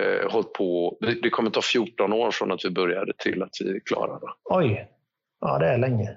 eh, 0.00 0.30
hållit 0.30 0.52
på. 0.52 0.98
Det 1.22 1.30
kommer 1.30 1.50
ta 1.50 1.62
14 1.62 2.12
år 2.12 2.30
från 2.30 2.52
att 2.52 2.64
vi 2.64 2.70
började 2.70 3.12
till 3.18 3.42
att 3.42 3.50
vi 3.60 3.76
är 3.76 3.80
klara. 3.80 4.20
Oj, 4.44 4.88
ja 5.40 5.58
det 5.58 5.66
är 5.66 5.78
länge. 5.78 6.16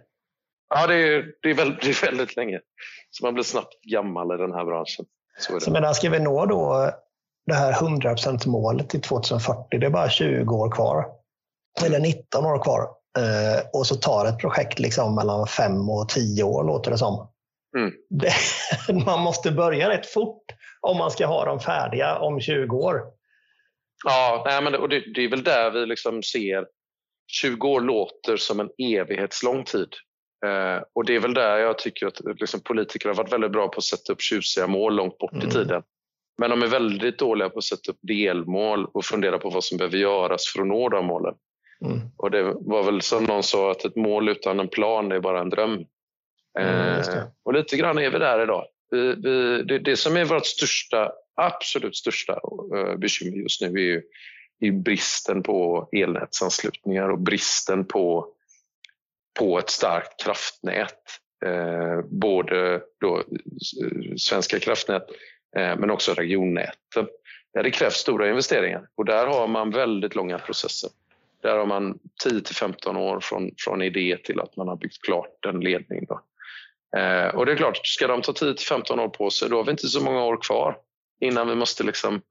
Ja, 0.69 0.87
det 0.87 0.95
är, 0.95 1.25
det, 1.41 1.49
är 1.49 1.53
väldigt, 1.53 1.81
det 1.81 1.89
är 1.89 2.05
väldigt 2.05 2.35
länge. 2.35 2.59
Så 3.09 3.25
man 3.25 3.33
blir 3.33 3.43
snabbt 3.43 3.81
gammal 3.81 4.35
i 4.35 4.37
den 4.37 4.53
här 4.53 4.65
branschen. 4.65 5.05
Så 5.39 5.59
Så 5.59 5.71
medan 5.71 5.95
ska 5.95 6.09
vi 6.09 6.19
nå 6.19 6.45
då 6.45 6.91
det 7.45 7.53
här 7.53 7.73
100% 7.73 8.47
målet 8.47 8.89
till 8.89 9.01
2040, 9.01 9.79
det 9.79 9.85
är 9.85 9.89
bara 9.89 10.09
20 10.09 10.55
år 10.55 10.71
kvar. 10.71 11.05
Eller 11.85 11.99
19 11.99 12.45
år 12.45 12.63
kvar. 12.63 12.81
Eh, 13.17 13.65
och 13.73 13.87
så 13.87 13.95
tar 13.95 14.25
ett 14.25 14.39
projekt 14.39 14.79
liksom 14.79 15.15
mellan 15.15 15.47
5 15.47 15.89
och 15.89 16.09
10 16.09 16.43
år 16.43 16.63
låter 16.63 16.91
det 16.91 16.97
som. 16.97 17.27
Mm. 17.77 17.93
Det, 18.09 18.33
man 19.05 19.19
måste 19.19 19.51
börja 19.51 19.89
rätt 19.89 20.05
fort 20.05 20.45
om 20.81 20.97
man 20.97 21.11
ska 21.11 21.25
ha 21.25 21.45
dem 21.45 21.59
färdiga 21.59 22.17
om 22.17 22.41
20 22.41 22.77
år. 22.77 23.01
Ja, 24.05 24.43
nej, 24.45 24.63
men 24.63 24.71
det, 24.71 24.77
och 24.77 24.89
det, 24.89 25.13
det 25.13 25.21
är 25.21 25.29
väl 25.29 25.43
där 25.43 25.71
vi 25.71 25.85
liksom 25.85 26.23
ser 26.23 26.65
20 27.27 27.67
år 27.67 27.81
låter 27.81 28.37
som 28.37 28.59
en 28.59 28.69
evighetslång 28.77 29.63
tid. 29.63 29.89
Eh, 30.45 30.83
och 30.93 31.05
det 31.05 31.15
är 31.15 31.19
väl 31.19 31.33
där 31.33 31.57
jag 31.57 31.77
tycker 31.77 32.07
att 32.07 32.21
liksom, 32.39 32.59
politiker 32.59 33.09
har 33.09 33.15
varit 33.15 33.33
väldigt 33.33 33.51
bra 33.51 33.67
på 33.67 33.77
att 33.77 33.83
sätta 33.83 34.13
upp 34.13 34.21
tjusiga 34.21 34.67
mål 34.67 34.95
långt 34.95 35.17
bort 35.17 35.33
Mm. 35.33 35.47
i 35.47 35.51
tiden. 35.51 35.83
Men 36.37 36.49
de 36.49 36.61
är 36.63 36.67
väldigt 36.67 37.19
dåliga 37.19 37.49
på 37.49 37.57
att 37.57 37.63
sätta 37.63 37.91
upp 37.91 37.99
delmål 38.01 38.85
och 38.85 39.05
fundera 39.05 39.37
på 39.37 39.49
vad 39.49 39.63
som 39.63 39.77
behöver 39.77 39.97
göras 39.97 40.47
för 40.47 40.61
att 40.61 40.67
nå 40.67 40.89
de 40.89 41.05
målen. 41.05 41.35
Mm. 41.85 41.99
Och 42.17 42.31
det 42.31 42.43
var 42.43 42.83
väl 42.83 43.01
som 43.01 43.23
någon 43.23 43.43
sa 43.43 43.71
att 43.71 43.85
ett 43.85 43.95
mål 43.95 44.29
utan 44.29 44.59
en 44.59 44.67
plan 44.67 45.11
är 45.11 45.19
bara 45.19 45.39
en 45.41 45.49
dröm. 45.49 45.85
Mm. 46.59 46.99
Eh, 46.99 47.23
och 47.43 47.53
lite 47.53 47.77
grann 47.77 47.97
är 47.97 48.09
vi 48.09 48.19
där 48.19 48.43
idag. 48.43 48.65
Vi, 48.91 49.15
vi, 49.15 49.63
det, 49.63 49.79
det 49.79 49.97
som 49.97 50.17
är 50.17 50.25
vårt 50.25 50.45
största, 50.45 51.11
absolut 51.35 51.95
största 51.95 52.39
eh, 52.75 52.95
bekymmer 52.95 53.37
just 53.37 53.61
nu 53.61 53.67
är 53.67 53.83
ju, 53.83 54.01
är 54.59 54.71
bristen 54.71 55.43
på 55.43 55.89
elnätsanslutningar 55.91 57.09
och 57.09 57.19
bristen 57.19 57.85
på, 57.85 58.27
på 59.39 59.59
ett 59.59 59.69
starkt 59.69 60.23
kraftnät. 60.23 60.99
Eh, 61.45 62.01
både 62.05 62.81
då, 63.01 63.17
eh, 63.17 64.15
svenska 64.17 64.59
kraftnät 64.59 65.07
eh, 65.57 65.77
men 65.77 65.91
också 65.91 66.13
regionnäten. 66.13 67.07
Där 67.53 67.63
det 67.63 67.71
krävs 67.71 67.93
stora 67.93 68.29
investeringar 68.29 68.87
och 68.95 69.05
där 69.05 69.27
har 69.27 69.47
man 69.47 69.71
väldigt 69.71 70.15
långa 70.15 70.39
processer. 70.39 70.89
Där 71.41 71.57
har 71.57 71.65
man 71.65 71.99
10 72.23 72.41
till 72.41 72.55
15 72.55 72.97
år 72.97 73.19
från, 73.19 73.51
från 73.57 73.81
idé 73.81 74.17
till 74.23 74.39
att 74.39 74.55
man 74.55 74.67
har 74.67 74.75
byggt 74.75 75.01
klart 75.01 75.45
en 75.45 75.59
ledning. 75.59 76.05
Då. 76.05 76.21
Eh, 76.99 77.27
och 77.27 77.45
det 77.45 77.51
är 77.51 77.55
klart, 77.55 77.87
ska 77.87 78.07
de 78.07 78.21
ta 78.21 78.33
10 78.33 78.53
till 78.53 78.67
15 78.67 78.99
år 78.99 79.09
på 79.09 79.29
sig, 79.29 79.49
då 79.49 79.57
har 79.57 79.63
vi 79.63 79.71
inte 79.71 79.87
så 79.87 80.01
många 80.03 80.23
år 80.23 80.37
kvar 80.41 80.77
innan 81.19 81.47
vi 81.47 81.55
måste 81.55 81.83
liksom 81.83 82.21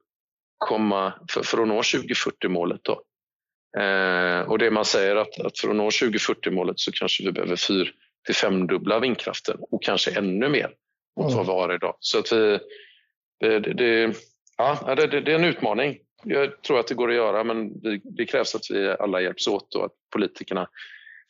komma 0.57 1.13
för, 1.29 1.43
för 1.43 1.61
att 1.61 1.67
nå 1.67 1.81
2040-målet. 1.81 2.83
Då. 2.83 3.01
Eh, 3.77 4.39
och 4.39 4.57
det 4.57 4.71
man 4.71 4.85
säger 4.85 5.15
att, 5.15 5.39
att 5.39 5.59
för 5.59 5.69
att 5.69 5.75
nå 5.75 5.89
2040-målet 5.89 6.79
så 6.79 6.91
kanske 6.91 7.23
vi 7.23 7.31
behöver 7.31 7.55
fyr 7.55 7.91
till 8.25 8.35
femdubbla 8.35 8.99
vindkraften 8.99 9.57
och 9.71 9.83
kanske 9.83 10.11
ännu 10.11 10.49
mer 10.49 10.71
mot 11.19 11.33
Mm. 11.33 11.37
vad 11.37 11.45
vi 11.45 11.51
har 11.51 11.75
idag. 11.75 11.95
Så 11.99 12.19
att 12.19 12.31
vi, 12.31 12.59
det, 13.39 13.59
det, 13.59 14.15
ja, 14.57 14.95
det, 14.95 15.21
det, 15.21 15.31
är 15.31 15.35
en 15.35 15.45
utmaning. 15.45 15.97
Jag 16.23 16.61
tror 16.61 16.79
att 16.79 16.87
det 16.87 16.95
går 16.95 17.09
att 17.09 17.15
göra 17.15 17.43
men 17.43 17.81
det, 17.81 17.99
det 18.03 18.25
krävs 18.25 18.55
att 18.55 18.71
vi 18.71 18.95
alla 18.99 19.21
hjälps 19.21 19.47
åt 19.47 19.75
och 19.75 19.85
att 19.85 19.91
politikerna 20.13 20.69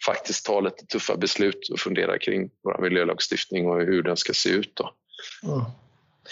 faktiskt 0.05 0.45
tar 0.45 0.61
lite 0.61 0.85
tuffa 0.85 1.17
beslut 1.17 1.69
och 1.71 1.79
funderar 1.79 2.17
kring 2.17 2.49
vår 2.63 2.81
miljölagstiftning 2.81 3.67
och 3.67 3.81
hur 3.81 4.03
den 4.03 4.17
ska 4.17 4.33
se 4.33 4.49
ut. 4.49 4.71
Då. 4.75 4.93
Mm. 5.43 5.65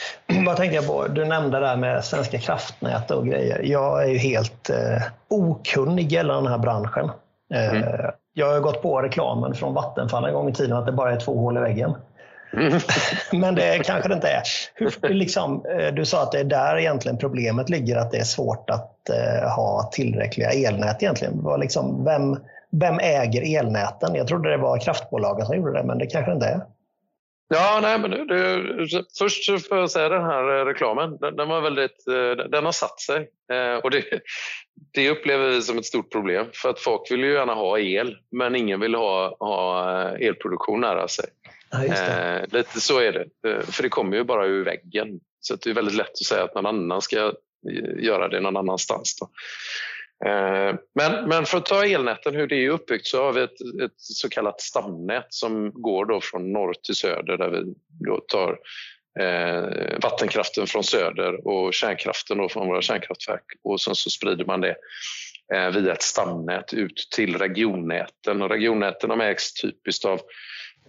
Vad 0.46 0.58
tänkte 0.58 0.76
jag 0.76 0.88
på? 0.88 1.08
Du 1.08 1.26
nämnde 1.26 1.60
det 1.60 1.68
här 1.68 1.78
med 1.78 2.06
Svenska 2.06 2.38
kraftnät 2.38 3.12
och 3.12 3.28
grejer. 3.28 3.62
Jag 3.64 4.04
är 4.04 4.08
ju 4.08 4.18
helt 4.18 4.70
eh, 4.70 5.04
okunnig 5.28 6.12
gällande 6.12 6.50
den 6.50 6.52
här 6.52 6.58
branschen. 6.58 7.12
Eh, 7.54 7.72
Mm. 7.72 8.12
Jag 8.34 8.54
har 8.54 8.60
gått 8.60 8.82
på 8.82 9.02
reklamen 9.02 9.54
från 9.54 9.74
Vattenfall 9.74 10.26
en 10.26 10.34
gång 10.34 10.50
i 10.50 10.54
tiden 10.54 10.78
att 10.78 10.86
det 10.86 10.92
bara 10.92 11.12
är 11.12 11.20
två 11.20 11.40
hål 11.40 11.58
i 11.58 11.60
väggen. 11.60 11.96
Mm. 12.54 12.80
Men 13.32 13.56
det 13.56 13.86
kanske 13.86 14.10
det 14.10 14.16
inte 14.16 14.28
är. 14.28 14.42
Hur, 14.76 15.10
liksom, 15.10 15.66
eh, 15.66 15.94
du 15.94 16.06
sa 16.06 16.24
att 16.24 16.32
det 16.32 16.40
är 16.40 16.44
där 16.44 16.78
egentligen 16.78 17.18
problemet 17.18 17.70
ligger, 17.70 17.98
att 17.98 18.12
det 18.12 18.18
är 18.18 18.24
svårt 18.24 18.70
att 18.70 18.98
uh, 19.10 19.50
ha 19.50 19.90
tillräckliga 19.94 20.50
elnät 20.52 21.04
egentligen. 21.04 21.44
Var 21.44 21.58
liksom, 21.58 22.04
vem, 22.06 22.38
vem 22.72 23.00
äger 23.00 23.60
elnäten? 23.60 24.16
Jag 24.16 24.28
trodde 24.28 24.50
det 24.50 24.58
var 24.58 24.78
kraftbolagen 24.78 25.46
som 25.46 25.56
gjorde 25.56 25.74
det, 25.74 25.84
men 25.84 25.98
det 25.98 26.06
kanske 26.06 26.32
det 26.32 26.36
inte 26.36 26.48
är. 26.48 26.62
Ja, 27.54 27.80
nej, 27.82 28.00
men 28.00 28.12
det, 28.12 28.26
det, 28.26 29.04
först 29.18 29.68
får 29.68 29.78
jag 29.78 29.92
säga 29.92 30.10
den 30.10 30.24
här 30.24 30.66
reklamen, 30.66 31.18
den, 31.18 31.36
den 31.36 31.50
var 31.50 31.62
väldigt, 31.62 32.06
den 32.50 32.66
har 32.66 32.72
satt 32.72 33.00
sig. 33.00 33.30
Eh, 33.52 33.76
och 33.76 33.92
det, 33.92 34.04
det 34.94 35.10
upplever 35.10 35.50
vi 35.50 35.62
som 35.62 35.78
ett 35.78 35.86
stort 35.86 36.12
problem 36.12 36.46
för 36.54 36.70
att 36.70 36.80
folk 36.80 37.12
vill 37.12 37.24
ju 37.24 37.34
gärna 37.34 37.54
ha 37.54 37.80
el 37.80 38.18
men 38.32 38.56
ingen 38.56 38.80
vill 38.80 38.96
ha, 38.96 39.38
ha 39.40 39.90
elproduktion 40.18 40.82
nära 40.82 41.08
sig. 41.08 41.26
Ja, 41.72 41.84
eh, 41.84 42.42
lite 42.52 42.82
så 42.82 43.00
är 43.00 43.12
det, 43.12 43.50
eh, 43.50 43.62
för 43.62 43.84
det 43.84 43.90
kommer 43.90 44.18
ju 44.18 44.24
bara 44.24 44.46
ur 44.46 44.66
väggen. 44.66 45.20
Så 45.40 45.56
det 45.56 45.70
är 45.70 45.74
väldigt 45.74 45.96
lätt 45.96 46.12
att 46.12 46.26
säga 46.26 46.44
att 46.44 46.56
någon 46.56 46.66
annan 46.66 47.02
ska 47.02 47.34
göra 47.98 48.28
det 48.28 48.40
någon 48.40 48.58
annanstans. 48.58 49.18
Då. 49.20 49.30
Eh, 50.26 50.76
men, 50.96 51.30
men 51.30 51.46
för 51.46 51.58
att 51.58 51.66
ta 51.66 51.86
elnäten, 51.86 52.36
hur 52.36 52.48
det 52.48 52.66
är 52.66 52.70
uppbyggt, 52.70 53.08
så 53.08 53.24
har 53.24 53.34
vi 53.34 53.42
ett, 53.42 53.62
ett 53.84 53.98
så 53.98 54.30
kallat 54.30 54.62
stamnät 54.62 55.26
som 55.30 55.72
går 55.74 56.06
då 56.06 56.22
från 56.22 56.52
norr 56.52 56.74
till 56.84 56.96
söder 56.96 57.38
där 57.38 57.50
vi 57.50 57.74
då 58.08 58.20
tar 58.28 58.60
eh, 59.20 60.00
vattenkraften 60.02 60.68
från 60.68 60.84
söder 60.84 61.48
och 61.48 61.74
kärnkraften 61.74 62.38
då 62.38 62.50
från 62.50 62.68
våra 62.68 62.82
kärnkraftverk 62.82 63.46
och 63.64 63.82
sen 63.82 63.96
så 63.96 64.10
sprider 64.10 64.46
man 64.46 64.62
det 64.62 64.76
eh, 65.54 65.70
via 65.70 65.94
ett 65.94 66.02
stamnät 66.02 66.74
ut 66.74 67.08
till 67.16 67.38
regionnäten. 67.38 68.42
Och 68.42 68.50
regionnäten 68.50 69.10
de 69.10 69.22
ägs 69.22 69.54
typiskt 69.54 70.06
av 70.06 70.22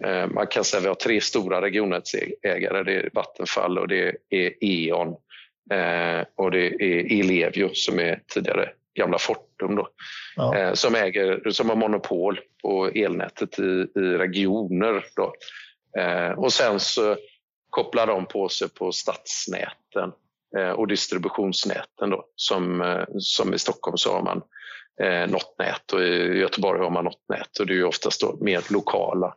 eh, 0.05 0.27
man 0.27 0.47
kan 0.47 0.63
säga 0.63 0.79
att 0.79 0.83
vi 0.83 0.87
har 0.87 0.95
tre 0.95 1.21
stora 1.21 1.61
regionnätsägare. 1.61 2.83
Det 2.83 2.93
är 2.93 3.09
Vattenfall 3.13 3.77
och 3.77 3.87
det 3.87 4.15
är 4.29 4.53
E.ON 4.61 5.07
eh, 5.71 6.25
och 6.35 6.51
det 6.51 6.65
är 6.67 7.19
Ellevio 7.19 7.69
som 7.73 7.99
är 7.99 8.21
tidigare 8.27 8.69
gamla 8.95 9.17
Fortum 9.17 9.75
då, 9.75 9.87
ja. 10.35 10.57
Eh, 10.57 10.73
som, 10.73 10.95
äger, 10.95 11.49
som 11.49 11.69
har 11.69 11.75
monopol 11.75 12.39
på 12.61 12.87
elnätet 12.87 13.59
i, 13.59 13.87
i 13.95 13.99
regioner. 13.99 15.05
Då. 15.15 15.33
Eh, 15.97 16.31
och 16.31 16.53
sen 16.53 16.79
så 16.79 17.17
kopplar 17.69 18.07
de 18.07 18.25
på 18.25 18.49
sig 18.49 18.69
på 18.69 18.91
stadsnäten 18.91 20.11
eh, 20.57 20.69
och 20.69 20.87
distributionsnäten. 20.87 22.09
Då, 22.09 22.25
som, 22.35 23.05
som 23.17 23.53
i 23.53 23.59
Stockholm 23.59 23.97
så 23.97 24.13
har 24.13 24.21
man 24.21 24.41
eh, 25.01 25.31
något 25.31 25.55
nät 25.59 25.93
och 25.93 26.01
i 26.01 26.37
Göteborg 26.39 26.79
har 26.79 26.89
man 26.89 27.05
något 27.05 27.29
nät 27.29 27.59
och 27.59 27.67
det 27.67 27.73
är 27.73 27.85
oftast 27.85 28.21
då 28.21 28.37
mer 28.41 28.73
lokala 28.73 29.35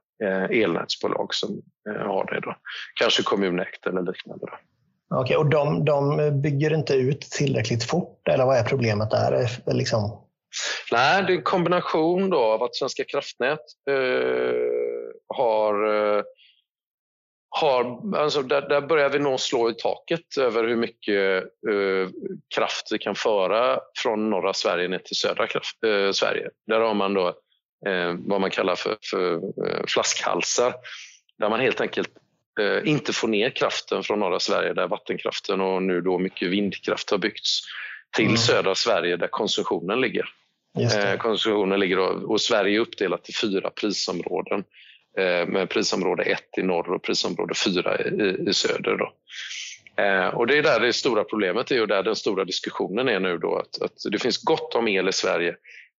elnätsbolag 0.51 1.35
som 1.35 1.63
har 1.85 2.25
det. 2.25 2.41
Då. 2.41 2.57
Kanske 2.95 3.23
kommunägt 3.23 3.87
eller 3.87 4.03
liknande. 4.03 4.47
Då. 4.47 4.59
Okej, 5.15 5.37
och 5.37 5.47
de, 5.47 5.85
de 5.85 6.31
bygger 6.43 6.75
inte 6.75 6.95
ut 6.95 7.21
tillräckligt 7.21 7.85
fort 7.85 8.29
eller 8.29 8.47
vad 8.47 8.57
är 8.57 8.65
problemet 8.65 9.11
där? 9.11 9.43
Eh, 9.43 9.75
liksom... 9.75 10.25
Nej, 10.93 11.23
det 11.23 11.33
är 11.33 11.37
en 11.37 11.43
kombination 11.43 12.31
då 12.31 12.39
av 12.39 12.63
att 12.63 12.77
Svenska 12.77 13.05
kraftnät 13.05 13.61
eh, 13.91 14.55
har 15.29 15.87
eh, 16.17 16.23
har, 17.51 18.17
alltså 18.17 18.43
där, 18.43 18.69
där, 18.69 18.81
börjar 18.81 19.09
vi 19.09 19.19
nog 19.19 19.41
slå 19.41 19.71
i 19.71 19.75
taket 19.75 20.37
över 20.41 20.65
hur 20.65 20.77
mycket 20.77 21.43
eh, 21.43 22.09
kraft 22.55 22.89
vi 22.91 22.99
kan 22.99 23.15
föra 23.15 23.81
från 24.03 24.31
norra 24.31 24.53
Sverige 24.53 24.89
ner 24.89 24.99
till 24.99 25.17
södra 25.17 25.47
kraft, 25.47 25.85
eh, 25.85 26.13
Sverige. 26.13 26.51
Där 26.67 26.81
har 26.81 26.95
man 26.95 27.15
då 27.15 27.29
eh, 27.87 28.15
vad 28.19 28.41
man 28.41 28.51
kallar 28.51 28.75
för, 28.75 28.97
för 29.11 29.35
eh, 29.35 29.85
flaskhalsar 29.89 30.75
där 31.39 31.49
man 31.51 31.61
helt 31.61 31.81
enkelt 31.81 32.11
inte 32.85 33.13
få 33.13 33.27
ner 33.27 33.51
kraften 33.51 34.03
från 34.03 34.19
norra 34.21 34.41
Sverige 34.41 34.73
där 34.73 34.89
vattenkraften 34.89 35.61
och 35.61 35.83
nu 35.83 36.01
då 36.01 36.19
mycket 36.19 36.51
vindkraft 36.51 37.11
har 37.11 37.19
byggts 37.19 37.61
till 38.17 38.25
mm. 38.25 38.37
södra 38.37 38.75
Sverige 38.75 39.17
där 39.17 39.29
konsumtionen 39.29 40.01
ligger. 40.01 40.29
Eh, 40.79 41.17
konsumtionen 41.19 41.81
ligger 41.81 41.99
och, 41.99 42.31
och, 42.31 42.41
Sverige 42.41 42.77
är 42.77 42.81
uppdelat 42.81 43.29
i 43.29 43.33
fyra 43.33 43.71
prisområden 43.71 44.65
eh, 45.19 45.47
med 45.47 45.69
prisområde 45.69 46.23
1 46.23 46.41
i 46.59 46.63
norr 46.63 46.93
och 46.93 47.03
prisområde 47.03 47.55
4 47.55 47.99
i, 47.99 48.49
i 48.49 48.55
söder. 48.55 48.97
Då. 48.97 49.13
Eh, 50.03 50.27
och 50.27 50.47
det 50.47 50.59
är 50.59 50.63
där 50.63 50.81
det 50.81 50.93
stora 50.93 51.25
problemet 51.25 51.71
är 51.71 51.81
och 51.81 51.89
där 51.89 52.03
den 52.03 52.17
stora 52.17 52.45
diskussionen 52.45 53.09
är 53.09 53.21
nu 53.21 53.39
då 53.39 53.57
att, 53.57 53.83
att 53.83 54.13
det 54.13 54.19
finns 54.19 54.39
gott 54.39 54.75
om 54.75 54.89
el 54.89 55.09
i 55.09 55.13
Sverige 55.13 55.57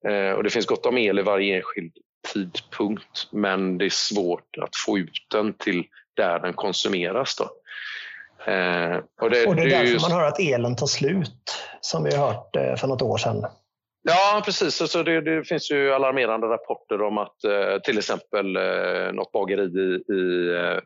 eh, 0.07 0.31
och 0.31 0.43
det 0.43 0.49
finns 0.49 0.65
gott 0.65 0.85
om 0.85 0.97
el 0.97 1.19
i 1.19 1.21
varje 1.21 1.55
enskild 1.55 1.93
tidpunkt 2.33 3.27
men 3.31 3.77
det 3.77 3.85
är 3.85 3.89
svårt 3.89 4.57
att 4.61 4.75
få 4.85 4.97
ut 4.97 5.27
den 5.31 5.53
till 5.53 5.83
där 6.19 6.39
den 6.39 6.53
konsumeras. 6.53 7.35
Då. 7.35 7.43
Eh, 8.51 8.97
och, 9.21 9.29
det, 9.29 9.45
och 9.45 9.55
det 9.55 9.61
är 9.61 9.69
därför 9.69 9.93
just... 9.93 10.09
man 10.09 10.19
hör 10.19 10.27
att 10.27 10.39
elen 10.39 10.75
tar 10.75 10.87
slut, 10.87 11.55
som 11.81 12.03
vi 12.03 12.15
har 12.15 12.27
hört 12.27 12.55
eh, 12.55 12.75
för 12.75 12.87
något 12.87 13.01
år 13.01 13.17
sedan. 13.17 13.45
Ja, 14.03 14.41
precis. 14.45 14.81
Alltså 14.81 15.03
det, 15.03 15.21
det, 15.21 15.43
finns 15.43 15.71
ju 15.71 15.93
alarmerande 15.93 16.47
rapporter 16.47 17.01
om 17.01 17.17
att 17.17 17.43
eh, 17.43 17.79
till 17.83 17.97
exempel 17.97 18.55
eh, 18.55 19.13
något 19.13 19.31
bageri 19.31 19.63
i, 19.63 20.13
i 20.13 20.55
eh, 20.55 20.79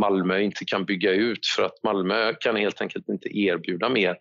Malmö 0.00 0.40
inte 0.40 0.64
kan 0.64 0.84
bygga 0.84 1.10
ut 1.10 1.46
för 1.56 1.62
att 1.62 1.82
Malmö 1.82 2.34
kan 2.40 2.56
helt 2.56 2.80
enkelt 2.80 3.08
inte 3.08 3.38
erbjuda 3.38 3.88
mer 3.88 4.16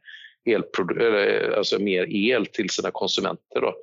alltså 1.58 1.80
mer 1.80 2.06
el 2.10 2.46
till 2.46 2.70
sina 2.70 2.92
konsumenter. 2.92 3.62
Då. 3.62 3.76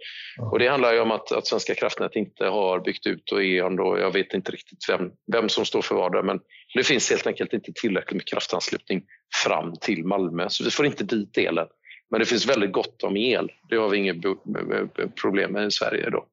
Och 0.50 0.58
det 0.58 0.68
handlar 0.68 1.00
om 1.00 1.10
att, 1.10 1.32
att 1.32 1.46
Svenska 1.46 1.74
kraftnät 1.74 2.16
inte 2.16 2.44
har 2.44 2.80
byggt 2.80 3.06
ut 3.06 3.32
och 3.32 3.44
E.ON 3.44 3.76
jag 3.76 4.12
vet 4.12 4.34
inte 4.34 4.52
riktigt 4.52 4.88
vem, 4.88 5.10
vem 5.32 5.48
som 5.48 5.64
står 5.64 5.82
för 5.82 5.94
vad 5.94 6.12
där, 6.12 6.22
men 6.22 6.40
det 6.74 6.84
finns 6.84 7.10
helt 7.10 7.26
enkelt 7.26 7.52
inte 7.52 7.72
tillräckligt 7.74 8.16
med 8.16 8.26
kraftanslutning 8.26 9.02
fram 9.44 9.76
till 9.80 10.04
Malmö, 10.04 10.46
så 10.48 10.64
vi 10.64 10.70
får 10.70 10.86
inte 10.86 11.04
dit 11.04 11.38
elen. 11.38 11.66
Men 12.10 12.20
det 12.20 12.26
finns 12.26 12.46
väldigt 12.46 12.72
gott 12.72 13.02
om 13.02 13.16
el. 13.16 13.50
Det 13.68 13.76
har 13.76 13.88
vi 13.88 13.98
inget 13.98 14.16
problem 15.20 15.52
med 15.52 15.66
i 15.66 15.70
Sverige. 15.70 16.10
Då. 16.10 16.26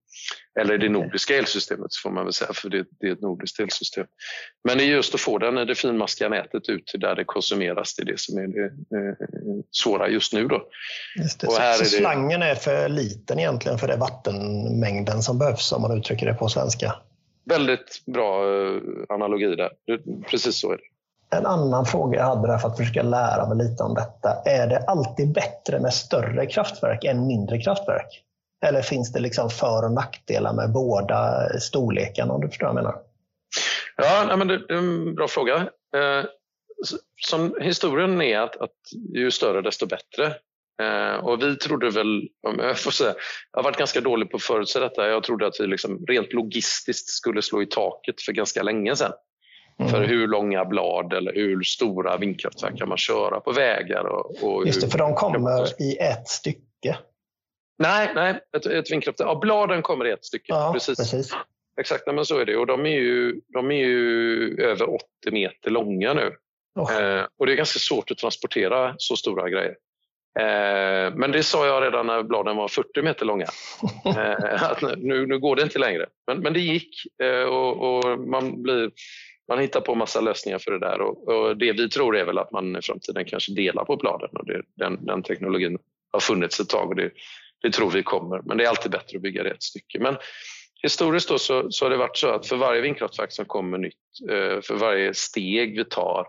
Eller 0.60 0.78
det 0.78 0.89
nordiska 0.89 1.38
elsystemet 1.38 1.95
får 2.04 2.12
man 2.12 2.23
väl 2.23 2.34
säga, 2.34 2.54
för 2.54 2.69
det, 2.69 2.78
är 2.78 3.12
ett 3.12 3.21
nordiskt 3.21 3.60
elsystem. 3.60 4.06
Men 4.67 4.78
det 4.78 4.84
är 4.84 4.88
just 4.88 5.15
att 5.15 5.21
få 5.21 5.38
den, 5.38 5.56
det 5.56 5.76
finmaskiga 5.76 6.30
nätet 6.30 6.69
ut 6.69 6.88
till 6.88 7.00
där 7.00 7.15
det 7.15 7.23
konsumeras, 7.23 7.95
det 7.95 8.04
är 8.04 8.06
det 8.06 8.19
som 8.19 8.38
är 8.38 8.47
det 8.47 8.65
eh, 8.65 9.13
svåra 9.71 10.10
just 10.10 10.34
nu. 10.34 10.47
Då. 10.47 10.67
Just 11.19 11.39
det. 11.39 11.47
Och 11.47 11.54
här 11.54 11.73
så, 11.73 11.86
så 11.86 11.95
är 11.95 12.00
det... 12.00 12.04
slangen 12.04 12.41
är 12.41 12.56
för 12.56 12.89
liten 12.89 13.39
egentligen 13.39 13.78
för 13.78 13.88
den 13.88 14.00
vattenmängden 14.00 15.21
som 15.21 15.39
behövs 15.39 15.71
om 15.71 15.82
man 15.82 15.97
uttrycker 15.97 16.26
det 16.26 16.34
på 16.34 16.50
svenska? 16.50 16.95
Väldigt 17.50 18.06
bra 18.06 18.44
eh, 18.44 18.82
analogi 19.10 19.56
där, 19.56 19.72
precis 20.30 20.60
så 20.60 20.72
är 20.72 20.78
det. 20.78 20.84
En 21.38 21.46
annan 21.46 21.86
fråga 21.86 22.20
jag 22.20 22.26
hade 22.26 22.48
där 22.48 22.58
för 22.58 22.68
att 22.68 22.78
försöka 22.78 23.04
lära 23.04 23.50
mig 23.50 23.58
lite 23.68 23.84
om 23.84 23.94
detta. 23.94 24.30
Är 24.46 24.68
det 24.68 24.78
alltid 24.78 25.34
bättre 25.34 25.80
med 25.80 25.94
större 25.94 26.46
kraftverk 26.46 27.04
än 27.04 27.28
mindre 27.28 27.62
kraftverk? 27.62 28.24
Eller 28.66 28.82
finns 28.82 29.12
det 29.12 29.20
liksom 29.20 29.50
för 29.50 29.86
och 29.86 29.92
nackdelar 29.92 30.54
med 30.54 30.72
båda 30.72 31.50
storlekarna 31.60 32.34
om 32.34 32.42
du 32.42 32.48
förstår 32.48 32.68
vad 32.68 32.76
jag 32.76 32.84
menar? 32.84 32.96
Ja, 33.98 34.38
men 34.38 34.48
det 34.48 34.54
är 34.54 34.72
en 34.72 35.16
bra 35.16 35.28
fråga. 35.28 35.56
Eh, 35.96 36.26
som 37.28 37.56
historien 37.62 38.22
är 38.22 38.40
att, 38.40 38.58
att 38.58 38.72
ju 39.14 39.32
större 39.32 39.62
desto 39.62 39.86
bättre. 39.86 40.36
Eh, 40.82 41.26
och 41.26 41.44
vi 41.44 41.56
trodde 41.56 41.90
väl, 41.90 42.30
om 42.48 42.60
jag 42.60 42.80
får 42.80 42.92
säga, 42.92 43.16
jag 43.52 43.60
har 43.60 43.63
varit 43.63 43.78
ganska 43.78 44.02
dålig 44.02 44.32
på 44.32 44.38
att 44.38 44.44
förutse 44.44 44.80
detta. 44.80 45.08
Jag 45.08 45.24
trodde 45.24 45.48
att 45.48 45.60
vi 45.60 45.68
liksom 45.68 46.06
rent 46.08 46.34
logistiskt 46.34 47.10
skulle 47.10 47.42
slå 47.42 47.62
i 47.62 47.66
taket 47.66 48.22
för 48.22 48.32
ganska 48.32 48.63
länge 48.63 48.96
sedan. 48.96 49.12
Mm. 49.80 49.92
För 49.92 50.04
hur 50.04 50.28
långa 50.28 50.66
blad 50.66 51.13
eller 51.13 51.34
hur 51.34 51.63
stora 51.63 52.18
vindkraftverk 52.18 52.78
kan 52.78 52.90
man 52.90 52.98
köra 52.98 53.40
på 53.40 53.52
vägar? 53.52 54.04
Och, 54.04 54.44
och 54.44 54.68
Just 54.68 54.82
det, 54.82 54.90
för 54.90 54.98
de 54.98 55.13
kommer 55.13 55.82
i 55.82 55.98
ett 55.98 56.28
stycke. 56.28 56.98
Nej, 57.78 58.12
nej 58.16 58.42
ett, 58.58 58.66
ett 58.66 58.92
vindkraftverk. 58.92 59.30
Ja, 59.30 59.40
bladen 59.40 59.82
kommer 59.82 60.08
i 60.08 60.12
ett 60.12 60.26
stycke. 60.26 60.46
Ja, 60.48 60.74
precis. 60.74 60.98
precis. 60.98 61.34
Exakt, 61.80 62.08
men 62.08 62.26
så 62.26 62.38
är 62.38 62.46
det. 62.46 62.58
Och 62.58 62.68
de 62.68 62.86
är 62.86 63.00
ju, 63.00 63.42
de 63.54 63.72
är 63.72 63.86
ju 63.86 64.62
över 64.62 64.90
80 64.96 65.04
meter 65.32 65.70
långa 65.70 66.13
nu. 66.13 66.36
Oh. 66.80 66.98
Eh, 66.98 67.26
och 67.40 67.46
det 67.46 67.52
är 67.52 67.56
ganska 67.56 67.80
svårt 67.80 68.12
att 68.12 68.18
transportera 68.18 68.96
så 68.98 69.16
stora 69.16 69.50
grejer. 69.50 69.76
Eh, 70.39 71.13
men 71.15 71.32
det 71.32 71.43
sa 71.43 71.67
jag 71.67 71.84
redan 71.84 72.08
när 72.08 72.23
bladen 72.23 72.56
var 72.56 72.67
40 72.67 73.02
meter 73.02 73.26
långa. 73.26 73.47
Eh, 74.06 74.63
att 74.63 74.82
nu, 74.82 75.26
nu 75.28 75.39
går 75.39 75.56
det 75.56 75.62
inte 75.62 75.80
längre. 75.80 76.06
Men, 76.28 76.39
men 76.39 76.54
det 76.54 76.60
gick 76.60 77.21
eh, 77.23 77.43
och, 77.43 77.97
och, 77.97 78.19
man 78.19 78.63
blir 78.63 78.91
man 79.47 79.60
hittar 79.60 79.82
på 79.82 79.95
massa 79.95 80.21
lösningar 80.21 80.60
för 80.60 80.71
det 80.71 80.80
där 80.80 81.02
och, 81.02 81.28
och, 81.28 81.58
det 81.58 81.71
vi 81.71 81.89
tror 81.89 82.17
är 82.17 82.26
väl 82.26 82.38
att 82.38 82.52
man 82.52 82.76
i 82.76 82.82
framtiden 82.82 83.26
kanske 83.26 83.54
delar 83.54 83.86
på 83.86 83.95
bladen 83.95 84.30
och 84.34 84.45
det, 84.45 84.62
den, 84.76 85.06
den 85.06 85.23
teknologin 85.23 85.78
har 86.12 86.19
funnits 86.19 86.60
ett 86.60 86.69
tag 86.69 86.89
och 86.89 86.95
det, 86.95 87.12
det, 87.62 87.71
tror 87.71 87.91
vi 87.91 88.04
kommer. 88.04 88.41
Men 88.45 88.58
det 88.58 88.63
är 88.63 88.69
alltid 88.69 88.91
bättre 88.91 89.17
att 89.17 89.21
bygga 89.21 89.43
det 89.43 89.50
ett 89.50 89.63
stycke. 89.63 90.00
Men 90.00 90.17
historiskt 90.84 91.30
då 91.30 91.38
så, 91.38 91.71
så 91.71 91.86
har 91.86 91.89
det 91.89 91.97
varit 91.97 92.17
så 92.17 92.30
att 92.30 92.47
för 92.47 92.56
varje 92.56 92.82
vindkraftverk 92.82 93.32
som 93.32 93.45
kommer 93.45 93.78
nytt, 93.78 93.93
för 94.62 94.76
varje 94.76 95.13
steg 95.13 95.78
vi 95.78 95.86
tar 95.86 96.26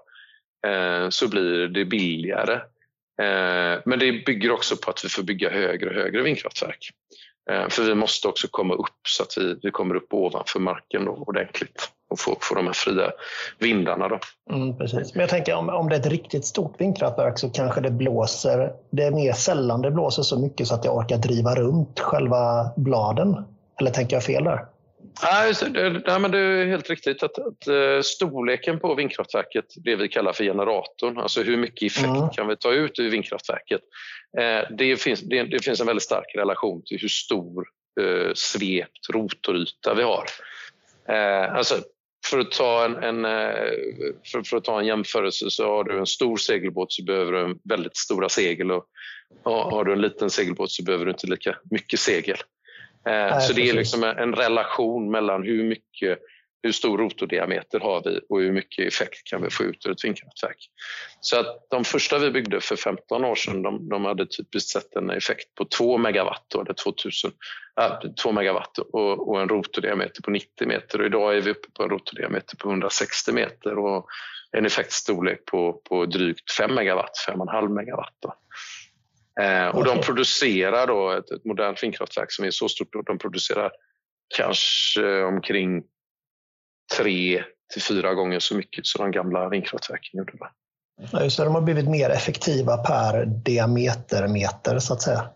så 1.10 1.28
blir 1.28 1.68
det 1.68 1.84
billigare. 1.84 2.60
Eh, 3.22 3.81
men 3.85 3.98
det 3.98 4.24
bygger 4.26 4.50
också 4.50 4.76
på 4.76 4.90
att 4.90 5.04
vi 5.04 5.09
får 5.09 5.22
bygga 5.22 5.50
högre 5.50 5.88
och 5.90 5.96
högre 5.96 6.22
vindkraftverk. 6.22 6.90
Eh, 7.50 7.68
för 7.68 7.83
vi 7.83 7.94
måste 7.94 8.28
också 8.28 8.48
komma 8.50 8.74
upp 8.74 9.00
så 9.09 9.22
att 9.22 9.38
vi, 9.38 9.59
vi 9.62 9.70
kommer 9.70 9.94
upp 9.94 10.14
ovanför 10.14 10.61
marken 10.61 11.04
då, 11.04 11.12
ordentligt. 11.12 11.90
och 12.11 12.20
få, 12.20 12.37
få 12.40 12.54
de 12.54 12.66
här 12.66 12.72
fria 12.72 13.11
vindarna. 13.59 14.09
Då. 14.09 14.18
Mm, 14.50 14.78
precis. 14.78 15.14
Men 15.14 15.20
jag 15.20 15.31
tänker 15.31 15.54
om, 15.54 15.68
om 15.68 15.88
det 15.88 15.96
är 15.96 16.00
ett 16.00 16.07
riktigt 16.07 16.46
stort 16.46 16.81
vindkraftverk 16.81 17.38
så 17.38 17.50
kanske 17.50 17.81
det 17.81 17.90
blåser, 17.90 18.72
det 18.90 19.02
är 19.02 19.11
mer 19.11 19.33
sällan 19.33 19.83
det 19.83 19.90
blåser 19.90 20.22
så 20.22 20.40
mycket 20.40 20.66
så 20.66 20.74
att 20.74 20.85
jag 20.85 20.96
orkar 20.96 21.18
driva 21.18 21.54
runt 21.54 22.00
själva 22.00 22.70
bladen. 22.76 23.44
Eller 23.81 23.90
tänker 23.90 24.16
jag 24.16 24.24
fel 24.24 24.44
där? 24.44 24.66
Nej, 25.22 25.54
det, 25.70 26.18
men 26.18 26.30
det 26.30 26.38
är 26.38 26.66
helt 26.66 26.90
riktigt 26.90 27.22
att, 27.22 27.38
att 27.38 27.68
eh, 27.68 28.00
storleken 28.02 28.80
på 28.80 28.94
vindkraftverket, 28.94 29.64
det 29.76 29.96
vi 29.96 30.08
kallar 30.08 30.32
för 30.32 30.44
generatorn, 30.44 31.18
alltså 31.18 31.42
hur 31.42 31.56
mycket 31.56 31.92
effekt 31.92 32.06
mm. 32.06 32.30
kan 32.30 32.48
vi 32.48 32.56
ta 32.56 32.72
ut 32.72 32.98
ur 32.98 33.11
vindkraftverket? 33.11 33.80
Eh, 34.38 34.76
det, 34.76 34.96
finns, 34.96 35.20
det, 35.20 35.42
det, 35.42 35.64
finns 35.64 35.80
en 35.80 35.87
väldigt 35.87 36.02
stark 36.02 36.34
relation 36.34 36.82
till 36.87 36.98
hur 37.00 37.08
stor 37.08 37.66
eh, 38.00 38.32
svept 38.34 39.11
rotoryta 39.11 39.94
vi 39.94 40.02
har. 40.02 40.24
Eh, 41.08 41.54
alltså, 41.54 41.74
för 42.26 42.38
att, 42.38 42.52
ta 42.52 42.84
en, 42.84 42.96
en 42.96 43.24
eh, 43.24 43.72
för, 44.32 44.42
för, 44.42 44.56
att 44.56 44.64
ta 44.64 44.80
en 44.80 44.87
jämförelse 44.87 45.50
så 45.50 45.66
har 45.66 45.84
du 45.84 45.98
en 45.98 46.06
stor 46.06 46.37
segelbåt 46.37 46.92
så 46.92 47.04
behöver 47.04 47.32
du 47.32 47.58
väldigt 47.64 47.96
stora 47.96 48.28
segel 48.28 48.70
och, 48.70 48.84
och 49.42 49.52
har 49.52 49.84
du 49.84 49.92
en 49.92 50.00
liten 50.00 50.30
segelbåt 50.30 50.70
så 50.70 50.82
behöver 50.84 51.04
du 51.04 51.11
inte 51.11 51.26
lika 51.26 51.56
mycket 51.70 52.00
segel. 52.00 52.37
Eh, 53.06 53.12
Nej, 53.12 53.40
så 53.40 53.52
det 53.52 53.68
är 53.68 53.74
liksom 53.74 54.04
en 54.04 54.34
relation 54.34 55.11
mellan 55.11 55.42
hur 55.42 55.64
mycket 55.64 56.18
hur 56.62 56.72
stor 56.72 56.98
rotordiameter 56.98 57.80
har 57.80 58.02
vi 58.04 58.20
och 58.28 58.40
hur 58.40 58.52
mycket 58.52 58.87
effekt 58.87 59.24
kan 59.24 59.42
vi 59.42 59.50
få 59.50 59.64
ut 59.64 59.87
ur 59.87 59.92
ett 59.92 60.04
vindkraftverk. 60.04 60.70
Så 61.20 61.40
att 61.40 61.66
de 61.70 61.84
första 61.84 62.18
vi 62.18 62.30
byggde 62.30 62.61
för 62.61 62.76
15 62.76 63.24
år 63.24 63.34
sedan 63.34 63.62
de, 63.62 63.88
de 63.88 64.04
hade 64.04 64.26
typiskt 64.26 64.70
sett 64.70 64.96
en 64.96 65.11
effekt 65.11 65.54
på 65.54 65.64
2 65.64 65.98
megawatt, 65.98 66.54
eller 66.54 66.72
2000, 66.72 67.30
äh, 67.80 68.12
2 68.22 68.32
megawatt 68.32 68.78
och, 68.78 69.28
och 69.28 69.40
en 69.40 69.48
rotordiameter 69.48 70.22
på 70.22 70.30
90 70.30 70.68
meter. 70.68 71.00
Och 71.00 71.06
idag 71.06 71.37
är 71.37 71.40
vi 71.40 71.50
uppe 71.50 71.68
på 71.74 71.82
en 71.82 71.90
rotordiameter 71.90 72.56
på 72.56 72.68
160 72.68 73.32
meter 73.32 73.78
och 73.78 74.06
en 74.56 74.66
effektstorlek 74.66 75.44
på, 75.44 75.72
på 75.72 76.06
drygt 76.06 76.52
5 76.52 76.74
megawatt, 76.74 77.12
5,5 77.28 77.68
megawatt. 77.68 78.14
Då. 78.22 78.34
Eh, 79.40 79.66
och 79.66 79.85
de 79.85 80.01
producerar 80.01 80.87
då 80.87 81.11
ett, 81.11 81.31
ett 81.31 81.44
modernt 81.44 81.83
vindkraftverk 81.83 82.33
som 82.33 82.44
är 82.44 82.51
så 82.51 82.68
stort, 82.68 83.07
de 83.07 83.18
producerar 83.18 83.70
kanske 84.37 85.22
omkring 85.22 85.83
tre 86.96 87.44
till 87.72 87.83
fyra 87.83 88.14
gånger 88.14 88.38
så 88.38 88.57
mycket 88.57 88.87
som 88.87 89.05
de 89.05 89.11
gamla 89.11 89.48
vindkraftverken 89.48 90.18
gjorde. 90.18 90.33
Ja, 91.12 91.18
det, 91.18 91.44
de 91.44 91.55
har 91.55 91.61
blivit 91.61 91.88
mer 91.88 92.11
effektiva 92.11 92.77
per 92.77 93.24
diametermeter 93.27 94.79
så 94.79 94.94
att 94.94 95.03
säga. 95.03 95.31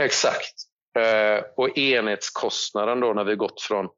Exakt. 0.00 0.54
Eh, 0.98 1.44
och 1.56 1.78
enhetskostnaden 1.78 3.00
då 3.00 3.12
när 3.12 3.24
vi 3.24 3.36
gått 3.36 3.62
från 3.62 3.88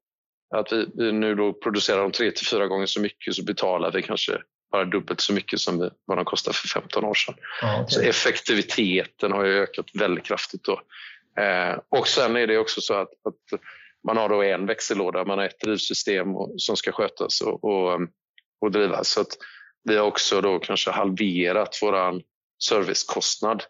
att 0.54 0.72
vi, 0.72 0.86
vi 0.94 1.12
nu 1.12 1.34
då 1.34 1.52
producerar 1.52 2.02
de 2.02 2.12
tre 2.12 2.30
till 2.30 2.46
fyra 2.46 2.66
gånger 2.66 2.86
så 2.86 3.00
mycket 3.00 3.34
så 3.34 3.44
betalar 3.44 3.92
vi 3.92 4.02
kanske 4.02 4.38
bara 4.76 4.84
dubbelt 4.84 5.20
så 5.20 5.32
mycket 5.32 5.60
som 5.60 5.90
vad 6.04 6.18
de 6.18 6.24
kostade 6.24 6.56
för 6.56 6.68
15 6.68 7.04
år 7.04 7.14
sedan. 7.14 7.34
Ja, 7.62 7.82
okay. 7.82 7.88
Så 7.88 8.00
effektiviteten 8.00 9.32
har 9.32 9.44
ökat 9.44 9.86
väldigt 9.94 10.24
kraftigt. 10.24 10.64
Då. 10.64 10.80
Eh, 11.42 11.78
och 11.88 12.08
sen 12.08 12.36
är 12.36 12.46
det 12.46 12.58
också 12.58 12.80
så 12.80 12.94
att, 12.94 13.08
att 13.08 13.60
man 14.06 14.16
har 14.16 14.28
då 14.28 14.42
en 14.42 14.66
växellåda, 14.66 15.24
man 15.24 15.38
har 15.38 15.44
ett 15.44 15.60
drivsystem 15.60 16.28
som 16.56 16.76
ska 16.76 16.92
skötas 16.92 17.40
och, 17.40 17.64
och, 17.64 18.00
och 18.60 18.70
drivas. 18.70 19.08
Så 19.08 19.24
vi 19.84 19.96
har 19.96 20.06
också 20.06 20.40
då 20.40 20.58
kanske 20.58 20.90
halverat 20.90 21.78
vår 21.82 22.22
servicekostnad. 22.62 23.62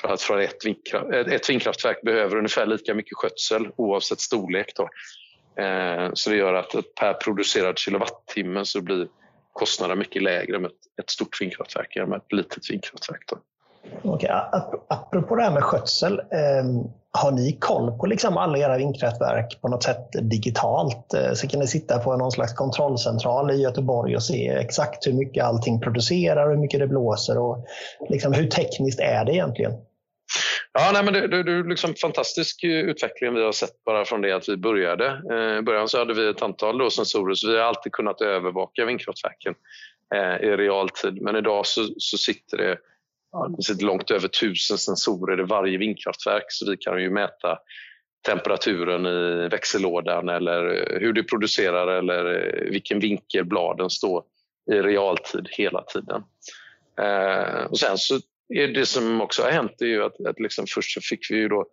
För 0.00 0.08
att 0.08 0.22
för 0.22 0.38
ett, 0.38 0.66
vindkraft, 0.66 1.10
ett 1.10 1.50
vindkraftverk 1.50 2.02
behöver 2.02 2.36
ungefär 2.36 2.66
lika 2.66 2.94
mycket 2.94 3.16
skötsel 3.16 3.68
oavsett 3.76 4.20
storlek. 4.20 4.72
Då. 4.76 4.88
Eh, 5.62 6.10
så 6.14 6.30
det 6.30 6.36
gör 6.36 6.54
att 6.54 6.94
per 6.94 7.14
producerad 7.14 7.78
kilowattimme 7.78 8.64
så 8.64 8.80
blir 8.80 9.08
kostnaden 9.58 9.98
mycket 9.98 10.22
lägre 10.22 10.58
med 10.58 10.70
ett, 11.02 11.10
stort 11.10 11.40
vindkraftverk 11.40 11.96
än 11.96 12.08
med 12.08 12.16
ett 12.16 12.32
litet 12.32 12.70
vindkraftverk. 12.70 13.24
Då. 13.30 13.38
Okay. 14.10 14.30
Apropå 14.88 15.36
det 15.36 15.42
här 15.42 15.50
med 15.50 15.64
skötsel. 15.64 16.20
Ehm, 16.20 16.90
har 17.10 17.30
ni 17.30 17.52
koll 17.52 17.98
på 17.98 18.06
liksom 18.06 18.36
alla 18.36 18.58
era 18.58 18.78
vindkraftverk 18.78 19.58
på 19.60 19.68
något 19.68 19.82
sätt 19.82 20.08
digitalt? 20.12 21.14
Eh, 21.14 21.32
så 21.32 21.48
kan 21.48 21.60
ni 21.60 21.66
sitta 21.66 21.98
på 21.98 22.16
någon 22.16 22.32
slags 22.32 22.52
kontrollcentral 22.52 23.50
i 23.50 23.62
Göteborg 23.62 24.16
och 24.16 24.22
se 24.22 24.48
exakt 24.48 25.06
hur 25.06 25.12
mycket 25.12 25.44
allting 25.44 25.80
producerar, 25.80 26.50
hur 26.50 26.56
mycket 26.56 26.80
det 26.80 26.86
blåser 26.86 27.38
och 27.38 27.66
liksom 28.08 28.32
hur 28.32 28.46
tekniskt 28.46 29.00
är 29.00 29.24
det 29.24 29.32
egentligen? 29.32 29.72
Ja, 30.80 30.90
nej, 30.92 31.04
men 31.04 31.12
det, 31.12 31.28
det, 31.28 31.42
det 31.42 31.52
är 31.52 31.64
liksom 31.64 31.94
fantastisk 31.94 32.64
eh, 32.64 32.70
utveckling 32.70 33.34
vi 33.34 33.44
har 33.44 33.52
sett 33.52 33.84
bara 33.84 34.04
från 34.04 34.20
det 34.20 34.32
att 34.32 34.48
vi 34.48 34.56
började. 34.56 35.06
Eh, 35.06 35.58
I 35.58 35.62
början 35.62 35.88
så 35.88 35.98
hade 35.98 36.14
vi 36.14 36.28
ett 36.28 36.42
antal 36.42 36.78
då 36.78 36.90
sensorer 36.90 37.34
så 37.34 37.50
vi 37.50 37.58
har 37.58 37.64
alltid 37.64 37.92
kunnat 37.92 38.20
övervaka 38.20 38.84
vindkraftverken 38.84 39.54
eh, 40.14 40.48
i 40.48 40.56
realtid. 40.56 41.22
Men 41.22 41.36
idag 41.36 41.66
så, 41.66 41.88
så 41.98 42.18
sitter 42.18 42.56
det 42.56 42.78
det 43.56 43.62
sitter 43.62 43.84
långt 43.84 44.10
över 44.10 44.28
tusen 44.28 44.78
sensorer 44.78 45.40
i 45.40 45.44
varje 45.44 45.78
vindkraftverk 45.78 46.44
så 46.48 46.70
vi 46.70 46.76
kan 46.76 47.02
ju 47.02 47.10
mäta 47.10 47.58
temperaturen 48.26 49.06
i 49.06 49.48
växellådan 49.48 50.28
eller 50.28 50.92
eh, 50.92 51.00
hur 51.00 51.12
det 51.12 51.22
producerar 51.22 51.88
eller 51.88 52.24
eh, 52.34 52.70
vilken 52.70 53.00
vinkel 53.00 53.44
bladen 53.44 53.90
står 53.90 54.24
i 54.70 54.74
realtid 54.74 55.48
hela 55.50 55.82
tiden. 55.82 56.22
Eh, 57.00 57.64
och 57.64 57.78
sen 57.78 57.98
så 57.98 58.18
det 58.48 58.86
som 58.86 59.20
också 59.20 59.42
har 59.42 59.50
hänt 59.50 59.82
är 59.82 59.86
ju 59.86 60.04
att, 60.04 60.26
att 60.26 60.40
liksom 60.40 60.66
först 60.68 60.94
så 60.94 61.00
fick 61.00 61.30
vi 61.30 61.36
ju 61.36 61.48
då 61.48 61.66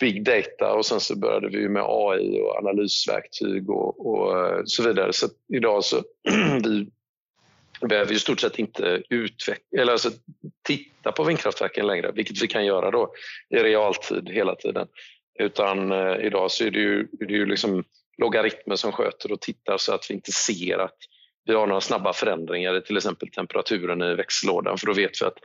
big 0.00 0.24
data 0.24 0.72
och 0.72 0.86
sen 0.86 1.00
så 1.00 1.18
började 1.18 1.48
vi 1.48 1.68
med 1.68 1.82
AI 1.86 2.40
och 2.40 2.56
analysverktyg 2.56 3.70
och, 3.70 4.06
och 4.06 4.48
eh, 4.48 4.62
så 4.64 4.82
vidare. 4.82 5.12
Så 5.12 5.28
idag 5.52 5.84
så 5.84 6.02
vi 7.80 7.88
behöver 7.88 8.12
i 8.12 8.18
stort 8.18 8.40
sett 8.40 8.58
inte 8.58 9.02
utveckla, 9.10 9.80
eller 9.82 9.92
alltså 9.92 10.10
titta 10.66 11.12
på 11.12 11.24
vindkraftverken 11.24 11.86
längre, 11.86 12.12
vilket 12.12 12.42
vi 12.42 12.46
kan 12.46 12.66
göra 12.66 12.90
då 12.90 13.12
i 13.50 13.56
realtid 13.56 14.28
hela 14.28 14.54
tiden. 14.54 14.86
Utan 15.38 15.92
eh, 15.92 16.26
idag 16.26 16.50
så 16.50 16.64
är 16.64 16.70
det 16.70 16.80
ju, 16.80 17.08
är 17.20 17.26
det 17.26 17.34
ju 17.34 17.46
liksom 17.46 17.84
logaritmer 18.18 18.76
som 18.76 18.92
sköter 18.92 19.32
och 19.32 19.40
tittar 19.40 19.76
så 19.76 19.94
att 19.94 20.10
vi 20.10 20.14
inte 20.14 20.32
ser 20.32 20.78
att 20.78 20.96
vi 21.44 21.54
har 21.54 21.66
några 21.66 21.80
snabba 21.80 22.12
förändringar 22.12 22.76
i 22.76 22.82
till 22.82 22.96
exempel 22.96 23.28
temperaturen 23.28 24.02
i 24.02 24.14
växellådan 24.14 24.78
för 24.78 24.86
då 24.86 24.92
vet 24.92 25.22
vi 25.22 25.26
att 25.26 25.38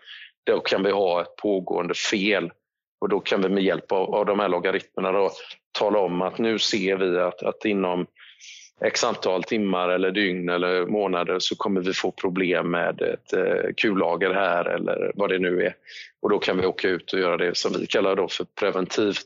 då 0.47 0.59
kan 0.59 0.83
vi 0.83 0.91
ha 0.91 1.21
ett 1.21 1.35
pågående 1.35 1.93
fel 1.93 2.51
och 2.99 3.09
då 3.09 3.19
kan 3.19 3.41
vi 3.41 3.49
med 3.49 3.63
hjälp 3.63 3.91
av, 3.91 4.15
av 4.15 4.25
de 4.25 4.39
här 4.39 4.49
logaritmerna 4.49 5.11
då 5.11 5.31
tala 5.79 5.99
om 5.99 6.21
att 6.21 6.37
nu 6.37 6.59
ser 6.59 6.97
vi 6.97 7.19
att, 7.19 7.43
att 7.43 7.65
inom 7.65 8.07
x 8.81 9.03
antal 9.03 9.43
timmar 9.43 9.89
eller 9.89 10.11
dygn 10.11 10.49
eller 10.49 10.85
månader 10.85 11.39
så 11.39 11.55
kommer 11.55 11.81
vi 11.81 11.93
få 11.93 12.11
problem 12.11 12.71
med 12.71 13.01
ett 13.01 13.33
eh, 13.33 13.73
kullager 13.77 14.33
här 14.33 14.65
eller 14.65 15.11
vad 15.15 15.29
det 15.29 15.39
nu 15.39 15.61
är. 15.61 15.75
Och 16.21 16.29
då 16.29 16.39
kan 16.39 16.57
vi 16.57 16.65
åka 16.65 16.89
ut 16.89 17.13
och 17.13 17.19
göra 17.19 17.37
det 17.37 17.57
som 17.57 17.73
vi 17.79 17.87
kallar 17.87 18.15
då 18.15 18.27
för 18.27 18.45
preventivt, 18.59 19.25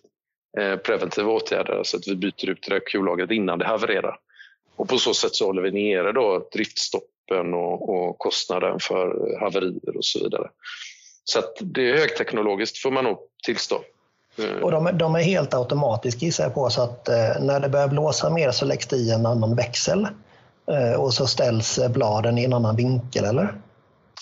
eh, 0.60 0.76
preventiva 0.76 1.32
åtgärder, 1.32 1.74
alltså 1.74 1.98
att 1.98 2.08
vi 2.08 2.16
byter 2.16 2.50
ut 2.50 2.68
det 2.68 2.74
där 2.74 2.82
kullagret 2.86 3.32
innan 3.32 3.60
det 3.60 3.66
havererar. 3.66 4.18
Och 4.76 4.90
på 4.90 4.98
så 4.98 5.14
sätt 5.14 5.36
så 5.36 5.46
håller 5.46 5.62
vi 5.62 5.72
nere 5.72 6.12
då 6.12 6.50
driftstoppen 6.54 7.54
och, 7.54 7.90
och 7.90 8.18
kostnaden 8.18 8.80
för 8.80 9.38
haverier 9.40 9.98
och 9.98 10.06
så 10.06 10.24
vidare. 10.24 10.50
Så 11.24 11.42
det 11.62 11.90
är 11.90 11.98
högteknologiskt 11.98 12.78
får 12.78 12.92
man 12.92 13.04
nog 13.04 13.18
tillstå. 13.46 13.82
Mm. 14.38 14.64
Och 14.64 14.72
de, 14.72 14.98
de, 14.98 15.16
är 15.16 15.20
helt 15.20 15.54
automatiska 15.54 16.26
gissar 16.26 16.44
jag 16.44 16.54
på, 16.54 16.70
så 16.70 16.82
att 16.82 17.10
eh, 17.10 17.42
när 17.42 17.60
det 17.60 17.70
börjar 17.70 17.88
blåsa 17.88 18.30
mer 18.30 18.52
så 18.52 18.66
läggs 18.66 18.88
det 18.88 18.96
i 18.96 19.12
en 19.12 19.26
annan 19.26 19.56
växel 19.56 20.08
eh, 20.72 21.02
och 21.02 21.14
så 21.14 21.28
ställs 21.28 21.80
bladen 21.90 22.38
i 22.38 22.46
en 22.46 22.54
annan 22.54 22.76
vinkel, 22.76 23.26
eller? 23.26 23.54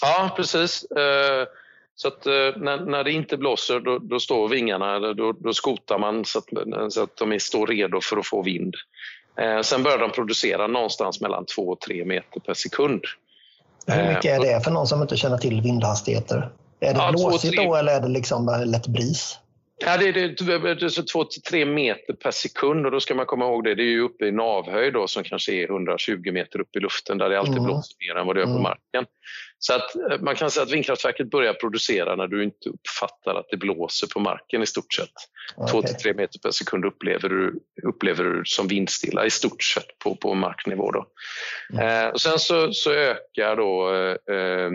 Ja, 0.01 0.33
precis. 0.35 0.83
Eh, 0.83 1.47
så 1.95 2.07
att 2.07 2.25
eh, 2.25 2.31
när, 2.57 2.85
när 2.85 3.03
det 3.03 3.11
inte 3.11 3.37
blåser 3.37 3.79
då, 3.79 3.99
då 3.99 4.19
står 4.19 4.47
vingarna, 4.47 4.99
då, 4.99 5.31
då 5.31 5.53
skotar 5.53 5.97
man 5.97 6.25
så 6.25 6.39
att, 6.39 6.45
så 6.93 7.03
att 7.03 7.17
de 7.17 7.39
står 7.39 7.67
redo 7.67 8.01
för 8.01 8.17
att 8.17 8.27
få 8.27 8.41
vind. 8.41 8.75
Eh, 9.39 9.61
sen 9.61 9.83
börjar 9.83 9.97
de 9.97 10.11
producera 10.11 10.67
någonstans 10.67 11.21
mellan 11.21 11.45
2 11.45 11.61
och 11.61 11.79
3 11.79 12.05
meter 12.05 12.39
per 12.39 12.53
sekund. 12.53 13.01
Hur 13.87 14.07
mycket 14.07 14.25
är 14.25 14.39
det 14.39 14.63
för 14.63 14.71
någon 14.71 14.87
som 14.87 15.01
inte 15.01 15.17
känner 15.17 15.37
till 15.37 15.61
vindhastigheter? 15.61 16.49
Är 16.79 16.93
det 16.93 16.99
ja, 16.99 17.11
blåsigt 17.11 17.57
då 17.57 17.75
eller 17.75 17.91
är 17.91 18.01
det 18.01 18.07
liksom 18.07 18.63
lätt 18.65 18.87
bris? 18.87 19.39
Ja, 19.85 19.97
det 19.97 20.07
är, 20.07 20.13
det, 20.13 20.27
det 20.37 20.53
är 20.53 21.13
2-3 21.51 21.65
meter 21.65 22.13
per 22.13 22.31
sekund 22.31 22.85
och 22.85 22.91
då 22.91 22.99
ska 22.99 23.15
man 23.15 23.25
komma 23.25 23.45
ihåg 23.45 23.63
det. 23.63 23.75
Det 23.75 23.83
är 23.83 23.91
ju 23.91 24.01
uppe 24.01 24.25
i 24.25 24.31
navhöjd 24.31 24.93
då, 24.93 25.07
som 25.07 25.23
kanske 25.23 25.53
är 25.53 25.63
120 25.69 26.31
meter 26.31 26.61
upp 26.61 26.75
i 26.75 26.79
luften 26.79 27.17
där 27.17 27.29
det 27.29 27.39
alltid 27.39 27.53
mm. 27.53 27.65
blåser 27.65 27.95
mer 27.99 28.21
än 28.21 28.27
vad 28.27 28.35
det 28.35 28.39
gör 28.39 28.45
på 28.45 28.51
mm. 28.51 28.63
marken. 28.63 29.05
Så 29.59 29.73
att 29.73 29.95
eh, 29.95 30.19
man 30.21 30.35
kan 30.35 30.51
säga 30.51 30.63
att 30.63 30.71
vindkraftverket 30.71 31.29
börjar 31.31 31.53
producera 31.53 32.15
när 32.15 32.27
du 32.27 32.43
inte 32.43 32.69
uppfattar 32.69 33.35
att 33.35 33.49
det 33.49 33.57
blåser 33.57 34.07
på 34.07 34.19
marken 34.19 34.63
i 34.63 34.65
stort 34.65 34.93
sett. 34.93 35.09
Okay. 35.55 35.81
2-3 35.81 36.17
meter 36.17 36.39
per 36.39 36.51
sekund 36.51 36.85
upplever 36.85 37.29
du, 37.29 37.59
upplever 37.83 38.23
du 38.23 38.41
som 38.45 38.67
vindstilla 38.67 39.25
i 39.25 39.29
stort 39.29 39.63
sett 39.63 39.99
på, 40.03 40.15
på 40.15 40.33
marknivå. 40.33 40.91
Då. 40.91 41.05
Mm. 41.73 42.05
Eh, 42.05 42.07
och 42.07 42.21
sen 42.21 42.39
så, 42.39 42.73
så 42.73 42.91
ökar 42.91 43.55
då 43.55 43.93
eh, 43.93 44.35
eh 44.35 44.71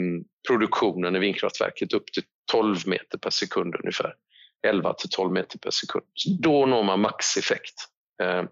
produktionen 0.48 1.16
i 1.16 1.18
vindkraftverket 1.18 1.92
upp 1.92 2.12
till 2.12 2.22
12 2.52 2.76
meter 2.86 3.18
per 3.18 3.30
sekund 3.30 3.74
ungefär. 3.74 4.14
11 4.66 4.94
till 4.94 5.10
12 5.10 5.32
meter 5.32 5.58
per 5.58 5.70
sekund. 5.70 6.04
Då 6.40 6.66
når 6.66 6.82
man 6.82 7.00
maxeffekt. 7.00 7.74
Eh, 8.22 8.42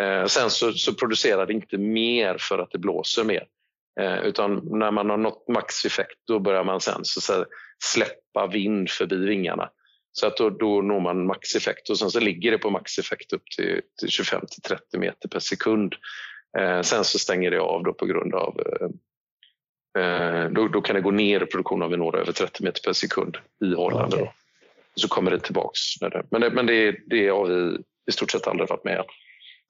Eh, 0.00 0.26
sen 0.26 0.50
så, 0.50 0.72
så 0.72 0.94
producerar 0.94 1.46
det 1.46 1.52
inte 1.52 1.78
mer 1.78 2.36
för 2.38 2.58
att 2.58 2.70
det 2.70 2.78
blåser 2.78 3.24
mer. 3.24 3.44
Eh, 4.00 4.18
utan 4.18 4.60
när 4.64 4.90
man 4.90 5.10
har 5.10 5.16
nått 5.16 5.48
maxeffekt 5.48 6.18
då 6.26 6.38
börjar 6.38 6.64
man 6.64 6.80
sen 6.80 7.00
så, 7.02 7.44
släppa 7.84 8.46
vind 8.46 8.90
förbi 8.90 9.16
vingarna. 9.16 9.70
Så 10.12 10.26
att 10.26 10.36
då, 10.36 10.50
då 10.50 10.82
når 10.82 11.00
man 11.00 11.26
maxeffekt 11.26 11.90
och 11.90 11.98
sen 11.98 12.10
så 12.10 12.20
ligger 12.20 12.50
det 12.50 12.58
på 12.58 12.70
maxeffekt 12.70 13.32
upp 13.32 13.42
till, 13.56 13.80
till 14.00 14.08
25 14.08 14.40
till 14.50 14.62
30 14.62 14.98
meter 14.98 15.28
per 15.28 15.38
sekund. 15.38 15.94
Eh, 16.58 16.80
sen 16.80 17.04
så 17.04 17.18
stänger 17.18 17.50
det 17.50 17.60
av 17.60 17.82
då 17.82 17.92
på 17.92 18.06
grund 18.06 18.34
av 18.34 18.60
eh, 19.98 20.50
då, 20.50 20.68
då, 20.68 20.80
kan 20.80 20.96
det 20.96 21.02
gå 21.02 21.10
ner 21.10 21.42
i 21.42 21.46
produktion 21.46 21.82
av 21.82 21.98
når 21.98 22.16
över 22.16 22.32
30 22.32 22.64
meter 22.64 22.82
per 22.82 22.92
sekund 22.92 23.36
ihållande. 23.64 24.16
Okay. 24.16 24.28
Så 24.94 25.08
kommer 25.08 25.30
det 25.30 25.40
tillbaks. 25.40 25.80
Men, 26.30 26.40
det, 26.40 26.50
men 26.50 26.66
det, 26.66 26.96
det 27.06 27.28
har 27.28 27.46
vi 27.46 27.78
i 28.10 28.12
stort 28.12 28.30
sett 28.30 28.46
aldrig 28.46 28.68
varit 28.68 28.84
med 28.84 28.98
eh, 28.98 29.04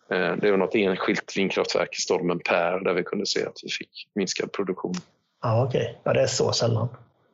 Det 0.08 0.50
var 0.50 0.56
något 0.56 0.74
enskilt 0.74 1.36
vindkraftverk 1.36 1.98
i 1.98 2.00
stormen 2.00 2.38
Per 2.38 2.84
där 2.84 2.94
vi 2.94 3.02
kunde 3.02 3.26
se 3.26 3.46
att 3.46 3.60
vi 3.62 3.70
fick 3.70 4.08
minskad 4.14 4.52
produktion. 4.52 4.94
Ja, 5.42 5.64
Okej, 5.64 5.80
okay. 5.80 5.94
ja, 6.04 6.12
det 6.12 6.22
är 6.22 6.26
så 6.26 6.52
sällan. 6.52 6.88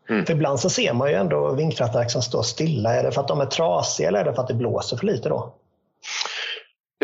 Mm. 0.08 0.26
För 0.26 0.32
ibland 0.32 0.60
så 0.60 0.70
ser 0.70 0.92
man 0.92 1.08
ju 1.08 1.14
ändå 1.14 1.54
vindkraftverk 1.54 2.10
som 2.10 2.22
står 2.22 2.42
stilla. 2.42 2.94
Är 2.94 3.02
det 3.02 3.12
för 3.12 3.20
att 3.20 3.28
de 3.28 3.40
är 3.40 3.46
trasiga 3.46 4.08
eller 4.08 4.20
är 4.20 4.24
det 4.24 4.34
för 4.34 4.42
att 4.42 4.48
det 4.48 4.54
blåser 4.54 4.96
för 4.96 5.06
lite 5.06 5.28
då? 5.28 5.54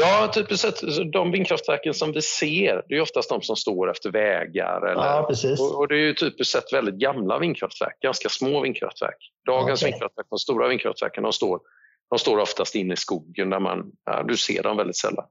Ja, 0.01 0.31
typiskt 0.35 0.61
sett 0.61 1.13
de 1.13 1.31
vindkraftverken 1.31 1.95
som 1.95 2.13
vi 2.13 2.23
ser, 2.23 2.83
det 2.89 2.95
är 2.95 3.01
oftast 3.01 3.29
de 3.29 3.43
som 3.43 3.57
står 3.57 3.91
efter 3.91 4.11
vägar. 4.11 4.87
Eller, 4.87 5.05
ja, 5.05 5.27
precis. 5.29 5.61
Och, 5.61 5.79
och, 5.79 5.89
det 5.89 5.95
är 5.95 5.99
ju 5.99 6.15
typiskt 6.15 6.53
sett 6.53 6.73
väldigt 6.73 6.95
gamla 6.95 7.39
vindkraftverk, 7.39 8.01
ganska 8.01 8.29
små 8.29 8.61
vindkraftverk. 8.61 9.17
Dagens 9.47 9.83
okay. 9.83 9.91
vindkraftverk, 9.91 10.27
de 10.31 10.39
stora 10.39 10.69
vindkraftverken, 10.69 11.23
de 11.23 11.33
står, 11.33 11.61
de 12.11 12.19
står 12.19 12.39
oftast 12.39 12.75
inne 12.75 12.95
i 12.95 12.97
skogen 12.97 13.51
där 13.51 13.61
man, 13.61 13.93
ja, 14.05 14.23
du 14.23 14.37
ser 14.37 14.63
dem 14.63 14.77
väldigt 14.77 14.97
sällan. 14.97 15.25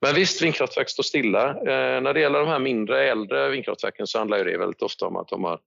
Men 0.00 0.14
visst, 0.14 0.42
vindkraftverk 0.42 0.88
står 0.88 1.02
stilla. 1.02 1.48
Eh, 1.48 2.00
när 2.00 2.14
det 2.14 2.20
gäller 2.20 2.38
de 2.38 2.48
här 2.48 2.58
mindre, 2.58 3.10
äldre 3.10 3.48
vindkraftverken 3.48 4.06
så 4.06 4.18
handlar 4.18 4.44
det 4.44 4.58
väldigt 4.58 4.82
ofta 4.82 5.06
om 5.06 5.16
att 5.16 5.28
de 5.28 5.44
har 5.44 5.58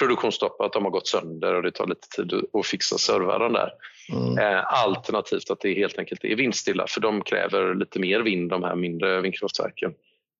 produktionsstopp, 0.00 0.60
att 0.60 0.72
de 0.72 0.84
har 0.84 0.90
gått 0.90 1.08
sönder 1.08 1.54
och 1.54 1.62
det 1.62 1.70
tar 1.70 1.86
lite 1.86 2.08
tid 2.08 2.32
att 2.52 2.66
fixa 2.66 2.98
servrarna 2.98 3.48
där. 3.48 3.72
Mm. 4.12 4.38
Eh, 4.38 4.64
alternativt 4.84 5.50
att 5.50 5.60
det 5.60 5.74
helt 5.74 5.98
enkelt 5.98 6.24
är 6.24 6.36
vindstilla 6.36 6.86
för 6.88 7.00
de 7.00 7.22
kräver 7.22 7.74
lite 7.74 7.98
mer 7.98 8.20
vind, 8.20 8.50
de 8.50 8.62
här 8.62 8.74
mindre 8.74 9.20
vindkraftverken. 9.20 9.94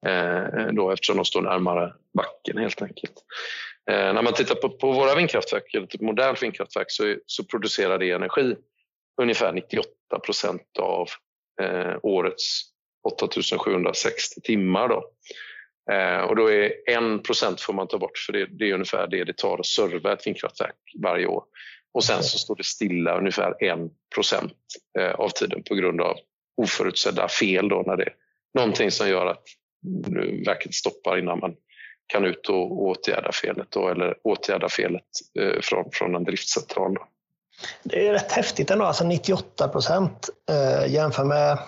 Eh, 0.06 0.66
då 0.72 0.90
eftersom 0.90 1.16
de 1.16 1.24
står 1.24 1.42
närmare 1.42 1.92
backen 2.14 2.58
helt 2.58 2.82
enkelt. 2.82 3.14
När 3.88 4.22
man 4.22 4.32
tittar 4.32 4.54
på, 4.54 4.68
på 4.68 4.92
våra 4.92 5.14
vindkraftverk, 5.14 5.74
eller 5.74 5.86
typ 5.86 6.00
modernt 6.00 6.42
vindkraftverk, 6.42 6.86
så, 6.88 7.16
så 7.26 7.44
producerar 7.44 7.98
det 7.98 8.10
energi 8.10 8.56
ungefär 9.22 9.52
98 9.52 9.88
procent 10.24 10.78
av 10.78 11.08
årets 12.02 12.62
8760 13.06 14.40
timmar. 14.40 14.88
Då. 14.88 15.10
Eh, 15.92 16.20
och 16.20 16.36
då 16.36 16.50
är 16.50 16.72
1 17.16 17.24
procent 17.24 17.60
får 17.60 17.72
man 17.72 17.88
ta 17.88 17.98
bort 17.98 18.18
för 18.18 18.32
det, 18.32 18.46
det, 18.46 18.70
är 18.70 18.74
ungefär 18.74 19.06
det 19.06 19.24
det 19.24 19.36
tar 19.36 19.58
att 19.58 19.66
serva 19.66 20.12
ett 20.12 20.26
vindkraftverk 20.26 20.76
varje 21.02 21.26
år. 21.26 21.44
Och 21.94 22.04
sen 22.04 22.22
så 22.22 22.38
står 22.38 22.56
det 22.56 22.64
stilla 22.64 23.18
ungefär 23.18 23.64
1 23.64 23.78
procent 24.14 24.52
eh, 24.98 25.10
av 25.10 25.28
tiden 25.28 25.62
på 25.62 25.74
grund 25.74 26.00
av 26.00 26.16
oförutsedda 26.56 27.28
fel 27.28 27.68
då 27.68 27.82
när 27.86 27.96
det 27.96 28.02
är 28.02 28.14
någonting 28.54 28.90
som 28.90 29.08
gör 29.08 29.26
att 29.26 29.42
verket 30.46 30.74
stoppar 30.74 31.18
innan 31.18 31.38
man 31.38 31.54
kan 32.06 32.24
ut 32.24 32.48
och 32.48 32.82
åtgärda 32.82 33.32
felet 33.32 33.66
då, 33.70 33.88
eller 33.88 34.14
åtgärda 34.22 34.68
felet 34.68 35.02
eh, 35.40 35.60
från, 35.62 35.90
från 35.92 36.14
en 36.14 36.24
driftcentral. 36.24 36.94
Då. 36.94 37.08
Det 37.82 38.06
är 38.06 38.12
rätt 38.12 38.32
häftigt 38.32 38.70
ändå, 38.70 38.84
alltså 38.84 39.04
98 39.04 39.68
procent 39.68 40.28
eh, 40.50 40.92
jämför 40.92 41.24
med 41.24 41.58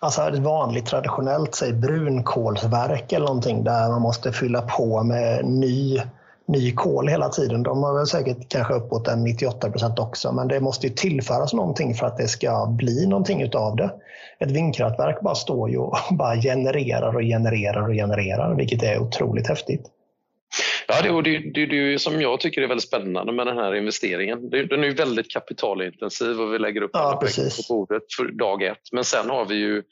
Alltså 0.00 0.22
ett 0.22 0.38
vanligt 0.38 0.86
traditionellt 0.86 1.54
säg, 1.54 1.72
brunkolsverk 1.72 3.12
eller 3.12 3.26
någonting 3.26 3.64
där 3.64 3.88
man 3.88 4.02
måste 4.02 4.32
fylla 4.32 4.62
på 4.62 5.02
med 5.02 5.44
ny, 5.44 6.00
ny 6.48 6.72
kol 6.72 7.08
hela 7.08 7.28
tiden. 7.28 7.62
De 7.62 7.82
har 7.82 7.94
väl 7.94 8.06
säkert 8.06 8.48
kanske 8.48 8.74
uppåt 8.74 9.08
en 9.08 9.24
98 9.24 9.70
procent 9.70 9.98
också, 9.98 10.32
men 10.32 10.48
det 10.48 10.60
måste 10.60 10.86
ju 10.86 10.92
tillföras 10.92 11.52
någonting 11.52 11.94
för 11.94 12.06
att 12.06 12.16
det 12.16 12.28
ska 12.28 12.66
bli 12.66 13.06
någonting 13.06 13.42
utav 13.42 13.76
det. 13.76 13.90
Ett 14.38 14.50
vindkraftverk 14.50 15.20
bara 15.20 15.34
står 15.34 15.70
ju 15.70 15.78
och 15.78 15.96
bara 16.10 16.36
genererar 16.36 17.16
och 17.16 17.22
genererar 17.22 17.88
och 17.88 17.94
genererar, 17.94 18.54
vilket 18.54 18.82
är 18.82 18.98
otroligt 18.98 19.48
häftigt. 19.48 19.86
Ja, 20.88 21.02
det, 21.02 21.10
och 21.10 21.22
det, 21.22 21.38
det, 21.38 21.66
det 21.66 21.98
som 21.98 22.20
jag 22.20 22.40
tycker 22.40 22.62
är 22.62 22.66
väldigt 22.66 22.88
spännande 22.88 23.32
med 23.32 23.46
den 23.46 23.58
här 23.58 23.74
investeringen. 23.74 24.50
Det, 24.50 24.64
den 24.64 24.84
är 24.84 24.90
väldigt 24.90 25.30
kapitalintensiv 25.30 26.40
och 26.40 26.54
vi 26.54 26.58
lägger 26.58 26.82
upp 26.82 26.90
ja, 26.92 27.20
pengar 27.20 27.50
på 27.56 27.74
bordet 27.74 28.02
för 28.16 28.24
dag 28.24 28.62
ett. 28.62 28.92
Men 28.92 29.04
sen 29.04 29.30
har 29.30 29.44
vi 29.44 29.54
ju 29.54 29.82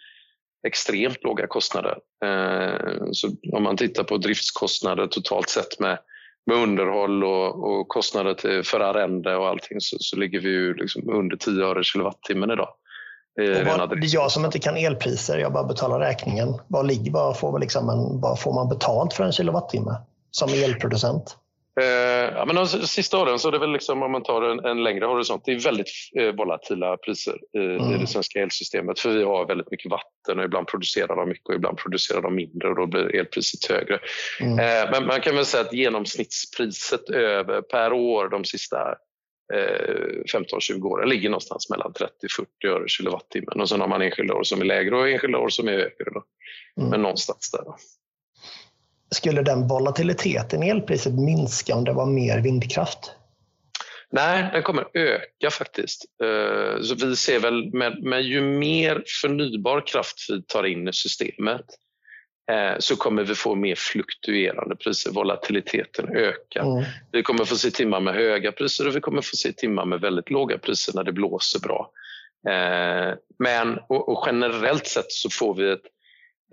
extremt 0.66 1.24
låga 1.24 1.46
kostnader. 1.46 1.98
Eh, 2.24 3.06
så 3.12 3.28
om 3.52 3.62
man 3.62 3.76
tittar 3.76 4.04
på 4.04 4.16
driftskostnader 4.16 5.06
totalt 5.06 5.48
sett 5.48 5.80
med, 5.80 5.98
med 6.46 6.56
underhåll 6.56 7.24
och, 7.24 7.70
och 7.70 7.88
kostnader 7.88 8.34
till, 8.34 8.62
för 8.62 8.80
arrende 8.80 9.36
och 9.36 9.48
allting 9.48 9.80
så, 9.80 9.96
så 10.00 10.16
ligger 10.16 10.40
vi 10.40 10.48
ju 10.48 10.74
liksom 10.74 11.10
under 11.10 11.36
10 11.36 11.64
öre 11.64 11.84
kilowattimmen 11.84 12.50
idag. 12.50 12.68
Vad, 13.66 14.04
jag 14.04 14.30
som 14.30 14.44
inte 14.44 14.58
kan 14.58 14.76
elpriser, 14.76 15.38
jag 15.38 15.52
bara 15.52 15.64
betalar 15.64 16.00
räkningen. 16.00 16.48
Vad, 16.68 16.86
ligger, 16.86 17.12
vad, 17.12 17.38
får, 17.38 17.58
liksom 17.58 17.88
en, 17.88 18.20
vad 18.20 18.40
får 18.40 18.54
man 18.54 18.68
betalt 18.68 19.12
för 19.12 19.24
en 19.24 19.32
kilowattimme? 19.32 19.90
Som 20.34 20.48
elproducent? 20.48 21.36
Eh, 21.80 22.34
ja, 22.34 22.44
men 22.46 22.56
de 22.56 22.66
sista 22.66 23.18
åren 23.18 23.38
så 23.38 23.48
är 23.48 23.52
det 23.52 23.58
väl 23.58 23.72
liksom, 23.72 24.02
om 24.02 24.12
man 24.12 24.22
tar 24.22 24.42
en, 24.42 24.64
en 24.64 24.82
längre 24.82 25.04
horisont, 25.04 25.42
det 25.44 25.52
är 25.52 25.60
väldigt 25.60 25.90
eh, 26.18 26.34
volatila 26.34 26.96
priser 26.96 27.38
i, 27.52 27.58
mm. 27.58 27.92
i, 27.92 27.98
det 27.98 28.06
svenska 28.06 28.40
elsystemet 28.40 29.00
för 29.00 29.10
vi 29.10 29.24
har 29.24 29.46
väldigt 29.46 29.70
mycket 29.70 29.90
vatten 29.90 30.38
och 30.38 30.44
ibland 30.44 30.66
producerar 30.66 31.16
de 31.16 31.28
mycket 31.28 31.48
och 31.48 31.54
ibland 31.54 31.78
producerar 31.78 32.22
de 32.22 32.34
mindre 32.34 32.68
och 32.68 32.76
då 32.76 32.86
blir 32.86 33.16
elpriset 33.16 33.70
högre. 33.70 33.98
Mm. 34.40 34.58
Eh, 34.58 34.90
men 34.90 35.06
man 35.06 35.20
kan 35.20 35.36
väl 35.36 35.44
säga 35.44 35.64
att 35.64 35.72
genomsnittspriset 35.72 37.10
över, 37.10 37.62
per 37.62 37.92
år 37.92 38.28
de 38.28 38.44
sista 38.44 38.94
15-20 39.52 40.78
eh, 40.78 40.86
åren 40.86 41.08
ligger 41.08 41.28
någonstans 41.28 41.70
mellan 41.70 41.92
30-40 41.92 42.68
öre 42.68 42.88
kilowattimmen 42.88 43.60
och 43.60 43.68
sen 43.68 43.80
har 43.80 43.88
man 43.88 44.02
enskilda 44.02 44.34
år 44.34 44.42
som 44.42 44.60
är 44.60 44.64
lägre 44.64 44.96
och 44.96 45.08
enskilda 45.08 45.38
år 45.38 45.48
som 45.48 45.68
är 45.68 45.72
högre. 45.72 46.10
Då. 46.14 46.22
Mm. 46.80 46.90
Men 46.90 47.02
någonstans 47.02 47.50
där. 47.50 47.64
Då 47.64 47.76
skulle 49.14 49.42
den 49.42 49.68
volatiliteten 49.68 50.62
i 50.62 50.68
elpriset 50.68 51.14
minska 51.14 51.74
om 51.74 51.84
det 51.84 51.92
var 51.92 52.06
mer 52.06 52.38
vindkraft? 52.38 53.12
Nej, 54.14 54.50
den 54.52 54.62
kommer 54.62 54.84
öka 54.94 55.50
faktiskt. 55.50 56.04
Eh, 56.22 56.82
så 56.82 56.94
vi 56.94 57.16
ser 57.16 57.38
väl 57.38 57.72
med 58.02 58.22
ju 58.22 58.40
mer 58.40 59.04
förnybar 59.22 59.86
kraft 59.86 60.26
vi 60.28 60.42
tar 60.42 60.64
in 60.64 60.88
i 60.88 60.92
systemet 60.92 61.64
eh, 62.50 62.78
så 62.78 62.96
kommer 62.96 63.24
vi 63.24 63.34
få 63.34 63.54
mer 63.54 63.74
fluktuerande 63.74 64.76
priser. 64.76 65.10
Volatiliteten 65.10 66.16
ökar. 66.16 66.62
Mm. 66.62 66.84
Vi 67.12 67.22
kommer 67.22 67.44
få 67.44 67.56
se 67.56 67.70
timmar 67.70 68.00
med 68.00 68.14
höga 68.14 68.52
priser 68.52 68.88
och 68.88 68.96
vi 68.96 69.00
kommer 69.00 69.22
få 69.22 69.36
se 69.36 69.52
timmar 69.52 69.84
med 69.84 70.00
väldigt 70.00 70.30
låga 70.30 70.58
priser 70.58 70.92
när 70.94 71.04
det 71.04 71.12
blåser 71.12 71.60
bra. 71.60 71.90
Eh, 72.48 73.14
men 73.38 73.78
och 73.88 74.22
generellt 74.26 74.86
sett 74.86 75.12
så 75.12 75.30
får 75.30 75.54
vi 75.54 75.72
ett 75.72 75.86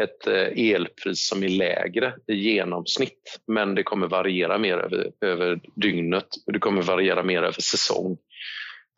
ett 0.04 0.28
eh, 0.28 0.74
elpris 0.74 1.28
som 1.28 1.44
är 1.44 1.50
lägre 1.50 2.14
i 2.28 2.34
genomsnitt 2.34 3.40
men 3.48 3.76
det 3.76 3.84
kommer 3.84 4.08
variera 4.08 4.58
mer 4.58 4.78
över, 4.78 5.12
över 5.22 5.60
dygnet 5.76 6.28
och 6.48 6.54
det 6.54 6.60
kommer 6.60 6.82
variera 6.82 7.24
mer 7.24 7.44
över 7.44 7.62
säsong. 7.62 8.18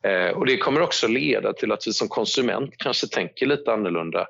Eh, 0.04 0.30
och 0.30 0.46
Det 0.46 0.56
kommer 0.56 0.80
också 0.80 1.08
leda 1.08 1.52
till 1.52 1.72
att 1.72 1.86
vi 1.86 1.92
som 1.92 2.08
konsument 2.08 2.74
kanske 2.78 3.06
tänker 3.06 3.46
lite 3.46 3.72
annorlunda. 3.72 4.26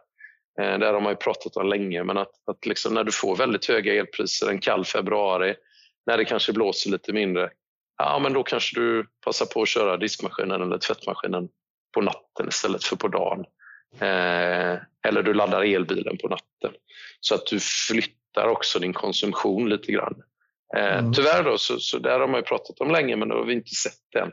Eh, 0.60 0.78
det 0.78 0.86
har 0.86 1.00
man 1.00 1.12
ju 1.12 1.16
pratat 1.16 1.56
om 1.56 1.68
länge, 1.68 2.04
men 2.04 2.18
att, 2.18 2.48
att 2.48 2.66
liksom 2.66 2.94
när 2.94 3.04
du 3.04 3.12
får 3.12 3.36
väldigt 3.36 3.66
höga 3.66 3.94
elpriser 3.94 4.50
en 4.50 4.60
kall 4.60 4.84
februari, 4.84 5.54
när 6.06 6.18
det 6.18 6.24
kanske 6.24 6.52
blåser 6.52 6.90
lite 6.90 7.12
mindre, 7.12 7.50
ja 7.98 8.18
men 8.22 8.32
då 8.32 8.42
kanske 8.42 8.80
du 8.80 9.06
passar 9.24 9.46
på 9.46 9.62
att 9.62 9.68
köra 9.68 9.96
diskmaskinen 9.96 10.62
eller 10.62 10.78
tvättmaskinen 10.78 11.48
på 11.94 12.00
natten 12.00 12.48
istället 12.48 12.84
för 12.84 12.96
på 12.96 13.08
dagen. 13.08 13.44
Eh, 14.00 14.78
eller 15.08 15.22
du 15.22 15.34
laddar 15.34 15.62
elbilen 15.62 16.18
på 16.18 16.28
natten. 16.28 16.80
Så 17.20 17.34
att 17.34 17.46
du 17.46 17.60
flyttar 17.60 18.48
också 18.48 18.78
din 18.78 18.92
konsumtion 18.92 19.68
lite 19.68 19.92
grann. 19.92 20.22
Eh, 20.76 20.98
mm. 20.98 21.12
Tyvärr 21.12 21.44
då, 21.44 21.58
så, 21.58 21.78
så 21.78 21.98
där 21.98 22.20
har 22.20 22.28
man 22.28 22.40
ju 22.40 22.44
pratat 22.44 22.80
om 22.80 22.90
länge 22.90 23.16
men 23.16 23.28
det 23.28 23.34
har 23.34 23.44
vi 23.44 23.52
inte 23.52 23.74
sett 23.74 24.22
än. 24.22 24.32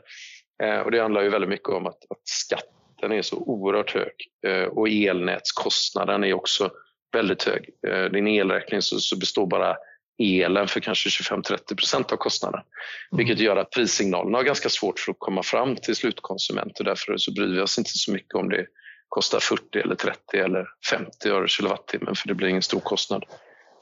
Eh, 0.62 0.80
och 0.80 0.90
det 0.90 1.00
handlar 1.02 1.22
ju 1.22 1.28
väldigt 1.28 1.50
mycket 1.50 1.68
om 1.68 1.86
att, 1.86 1.98
att 2.10 2.20
skatten 2.24 3.12
är 3.12 3.22
så 3.22 3.36
oerhört 3.36 3.94
hög 3.94 4.12
eh, 4.46 4.64
och 4.64 4.88
elnätskostnaden 4.88 6.24
är 6.24 6.34
också 6.34 6.70
väldigt 7.12 7.42
hög. 7.42 7.68
Din 8.12 8.26
elräkning 8.26 8.82
så, 8.82 9.00
så 9.00 9.18
består 9.18 9.46
bara 9.46 9.76
elen 10.18 10.68
för 10.68 10.80
kanske 10.80 11.08
25-30 11.08 11.76
procent 11.76 12.12
av 12.12 12.16
kostnaden. 12.16 12.60
Mm. 12.60 13.18
Vilket 13.18 13.44
gör 13.44 13.56
att 13.56 13.70
prissignalerna 13.70 14.38
har 14.38 14.44
ganska 14.44 14.68
svårt 14.68 14.98
för 14.98 15.12
att 15.12 15.18
komma 15.18 15.42
fram 15.42 15.76
till 15.76 15.96
slutkonsument 15.96 16.78
och 16.78 16.84
därför 16.84 17.16
så 17.16 17.32
bryr 17.32 17.54
vi 17.54 17.60
oss 17.60 17.78
inte 17.78 17.90
så 17.94 18.12
mycket 18.12 18.34
om 18.34 18.48
det 18.48 18.66
kostar 19.12 19.40
40 19.40 19.78
eller 19.78 19.94
30 19.94 20.38
eller 20.38 20.68
50 20.90 21.28
öre 21.28 21.48
kilowattimmen 21.48 22.14
för 22.14 22.28
det 22.28 22.34
blir 22.34 22.48
ingen 22.48 22.62
stor 22.62 22.80
kostnad 22.80 23.24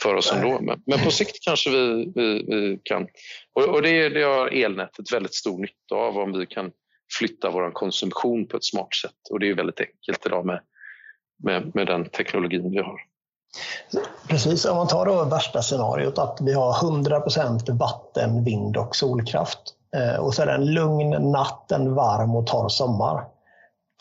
för 0.02 0.14
oss 0.14 0.32
ändå. 0.32 0.60
Men, 0.60 0.82
men 0.86 0.98
på 1.04 1.10
sikt 1.10 1.44
kanske 1.44 1.70
vi, 1.70 2.12
vi, 2.14 2.44
vi 2.48 2.80
kan... 2.84 3.06
Och, 3.54 3.64
och 3.64 3.82
det, 3.82 4.08
det 4.08 4.22
har 4.22 4.46
elnätet 4.46 5.12
väldigt 5.12 5.34
stor 5.34 5.58
nytta 5.58 5.94
av 5.94 6.18
om 6.18 6.38
vi 6.38 6.46
kan 6.46 6.70
flytta 7.18 7.50
vår 7.50 7.70
konsumtion 7.70 8.48
på 8.48 8.56
ett 8.56 8.64
smart 8.64 8.94
sätt 8.94 9.30
och 9.30 9.40
det 9.40 9.50
är 9.50 9.54
väldigt 9.54 9.80
enkelt 9.80 10.26
idag 10.26 10.46
med, 10.46 10.60
med, 11.44 11.74
med 11.74 11.86
den 11.86 12.08
teknologin 12.08 12.70
vi 12.70 12.78
har. 12.78 13.00
Precis, 14.28 14.64
om 14.64 14.76
man 14.76 14.88
tar 14.88 15.06
då 15.06 15.24
värsta 15.24 15.62
scenariot 15.62 16.18
att 16.18 16.38
vi 16.40 16.52
har 16.52 16.72
100% 16.72 17.78
vatten, 17.78 18.44
vind 18.44 18.76
och 18.76 18.96
solkraft 18.96 19.60
eh, 19.96 20.20
och 20.20 20.34
så 20.34 20.42
är 20.42 20.46
det 20.46 20.52
en 20.52 20.74
lugn 20.74 21.32
natt, 21.32 21.72
en 21.72 21.94
varm 21.94 22.34
och 22.34 22.46
torr 22.46 22.68
sommar. 22.68 23.24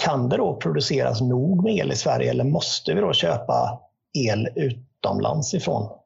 Kan 0.03 0.29
det 0.29 0.37
då 0.37 0.55
produceras 0.55 1.21
nog 1.21 1.63
med 1.63 1.75
el 1.75 1.91
i 1.91 1.95
Sverige 1.95 2.29
eller 2.29 2.43
måste 2.43 2.93
vi 2.93 3.01
då 3.01 3.13
köpa 3.13 3.79
el 4.17 4.47
utomlands 4.55 5.53
ifrån? 5.53 5.99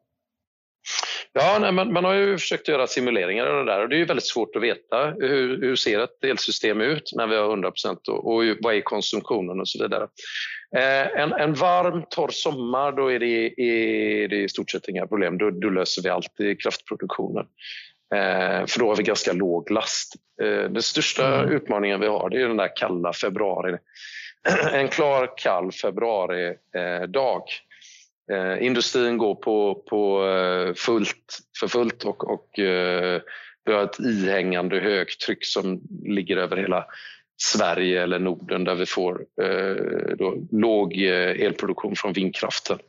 Ja, 1.34 1.58
nej, 1.62 1.72
man, 1.72 1.94
man, 1.94 2.04
har 2.06 2.14
ju 2.14 2.38
försökt 2.38 2.68
göra 2.68 2.88
simuleringar 2.88 3.46
av 3.46 3.66
det 3.66 3.72
där 3.72 3.82
och 3.82 3.90
det 3.90 3.96
är 3.96 3.98
ju 3.98 4.06
väldigt 4.06 4.28
svårt 4.28 4.56
att 4.56 4.62
veta 4.62 5.14
hur, 5.20 5.62
hur 5.62 5.76
ser 5.76 6.00
ett 6.00 6.24
elsystem 6.24 6.82
ut 6.82 7.12
när 7.16 7.28
vi 7.28 7.36
har 7.36 7.50
100 7.50 7.72
och, 8.08 8.34
och 8.34 8.44
vad 8.60 8.76
är 8.76 8.82
konsumtionen 8.82 9.60
och 9.60 9.68
så 9.68 9.84
vidare. 9.84 10.08
Eh, 10.76 11.22
en, 11.22 11.34
en, 11.34 11.54
varm, 11.54 12.04
torr 12.10 12.30
sommar, 12.30 12.92
då 12.92 13.12
är 13.12 13.20
det, 13.20 13.62
är 13.62 14.28
det 14.28 14.44
i 14.44 14.50
stort 14.50 14.72
sett 14.72 14.88
inga 14.88 15.08
problem. 15.08 15.38
Då, 15.38 15.50
då 15.50 15.70
löser 15.70 16.02
vi 16.02 16.10
allt 16.10 16.40
i 16.40 16.56
kraftproduktionen. 16.56 17.46
Eh, 18.16 18.66
för 18.66 18.80
då 18.80 18.88
har 18.88 18.96
vi 18.96 19.04
ganska 19.04 19.34
låg 19.34 19.72
last. 19.72 20.14
Eh, 20.42 20.70
den 20.70 20.82
största 20.82 21.40
mm. 21.40 21.56
utmaningen 21.56 22.00
vi 22.00 22.08
har 22.08 22.30
det 22.30 22.42
är 22.42 22.48
den 22.48 22.58
där 22.58 22.76
kalla 22.76 23.14
februari. 23.14 23.78
en 24.74 24.88
klar 24.88 25.34
kall 25.38 25.72
februaridag. 25.72 27.44
Eh, 28.32 28.66
industrin 28.66 29.18
går 29.18 29.36
på, 29.36 29.84
på 29.90 30.24
fullt, 30.78 31.40
för 31.60 31.68
fullt 31.68 32.04
och, 32.04 32.34
och 32.34 32.50
vi 33.66 33.74
har 33.74 33.84
ett 33.84 34.00
ihängande 34.00 34.80
högtryck 34.80 35.46
som 35.46 35.82
ligger 36.06 36.38
över 36.38 36.58
hela 36.58 36.86
Sverige 37.38 38.04
eller 38.04 38.20
Norden 38.20 38.64
där 38.64 38.76
vi 38.76 38.86
får 38.86 39.26
eh, 39.42 39.76
låg 40.52 40.94
elproduktion 40.94 41.96
från 41.96 42.14
vindkraften. 42.14 42.80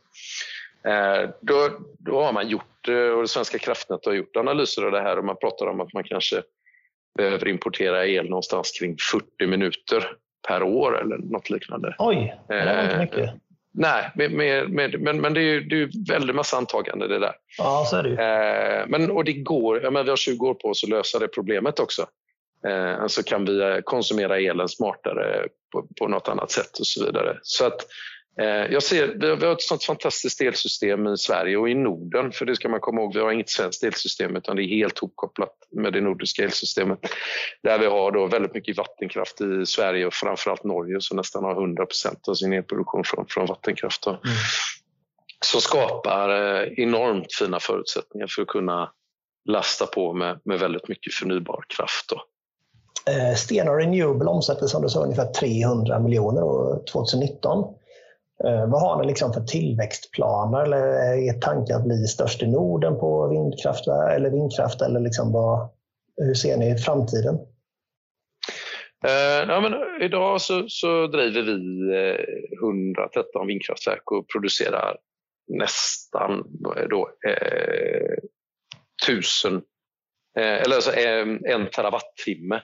Eh, 0.87 1.29
då, 1.41 1.69
då 1.99 2.23
har 2.23 2.33
man 2.33 2.47
gjort, 2.47 2.87
och 3.15 3.21
det 3.21 3.27
Svenska 3.27 3.57
kraftnät 3.57 4.05
har 4.05 4.13
gjort 4.13 4.35
analyser 4.35 4.83
av 4.83 4.91
det 4.91 5.01
här 5.01 5.17
och 5.17 5.25
man 5.25 5.37
pratar 5.37 5.65
om 5.67 5.81
att 5.81 5.93
man 5.93 6.03
kanske 6.03 6.43
behöver 7.17 7.47
importera 7.47 8.05
el 8.05 8.29
någonstans 8.29 8.71
kring 8.79 8.95
40 9.11 9.47
minuter 9.47 10.11
per 10.47 10.63
år 10.63 11.01
eller 11.01 11.17
något 11.17 11.49
liknande. 11.49 11.95
Oj, 11.99 12.35
det 12.47 12.65
var 12.65 12.83
inte 12.83 12.97
mycket. 12.99 13.33
Nej, 13.77 14.11
med, 14.15 14.31
med, 14.31 14.69
med, 14.69 15.01
men, 15.01 15.21
men 15.21 15.33
det 15.33 15.39
är 15.39 15.43
ju 15.43 15.61
det 15.61 15.75
är 15.75 16.11
väldigt 16.13 16.35
massa 16.35 16.57
antagande 16.57 17.07
det 17.07 17.19
där. 17.19 17.33
Ja, 17.57 17.85
så 17.89 17.97
är 17.97 18.03
det 18.03 18.09
ju. 18.09 18.15
Eh, 18.15 18.87
men, 18.87 19.11
och 19.11 19.23
det 19.23 19.33
går, 19.33 19.83
ja, 19.83 19.91
men 19.91 20.03
vi 20.03 20.09
har 20.09 20.17
20 20.17 20.47
år 20.47 20.53
på 20.53 20.67
oss 20.67 20.83
att 20.83 20.89
lösa 20.89 21.19
det 21.19 21.27
problemet 21.27 21.79
också. 21.79 22.05
Eh, 22.67 23.01
alltså 23.01 23.23
kan 23.23 23.45
vi 23.45 23.59
eh, 23.59 23.77
konsumera 23.83 24.39
elen 24.39 24.69
smartare 24.69 25.47
på, 25.71 25.87
på 25.99 26.07
något 26.07 26.27
annat 26.27 26.51
sätt 26.51 26.79
och 26.79 26.87
så 26.87 27.05
vidare. 27.05 27.37
Så 27.41 27.65
att, 27.65 27.81
eh, 27.81 27.85
jag 28.69 28.83
ser, 28.83 29.07
vi 29.37 29.45
har, 29.45 29.53
ett 29.53 29.61
sånt 29.61 29.83
fantastiskt 29.83 30.41
elsystem 30.41 31.07
i 31.07 31.17
Sverige 31.17 31.57
och 31.57 31.69
i 31.69 31.75
Norden, 31.75 32.31
för 32.31 32.45
det 32.45 32.55
ska 32.55 32.69
man 32.69 32.79
komma 32.79 33.01
ihåg, 33.01 33.13
vi 33.13 33.19
har 33.19 33.31
inget 33.31 33.49
svenskt 33.49 33.83
elsystem 33.83 34.35
utan 34.35 34.55
det 34.55 34.63
är 34.63 34.67
helt 34.67 34.99
hopkopplat 34.99 35.53
med 35.71 35.93
det 35.93 36.01
nordiska 36.01 36.43
elsystemet. 36.43 36.99
Där 37.63 37.79
vi 37.79 37.85
har 37.85 38.11
då 38.11 38.27
väldigt 38.27 38.53
mycket 38.53 38.77
vattenkraft 38.77 39.41
i 39.41 39.65
Sverige 39.65 40.05
och 40.05 40.13
framförallt 40.13 40.63
Norge 40.63 41.01
som 41.01 41.17
nästan 41.17 41.43
har 41.43 41.55
100% 41.55 42.29
av 42.29 42.33
sin 42.33 42.53
elproduktion 42.53 43.03
från, 43.05 43.25
från 43.29 43.45
vattenkraft. 43.45 44.05
Mm. 44.07 44.19
Som 45.45 45.61
skapar 45.61 46.29
eh, 46.29 46.67
enormt 46.77 47.33
fina 47.33 47.59
förutsättningar 47.59 48.27
för 48.29 48.41
att 48.41 48.47
kunna 48.47 48.91
lasta 49.49 49.85
på 49.85 50.13
med, 50.13 50.39
med 50.45 50.59
väldigt 50.59 50.87
mycket 50.87 51.13
förnybar 51.13 51.63
kraft. 51.67 52.09
Då. 52.09 52.21
Eh, 53.11 53.35
Stena 53.35 53.71
Renewable 53.71 54.29
omsätter 54.29 54.67
som 54.67 54.81
du 54.81 54.89
sa 54.89 55.03
ungefär 55.03 55.25
300 55.25 55.99
miljoner 55.99 56.85
2019. 56.85 57.75
Eh, 58.43 58.69
vad 58.69 58.81
har 58.81 59.01
ni 59.01 59.07
liksom 59.07 59.33
för 59.33 59.41
tillväxtplaner? 59.41 60.63
Eller 60.63 60.77
är 60.77 61.33
tanken 61.33 61.75
att 61.75 61.85
bli 61.85 62.07
störst 62.07 62.43
i 62.43 62.47
Norden 62.47 62.99
på 62.99 63.27
vindkraft 63.27 63.87
eller, 63.87 64.29
vindkraft, 64.29 64.81
eller 64.81 64.99
liksom 64.99 65.31
vad, 65.31 65.69
hur 66.17 66.33
ser 66.33 66.57
ni 66.57 66.77
framtiden? 66.77 67.35
Eh, 69.05 69.49
ja, 69.49 69.61
men 69.61 70.01
idag 70.01 70.41
så, 70.41 70.65
så 70.67 71.07
driver 71.07 71.41
vi 71.41 71.89
eh, 71.95 72.63
113 72.63 73.47
vindkraftverk 73.47 74.11
och 74.11 74.29
producerar 74.29 74.97
nästan 75.47 76.31
eh, 76.77 76.87
då, 76.89 77.09
eh, 77.27 78.17
1000 79.07 79.61
eller 80.37 80.75
alltså 80.75 80.91
en 80.95 81.69
terawattimme 81.69 82.61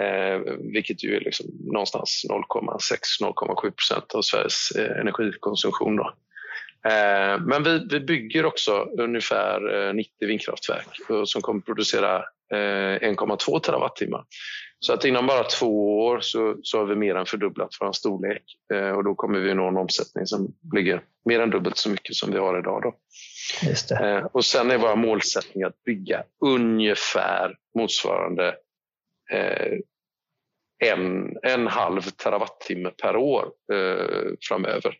Eh, 0.00 0.54
vilket 0.72 1.04
ju 1.04 1.16
är 1.16 1.20
liksom 1.20 1.46
någonstans 1.72 2.26
0,6-0,7 2.30 3.70
procent 3.70 4.14
av 4.14 4.22
Sveriges 4.22 4.70
eh, 4.70 5.00
energikonsumtion. 5.00 5.96
Då. 5.96 6.14
Eh, 6.88 7.40
men 7.40 7.62
vi, 7.62 7.86
vi 7.90 8.00
bygger 8.00 8.44
också 8.44 8.72
ungefär 8.98 9.92
90 9.92 10.12
eh, 10.22 10.28
vindkraftverk 10.28 10.86
som 11.24 11.42
kommer 11.42 11.60
producera 11.60 12.24
1,2 12.52 13.54
eh, 13.54 13.60
terawattimmar. 13.60 14.24
Så 14.78 14.92
att 14.92 15.04
inom 15.04 15.26
bara 15.26 15.44
två 15.44 15.98
år 16.06 16.20
så, 16.20 16.56
så 16.62 16.78
har 16.78 16.84
vi 16.84 16.96
mer 16.96 17.14
än 17.14 17.26
fördubblat 17.26 17.70
vår 17.80 17.92
storlek 17.92 18.42
eh, 18.74 18.90
och 18.90 19.04
då 19.04 19.14
kommer 19.14 19.38
vi 19.38 19.54
nå 19.54 19.68
en 19.68 19.76
omsättning 19.76 20.26
som 20.26 20.54
ligger 20.74 21.02
mer 21.24 21.40
än 21.40 21.50
dubbelt 21.50 21.76
så 21.76 21.90
mycket 21.90 22.16
som 22.16 22.32
vi 22.32 22.38
har 22.38 22.58
idag. 22.58 22.82
Då. 22.82 22.94
Och 24.32 24.44
sen 24.44 24.70
är 24.70 24.78
våra 24.78 24.96
målsättning 24.96 25.64
att 25.64 25.84
bygga 25.84 26.22
ungefär 26.44 27.54
motsvarande 27.78 28.54
en, 30.84 31.36
en 31.42 31.66
halv 31.66 32.00
terawattimme 32.00 32.90
per 32.90 33.16
år 33.16 33.44
eh, 33.72 34.32
framöver. 34.48 34.96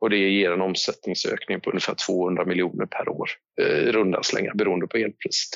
Och 0.00 0.10
det 0.10 0.16
ger 0.16 0.52
en 0.52 0.60
omsättningsökning 0.60 1.60
på 1.60 1.70
ungefär 1.70 1.94
200 2.06 2.44
miljoner 2.44 2.86
per 2.86 3.08
år 3.08 3.30
eh, 3.60 3.66
i 3.66 3.92
runda 3.92 4.22
slängar 4.22 4.54
beroende 4.54 4.86
på 4.86 4.96
elpriset. 4.96 5.50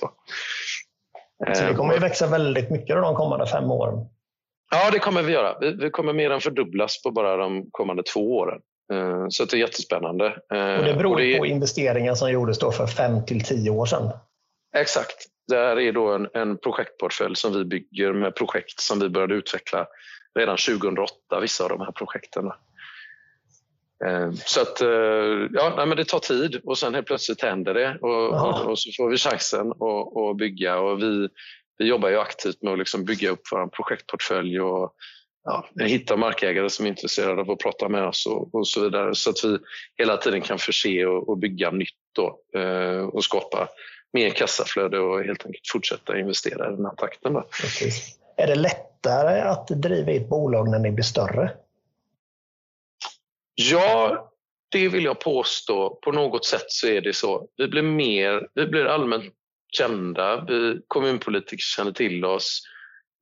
Så 1.54 1.64
det 1.64 1.74
kommer 1.74 1.94
att 1.94 2.02
växa 2.02 2.26
väldigt 2.26 2.70
mycket 2.70 2.96
de 2.96 3.14
kommande 3.14 3.46
fem 3.46 3.70
åren? 3.70 4.06
Ja, 4.70 4.90
det 4.90 4.98
kommer 4.98 5.22
vi 5.22 5.32
göra. 5.32 5.58
Vi, 5.60 5.72
vi 5.72 5.90
kommer 5.90 6.12
mer 6.12 6.30
än 6.30 6.40
fördubblas 6.40 7.02
på 7.02 7.10
bara 7.10 7.36
de 7.36 7.68
kommande 7.70 8.02
två 8.02 8.36
åren. 8.36 8.60
Så 9.28 9.44
det 9.44 9.56
är 9.56 9.58
jättespännande. 9.58 10.26
Och 10.78 10.84
det 10.84 10.94
beror 10.98 11.12
och 11.12 11.20
det... 11.20 11.38
på 11.38 11.46
investeringar 11.46 12.14
som 12.14 12.30
gjordes 12.30 12.58
då 12.58 12.72
för 12.72 12.86
fem 12.86 13.24
till 13.26 13.44
tio 13.44 13.70
år 13.70 13.86
sedan? 13.86 14.10
Exakt. 14.76 15.26
Det 15.50 15.56
här 15.56 15.80
är 15.80 15.92
då 15.92 16.14
en, 16.14 16.28
en 16.34 16.58
projektportfölj 16.58 17.36
som 17.36 17.52
vi 17.52 17.64
bygger 17.64 18.12
med 18.12 18.34
projekt 18.34 18.80
som 18.80 19.00
vi 19.00 19.08
började 19.08 19.34
utveckla 19.34 19.86
redan 20.38 20.56
2008, 20.56 21.40
vissa 21.40 21.64
av 21.64 21.70
de 21.70 21.80
här 21.80 21.92
projekten. 21.92 22.46
Eh, 24.04 24.32
så 24.32 24.60
att, 24.60 24.80
eh, 24.80 25.48
ja, 25.52 25.74
nej, 25.76 25.86
men 25.86 25.96
det 25.96 26.04
tar 26.04 26.18
tid 26.18 26.60
och 26.64 26.78
sen 26.78 26.94
helt 26.94 27.06
plötsligt 27.06 27.42
händer 27.42 27.74
det 27.74 27.98
och, 28.00 28.28
och, 28.28 28.70
och, 28.70 28.78
så 28.78 28.90
får 28.96 29.10
vi 29.10 29.16
chansen 29.16 29.70
att, 29.70 30.16
att 30.16 30.36
bygga. 30.36 30.78
Och 30.78 31.02
vi, 31.02 31.28
vi 31.78 31.86
jobbar 31.86 32.08
ju 32.08 32.18
aktivt 32.18 32.62
med 32.62 32.72
att 32.72 32.78
liksom 32.78 33.04
bygga 33.04 33.30
upp 33.30 33.42
vår 33.52 33.66
projektportfölj 33.66 34.60
och 34.60 34.94
ja, 35.44 35.68
hitta 35.80 36.16
markägare 36.16 36.70
som 36.70 36.86
är 36.86 36.90
intresserade 36.90 37.40
av 37.40 37.50
att 37.50 37.58
prata 37.58 37.88
med 37.88 38.04
oss 38.04 38.26
och, 38.26 38.54
och 38.54 38.68
så 38.68 38.82
vidare 38.82 39.14
så 39.14 39.30
att 39.30 39.44
vi 39.44 39.58
hela 39.96 40.16
tiden 40.16 40.40
kan 40.40 40.58
förse 40.58 41.06
och, 41.06 41.28
och 41.28 41.38
bygga 41.38 41.70
nytt 41.70 41.88
då, 42.12 42.40
eh, 42.60 43.04
och 43.04 43.24
skapa 43.24 43.68
mer 44.12 44.30
kassaflöde 44.30 44.98
och 44.98 45.24
helt 45.24 45.46
enkelt 45.46 45.68
fortsätta 45.72 46.18
investera 46.18 46.72
i 46.72 46.76
den 46.76 46.84
här 46.84 46.94
takten. 46.94 47.32
Då. 47.32 47.40
Precis. 47.60 48.18
Är 48.36 48.46
det 48.46 48.54
lättare 48.54 49.40
att 49.40 49.68
driva 49.68 50.12
ett 50.12 50.28
bolag 50.28 50.70
när 50.70 50.78
ni 50.78 50.90
blir 50.90 51.04
större? 51.04 51.50
Ja, 53.54 54.30
det 54.68 54.88
vill 54.88 55.04
jag 55.04 55.20
påstå. 55.20 55.98
På 56.02 56.12
något 56.12 56.44
sätt 56.44 56.64
så 56.68 56.86
är 56.86 57.00
det 57.00 57.12
så. 57.12 57.48
Vi 57.56 57.68
blir, 57.68 57.82
mer, 57.82 58.48
vi 58.54 58.66
blir 58.66 58.84
allmänt 58.84 59.34
kända. 59.72 60.44
Vi, 60.48 60.80
kommunpolitiker 60.86 61.62
känner 61.76 61.92
till 61.92 62.24
oss. 62.24 62.62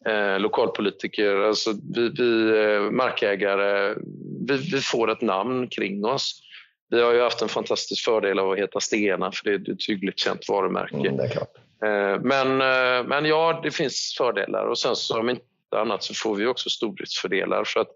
Eh, 0.07 0.41
lokalpolitiker, 0.41 1.36
alltså 1.36 1.72
vi, 1.95 2.09
vi 2.09 2.49
eh, 2.61 2.91
markägare. 2.91 3.95
Vi, 4.49 4.57
vi, 4.57 4.80
får 4.80 5.11
ett 5.11 5.20
namn 5.20 5.68
kring 5.68 6.05
oss. 6.05 6.41
Vi 6.91 7.03
har 7.03 7.12
ju 7.12 7.20
haft 7.20 7.43
en 7.43 7.49
fantastisk 7.49 8.05
fördel 8.05 8.39
av 8.39 8.51
att 8.51 8.59
heta 8.59 8.80
Stena 8.80 9.32
för 9.32 9.45
det 9.45 9.70
är 9.70 9.74
ett 9.74 9.89
hyggligt 9.89 10.18
känt 10.18 10.49
varumärke. 10.49 11.09
Mm, 11.09 11.20
eh, 11.20 12.20
men, 12.20 12.61
eh, 12.61 13.07
men 13.07 13.24
ja, 13.24 13.61
det 13.62 13.70
finns 13.70 14.14
fördelar 14.18 14.64
och 14.64 14.78
sen 14.78 14.97
så 14.97 15.20
om 15.20 15.30
inte 15.30 15.45
annat 15.76 16.03
så 16.03 16.14
får 16.14 16.34
vi 16.34 16.47
också 16.47 16.70
stordriftsfördelar 16.70 17.64
för 17.64 17.80
att 17.80 17.91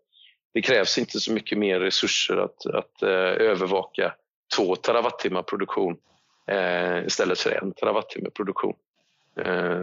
det 0.55 0.63
krävs 0.63 0.99
inte 0.99 1.21
så 1.21 1.33
mycket 1.33 1.59
mer 1.59 1.81
resurser 1.81 2.37
att, 2.37 2.67
att 2.67 3.03
uh, 3.03 3.09
övervaka 3.49 4.15
två 4.57 4.77
terawattimmar 4.77 5.43
produktion 5.43 5.97
istället 7.07 7.39
för 7.39 7.51
en 7.51 7.73
terawattimme 7.73 8.31
produktion. 8.31 8.75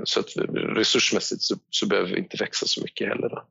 Så 0.03 0.19
att 0.19 0.25
resursmässigt 0.53 1.41
så, 1.41 1.55
så, 1.69 1.87
behöver 1.87 2.09
vi 2.09 2.17
inte 2.17 2.37
växa 2.37 2.65
så 2.65 2.81
mycket 2.81 3.07
heller. 3.07 3.29
Då. 3.29 3.43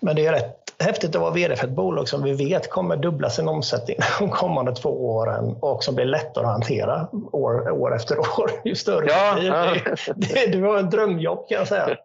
Men 0.00 0.16
det 0.16 0.26
är 0.26 0.32
rätt 0.32 0.60
häftigt 0.80 1.14
att 1.14 1.20
vara 1.20 1.30
VD 1.30 1.56
för 1.56 1.66
ett 1.66 1.72
bolag 1.72 2.08
som 2.08 2.22
vi 2.22 2.32
vet 2.32 2.70
kommer 2.70 2.96
dubbla 2.96 3.30
sin 3.30 3.48
omsättning 3.48 3.96
de 4.18 4.30
kommande 4.30 4.74
två 4.74 5.06
åren 5.06 5.56
och 5.60 5.84
som 5.84 5.94
blir 5.94 6.04
lättare 6.04 6.44
att 6.44 6.52
hantera 6.52 7.08
år, 7.32 7.70
år 7.70 7.96
efter 7.96 8.18
år. 8.18 8.50
Ju 8.64 8.74
större 8.74 9.06
ja, 9.06 9.42
ja. 9.42 9.74
Det, 10.16 10.46
Du 10.46 10.62
har 10.62 10.78
en 10.78 10.90
drömjobb 10.90 11.48
kan 11.48 11.58
jag 11.58 11.68
säga. 11.68 11.96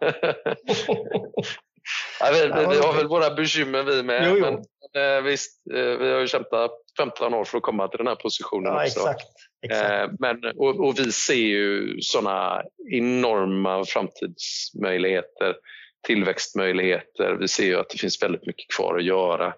ja, 2.20 2.30
vi, 2.34 2.42
vi, 2.48 2.78
har 2.78 2.94
väl 2.94 3.08
våra 3.08 3.36
bekymmer 3.36 3.84
vi 3.84 4.04
med. 4.04 4.28
Jo, 4.30 4.38
jo. 4.38 4.46
Men 4.94 5.18
eh, 5.18 5.24
visst, 5.24 5.62
vi 6.00 6.12
har 6.12 6.20
ju 6.20 6.28
kämpat 6.28 6.72
15 6.98 7.34
år 7.34 7.46
för 7.46 7.58
att 7.58 7.64
komma 7.64 7.88
till 7.88 7.98
den 7.98 8.08
här 8.08 8.16
positionen 8.16 8.74
ja, 8.74 8.84
också. 8.84 9.00
Exakt, 9.00 9.28
exakt. 9.66 10.14
Men, 10.20 10.38
och, 10.56 10.88
och, 10.88 11.00
vi 11.00 11.12
ser 11.12 11.34
ju 11.34 11.98
sådana 12.02 12.62
enorma 12.92 13.86
framtidsmöjligheter, 13.86 15.56
tillväxtmöjligheter. 16.06 17.38
Vi 17.40 17.48
ser 17.48 17.66
ju 17.66 17.80
att 17.80 17.90
det 17.90 17.98
finns 17.98 18.24
väldigt 18.24 18.46
mycket 18.46 18.76
kvar 18.76 18.98
att 18.98 19.04
göra. 19.04 19.54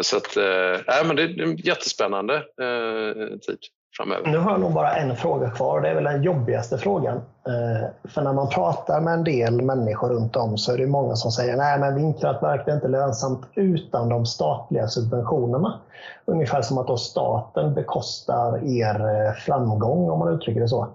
Så 0.00 0.16
att, 0.16 0.36
äh, 0.36 1.06
men 1.06 1.16
det 1.16 1.22
är 1.22 1.42
en 1.42 1.56
jättespännande 1.56 2.34
eh, 2.36 3.38
tid 3.38 3.58
framöver. 3.96 4.30
Nu 4.30 4.38
har 4.38 4.50
jag 4.50 4.60
nog 4.60 4.72
bara 4.72 4.94
en 4.94 5.16
fråga 5.16 5.50
kvar. 5.50 5.80
Det 5.80 5.88
är 5.88 5.94
väl 5.94 6.04
den 6.04 6.22
jobbigaste 6.22 6.78
frågan. 6.78 7.16
Eh, 7.16 8.08
för 8.08 8.22
när 8.22 8.32
man 8.32 8.48
pratar 8.48 9.00
med 9.00 9.14
en 9.14 9.24
del 9.24 9.62
människor 9.62 10.08
runt 10.08 10.36
om 10.36 10.58
så 10.58 10.72
är 10.72 10.78
det 10.78 10.86
många 10.86 11.16
som 11.16 11.30
säger 11.30 11.56
nej 11.56 11.78
men 11.78 11.94
vindkraftverk 11.94 12.68
är 12.68 12.74
inte 12.74 12.88
lönsamt 12.88 13.46
utan 13.54 14.08
de 14.08 14.26
statliga 14.26 14.88
subventionerna. 14.88 15.80
Ungefär 16.24 16.62
som 16.62 16.78
att 16.78 16.86
då 16.86 16.96
staten 16.96 17.74
bekostar 17.74 18.78
er 18.78 19.26
eh, 19.26 19.32
framgång 19.32 20.10
om 20.10 20.18
man 20.18 20.34
uttrycker 20.34 20.60
det 20.60 20.68
så. 20.68 20.88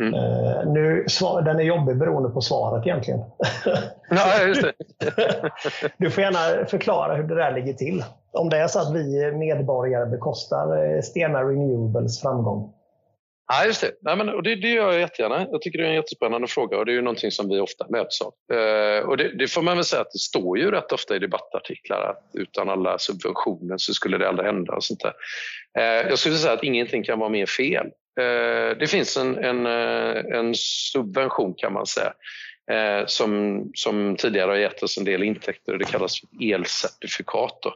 Mm. 0.00 0.72
Nu, 0.72 1.06
den 1.44 1.58
är 1.58 1.62
jobbig 1.62 1.96
beroende 1.96 2.28
på 2.28 2.40
svaret 2.40 2.86
egentligen. 2.86 3.20
Ja, 4.16 4.46
just 4.46 4.62
det. 4.62 4.72
du 5.98 6.10
får 6.10 6.22
gärna 6.22 6.66
förklara 6.66 7.14
hur 7.14 7.24
det 7.24 7.34
där 7.34 7.54
ligger 7.54 7.72
till. 7.72 8.04
Om 8.32 8.48
det 8.48 8.56
är 8.56 8.68
så 8.68 8.78
att 8.78 8.94
vi 8.94 9.32
medborgare 9.32 10.06
bekostar 10.06 10.94
eh, 10.94 11.00
Stena 11.00 11.42
Renewables 11.42 12.22
framgång. 12.22 12.72
Ja, 13.52 13.66
just 13.66 13.80
det. 13.80 13.92
Nej, 14.00 14.16
men, 14.16 14.28
och 14.28 14.42
det, 14.42 14.54
det 14.54 14.68
gör 14.68 14.92
jag 14.92 15.00
jättegärna. 15.00 15.46
Jag 15.50 15.62
tycker 15.62 15.78
det 15.78 15.84
är 15.84 15.88
en 15.88 15.94
jättespännande 15.94 16.48
fråga 16.48 16.78
och 16.78 16.86
det 16.86 16.92
är 16.92 16.94
ju 16.94 17.02
någonting 17.02 17.30
som 17.30 17.48
vi 17.48 17.60
ofta 17.60 17.86
möts 17.88 18.20
av. 18.20 18.56
Eh, 18.56 19.08
och 19.08 19.16
det, 19.16 19.38
det, 19.38 19.48
får 19.48 19.62
man 19.62 19.76
väl 19.76 19.84
säga 19.84 20.02
att 20.02 20.12
det 20.12 20.18
står 20.18 20.58
ju 20.58 20.70
rätt 20.70 20.92
ofta 20.92 21.16
i 21.16 21.18
debattartiklar 21.18 22.00
att 22.10 22.30
utan 22.34 22.68
alla 22.68 22.98
subventioner 22.98 23.78
så 23.78 23.94
skulle 23.94 24.18
det 24.18 24.28
aldrig 24.28 24.46
hända. 24.46 24.74
och 24.74 24.84
sånt 24.84 25.00
där. 25.00 25.14
Eh, 25.78 26.08
jag 26.08 26.18
skulle 26.18 26.34
säga 26.34 26.52
att 26.52 26.64
ingenting 26.64 27.04
kan 27.04 27.18
vara 27.18 27.28
mer 27.28 27.46
fel. 27.46 27.86
Eh, 28.20 28.76
det 28.78 28.86
finns 28.90 29.16
en, 29.16 29.44
en, 29.44 29.66
eh, 29.66 30.38
en, 30.38 30.54
subvention 30.54 31.54
kan 31.54 31.72
man 31.72 31.86
säga 31.86 32.12
eh, 32.70 33.06
som, 33.06 33.62
som 33.74 34.16
tidigare 34.16 34.50
har 34.50 34.58
gett 34.58 34.82
oss 34.82 34.98
en 34.98 35.04
del 35.04 35.22
intäkter 35.22 35.78
det 35.78 35.84
kallas 35.84 36.20
elcertifikat. 36.40 37.58
Då. 37.62 37.74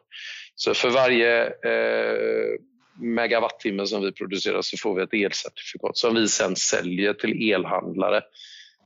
Så 0.54 0.74
för 0.74 0.90
varje 0.90 1.44
eh, 1.44 2.60
megawattimme 3.00 3.86
som 3.86 4.02
vi 4.02 4.12
producerar 4.12 4.62
så 4.62 4.76
får 4.76 4.94
vi 4.94 5.02
ett 5.02 5.14
elcertifikat 5.14 5.96
som 5.96 6.14
vi 6.14 6.28
sen 6.28 6.56
säljer 6.56 7.12
till 7.12 7.52
elhandlare 7.52 8.22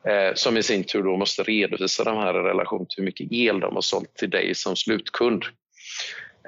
eh, 0.06 0.34
som 0.34 0.56
i 0.56 0.62
sin 0.62 0.84
tur 0.84 1.02
då 1.02 1.16
måste 1.16 1.42
redovisa 1.42 2.04
de 2.04 2.16
här 2.16 2.40
i 2.40 2.42
relation 2.42 2.86
till 2.86 2.96
hur 2.96 3.04
mycket 3.04 3.32
el 3.32 3.60
de 3.60 3.74
har 3.74 3.82
sålt 3.82 4.14
till 4.14 4.30
dig 4.30 4.54
som 4.54 4.76
slutkund. 4.76 5.44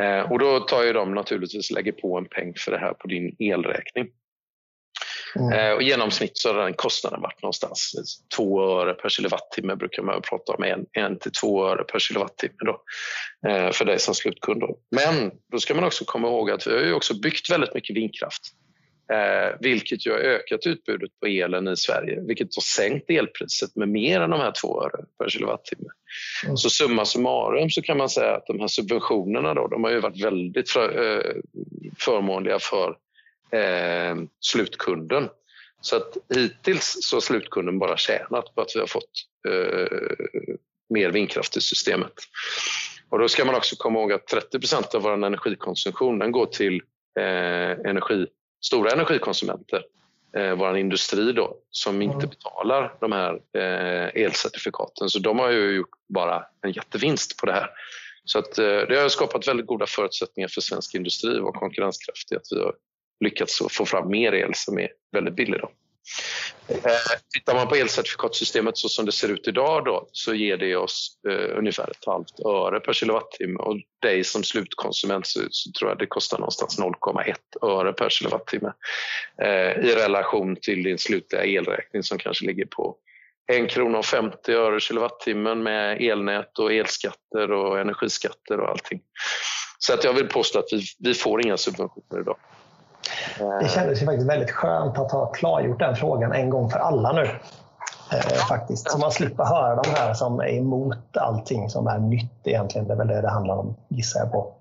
Eh, 0.01 0.33
och 0.33 0.39
då 0.39 0.61
tar 0.61 0.83
ju 0.83 0.93
de 0.93 1.15
naturligtvis 1.15 1.71
lägger 1.71 1.93
på 1.93 2.19
en 2.19 2.25
peng 2.25 2.55
för 2.57 2.71
det 2.71 2.79
här 2.79 2.93
på 2.93 3.09
din 3.09 3.37
elräkning. 3.39 4.09
Mm. 5.37 5.53
Eh, 5.53 5.73
och 5.73 5.83
I 5.83 5.85
genomsnitt 5.85 6.39
så 6.39 6.53
har 6.53 6.65
den 6.65 6.75
kostnaden 6.75 7.21
varit 7.21 7.43
någonstans 7.43 7.93
2 8.37 8.63
öre 8.63 8.95
per 8.95 9.09
kilowattimme 9.09 9.77
brukar 9.77 10.03
man 10.03 10.23
prata 10.23 10.53
om, 10.53 10.65
en, 10.65 10.87
en 10.93 11.19
till 11.19 11.33
två 11.33 11.67
öre 11.67 11.85
per 11.85 11.99
kilowattimme 11.99 12.55
då, 12.59 12.83
eh, 13.49 13.71
för 13.71 13.85
dig 13.85 13.99
som 13.99 14.15
slutkund. 14.15 14.61
Då. 14.61 14.79
Men 14.91 15.31
då 15.53 15.59
ska 15.59 15.75
man 15.75 15.85
också 15.85 16.05
komma 16.05 16.29
ihåg 16.29 16.51
att 16.51 16.67
vi 16.67 16.73
har 16.73 16.81
ju 16.81 16.93
också 16.93 17.21
byggt 17.21 17.51
väldigt 17.51 17.75
mycket 17.75 17.97
vindkraft. 17.97 18.43
Eh, 19.13 19.57
vilket 19.61 20.07
ju 20.07 20.11
har 20.11 20.19
ökat 20.19 20.67
utbudet 20.67 21.11
på 21.21 21.27
elen 21.27 21.69
i 21.69 21.77
Sverige, 21.77 22.21
vilket 22.21 22.49
har 22.57 22.63
sänkt 22.63 23.11
elpriset 23.11 23.77
med 23.77 23.89
mer 23.89 24.21
än 24.21 24.31
de 24.31 24.41
här 24.41 24.53
två 24.63 24.83
öre 24.83 25.05
per 25.19 25.29
kilowattimme. 25.29 25.89
Mm. 26.45 26.57
Så 26.57 26.71
summa 26.71 27.05
summarum 27.05 27.71
så 27.71 27.83
kan 27.83 27.99
man 27.99 28.09
säga 28.09 28.37
att 28.37 28.47
de 28.47 28.61
här 28.61 28.67
subventionerna 28.67 29.55
då, 29.55 29.69
de 29.69 29.85
har 29.85 29.91
ju 29.91 30.01
varit 30.01 30.25
väldigt 30.25 30.71
för, 30.71 31.23
förmånliga 31.99 32.59
för 32.59 32.97
eh, 33.57 34.17
slutkunden. 34.41 35.29
Så 35.81 35.97
att 35.97 36.17
hittills 36.35 36.99
så 37.01 37.17
har 37.17 37.21
slutkunden 37.21 37.79
bara 37.79 37.97
tjänat 37.97 38.55
på 38.55 38.61
att 38.61 38.71
vi 38.75 38.81
har 38.81 38.87
fått 38.87 39.11
eh, 39.49 39.99
mer 40.91 41.11
vindkraft 41.11 41.57
i 41.57 41.61
systemet. 41.61 42.13
Och 43.09 43.19
då 43.19 43.29
ska 43.29 43.45
man 43.45 43.55
också 43.55 43.77
komma 43.77 43.99
ihåg 43.99 44.13
att 44.13 44.33
30% 44.53 44.97
av 44.97 45.03
vår 45.03 45.13
energikonsumtion 45.13 46.19
den 46.19 46.33
går 46.33 46.47
till 46.47 46.83
eh, 47.19 47.91
energi, 47.91 48.27
stora 48.65 48.91
energikonsumenter, 48.91 49.85
eh, 50.37 50.55
vår 50.55 50.77
industri 50.77 51.33
då, 51.33 51.57
som 51.71 52.03
inte 52.03 52.27
betalar 52.27 52.95
de 53.01 53.13
här 53.13 53.41
eh, 53.53 54.23
elcertifikaten. 54.25 55.09
Så 55.09 55.19
de 55.19 55.39
har 55.39 55.51
ju 55.51 55.77
gjort 55.77 55.91
bara 56.09 56.45
en 56.63 56.73
jättevinst 56.73 57.37
på 57.37 57.47
det 57.47 57.53
här. 57.53 57.71
Så 58.25 58.39
att, 58.39 58.59
eh, 58.59 58.65
det 58.65 59.01
har 59.01 59.09
skapat 59.09 59.49
väldigt 59.49 59.67
goda 59.67 59.87
förutsättningar 59.87 60.49
för 60.49 60.61
svensk 60.61 60.95
industri 60.95 61.37
att 61.37 61.43
vara 61.43 61.59
konkurrenskraftig. 61.59 62.37
Att 62.37 62.47
vi 62.51 62.61
har 62.61 62.75
lyckats 63.23 63.63
få 63.71 63.87
fram 63.87 64.11
mer 64.11 64.33
el 64.33 64.55
som 64.55 64.79
är 64.79 64.89
väldigt 65.13 65.35
billig. 65.35 65.61
Då. 65.61 65.71
Eh, 66.69 67.21
tittar 67.35 67.55
man 67.55 67.69
på 67.69 67.75
elcertifikatssystemet 67.75 68.79
så 68.79 68.89
som 68.89 69.07
det 69.07 69.13
ser 69.13 69.29
ut 69.29 69.49
idag 69.49 69.85
då, 69.85 70.09
så 70.13 70.35
ger 70.35 70.57
det 70.57 70.77
oss 70.77 71.19
eh, 71.29 71.59
ungefär 71.59 71.91
ett 71.91 72.07
halvt 72.07 72.41
öre 72.47 72.81
per 72.81 72.93
kilowattimme 72.93 73.59
och 73.59 73.77
dig 74.03 74.25
som 74.25 74.45
slutkonsument 74.45 75.27
så, 75.27 75.41
så 75.51 75.73
tror 75.73 75.91
jag 75.91 75.99
det 75.99 76.07
kostar 76.07 76.39
någonstans 76.39 76.79
0,1 76.79 77.35
öre 77.63 77.93
per 77.93 78.09
kilowattimme 78.09 78.73
eh, 79.43 79.85
i 79.85 79.95
relation 79.95 80.57
till 80.57 80.83
din 80.83 80.99
slutliga 80.99 81.45
elräkning 81.45 82.03
som 82.03 82.19
kanske 82.19 82.47
ligger 82.47 82.67
på 82.67 82.97
1 83.53 83.71
krona 83.71 83.99
och 83.99 84.05
50 84.05 84.53
öre 84.53 84.81
kilowattimmen 84.81 85.63
med 85.63 86.03
elnät 86.03 86.59
och 86.59 86.73
elskatter 86.73 87.53
och 87.53 87.81
energiskatter 87.81 88.61
och 88.61 88.69
allting. 88.69 89.01
Så 89.79 89.95
att 89.95 90.05
jag 90.05 90.13
vill 90.13 90.29
påstå 90.29 90.59
att 90.59 90.73
vi, 90.73 90.83
vi 90.99 91.15
får 91.15 91.47
inga 91.47 91.57
subventioner 91.57 92.21
idag. 92.21 92.37
Det 93.61 93.69
kändes 93.69 94.03
ju 94.03 94.07
faktiskt 94.07 94.29
väldigt 94.29 94.51
skönt 94.51 94.99
att 94.99 95.13
ha 95.13 95.27
klargjort 95.27 95.79
den 95.79 95.97
frågan 95.97 96.33
en 96.33 96.51
gång 96.51 96.71
för 96.71 96.79
alla 96.79 97.13
nu. 97.13 97.29
Eh, 98.13 98.47
faktiskt. 98.49 98.91
Så 98.91 98.99
man 98.99 99.13
slipper 99.13 99.45
höra 99.45 99.83
de 99.83 99.91
här 99.91 100.15
som 100.15 100.41
är 100.41 100.49
emot 100.49 101.17
allting 101.17 101.69
som 101.69 101.87
är 101.87 101.99
nytt 101.99 102.47
egentligen. 102.47 102.89
Det 102.89 102.95
är 102.95 102.99
väl 102.99 103.09
det 103.09 103.21
det 103.21 103.31
handlar 103.31 103.57
om, 103.57 103.77
gissar 103.89 104.21
jag 104.21 104.33
på. 104.33 104.55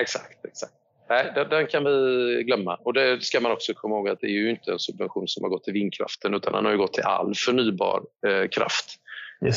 Exakt. 0.00 0.44
exakt. 0.44 0.72
Nej, 1.08 1.32
den, 1.34 1.48
den, 1.48 1.66
kan 1.66 1.84
vi 1.84 2.42
glömma. 2.46 2.78
Och 2.84 2.92
det 2.92 3.24
ska 3.24 3.40
man 3.40 3.52
också 3.52 3.74
komma 3.74 3.96
ihåg 3.96 4.08
att 4.08 4.20
det 4.20 4.26
är 4.26 4.30
ju 4.30 4.50
inte 4.50 4.72
en 4.72 4.78
subvention 4.78 5.28
som 5.28 5.42
har 5.42 5.50
gått 5.50 5.64
till 5.64 5.72
vindkraften 5.72 6.34
utan 6.34 6.52
den 6.52 6.64
har 6.64 6.76
gått 6.76 6.92
till 6.92 7.04
all 7.04 7.34
förnybar 7.34 8.02
eh, 8.26 8.48
kraft. 8.48 8.96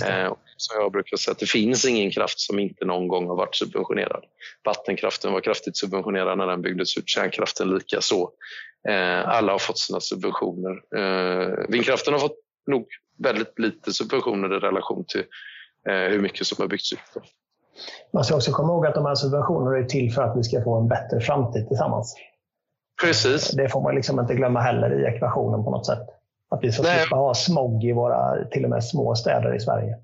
Eh, 0.07 0.33
som 0.61 0.81
jag 0.81 0.91
brukar 0.91 1.17
säga, 1.17 1.31
att 1.31 1.39
det 1.39 1.49
finns 1.49 1.85
ingen 1.85 2.11
kraft 2.11 2.39
som 2.39 2.59
inte 2.59 2.85
någon 2.85 3.07
gång 3.07 3.27
har 3.27 3.35
varit 3.35 3.55
subventionerad. 3.55 4.23
Vattenkraften 4.65 5.33
var 5.33 5.41
kraftigt 5.41 5.77
subventionerad 5.77 6.37
när 6.37 6.47
den 6.47 6.61
byggdes 6.61 6.97
ut, 6.97 7.09
kärnkraften 7.09 7.69
lika 7.69 8.01
så. 8.01 8.31
Eh, 8.89 9.29
alla 9.29 9.51
har 9.51 9.59
fått 9.59 9.79
sina 9.79 9.99
subventioner. 9.99 10.71
Eh, 10.97 11.69
vindkraften 11.69 12.13
har 12.13 12.19
fått 12.19 12.37
nog 12.67 12.87
väldigt 13.17 13.59
lite 13.59 13.93
subventioner 13.93 14.55
i 14.55 14.59
relation 14.59 15.05
till 15.07 15.23
eh, 15.89 16.11
hur 16.11 16.19
mycket 16.19 16.47
som 16.47 16.57
har 16.59 16.67
byggts 16.67 16.93
ut. 16.93 17.23
Man 18.13 18.23
ska 18.23 18.35
också 18.35 18.51
komma 18.51 18.73
ihåg 18.73 18.85
att 18.85 18.95
de 18.95 19.05
här 19.05 19.15
subventionerna 19.15 19.77
är 19.77 19.83
till 19.83 20.13
för 20.13 20.21
att 20.21 20.37
vi 20.37 20.43
ska 20.43 20.63
få 20.63 20.79
en 20.79 20.87
bättre 20.87 21.19
framtid 21.21 21.67
tillsammans. 21.67 22.15
Precis. 23.01 23.51
Det 23.51 23.69
får 23.69 23.81
man 23.81 23.95
liksom 23.95 24.19
inte 24.19 24.33
glömma 24.33 24.59
heller 24.59 24.99
i 24.99 25.15
ekvationen 25.15 25.63
på 25.63 25.71
något 25.71 25.85
sätt. 25.85 26.07
Att 26.49 26.63
vi 26.63 26.71
ska 26.71 26.83
Nej. 26.83 26.99
slippa 26.99 27.15
ha 27.15 27.33
smog 27.33 27.83
i 27.83 27.91
våra 27.91 28.45
till 28.51 28.63
och 28.63 28.69
med 28.69 28.83
små 28.83 29.15
städer 29.15 29.55
i 29.55 29.59
Sverige. 29.59 29.97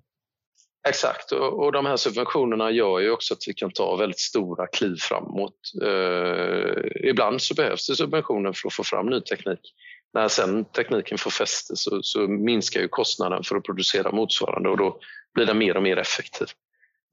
Exakt, 0.89 1.31
och, 1.31 1.63
och 1.63 1.71
de 1.71 1.85
här 1.85 1.97
subventionerna 1.97 2.71
gör 2.71 2.99
ju 2.99 3.11
också 3.11 3.33
att 3.33 3.47
vi 3.47 3.53
kan 3.53 3.71
ta 3.71 3.95
väldigt 3.95 4.19
stora 4.19 4.67
kliv 4.67 4.95
framåt. 4.99 5.53
Eh, 5.83 7.09
ibland 7.09 7.41
så 7.41 7.53
behövs 7.53 7.87
det 7.87 7.95
subventioner 7.95 8.53
för 8.53 8.67
att 8.67 8.73
få 8.73 8.83
fram 8.83 9.05
ny 9.05 9.21
teknik. 9.21 9.73
När 10.13 10.27
sen 10.27 10.65
tekniken 10.65 11.17
får 11.17 11.31
fäste 11.31 11.75
så, 11.75 11.99
så, 12.03 12.19
minskar 12.19 12.81
ju 12.81 12.87
kostnaden 12.87 13.43
för 13.43 13.55
att 13.55 13.63
producera 13.63 14.11
motsvarande 14.11 14.69
och 14.69 14.77
då 14.77 14.99
blir 15.33 15.45
den 15.45 15.57
mer 15.57 15.77
och 15.77 15.83
mer 15.83 15.97
effektiv. 15.97 16.47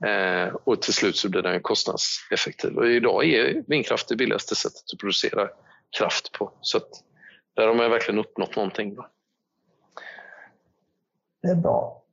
Eh, 0.07 0.55
och 0.65 0.83
till 0.83 0.95
slut 0.95 1.17
så 1.17 1.29
blir 1.29 1.43
den 1.43 1.63
kostnadseffektiv. 1.63 2.77
Och 2.77 2.87
idag 2.91 3.25
är 3.25 3.65
vindkraft 3.67 4.09
det 4.09 4.17
billigaste 4.17 4.55
sättet 4.55 4.83
att 4.93 5.01
producera 5.01 5.49
kraft 5.99 6.33
på. 6.33 6.53
Så 6.61 6.77
att 6.77 6.91
där 7.57 7.67
har 7.67 7.75
man 7.75 7.91
verkligen 7.91 8.21
uppnått 8.21 8.57
någonting. 8.57 8.95
Då. 8.95 9.07
Det 11.43 11.49
är 11.49 11.55
bra. 11.55 12.04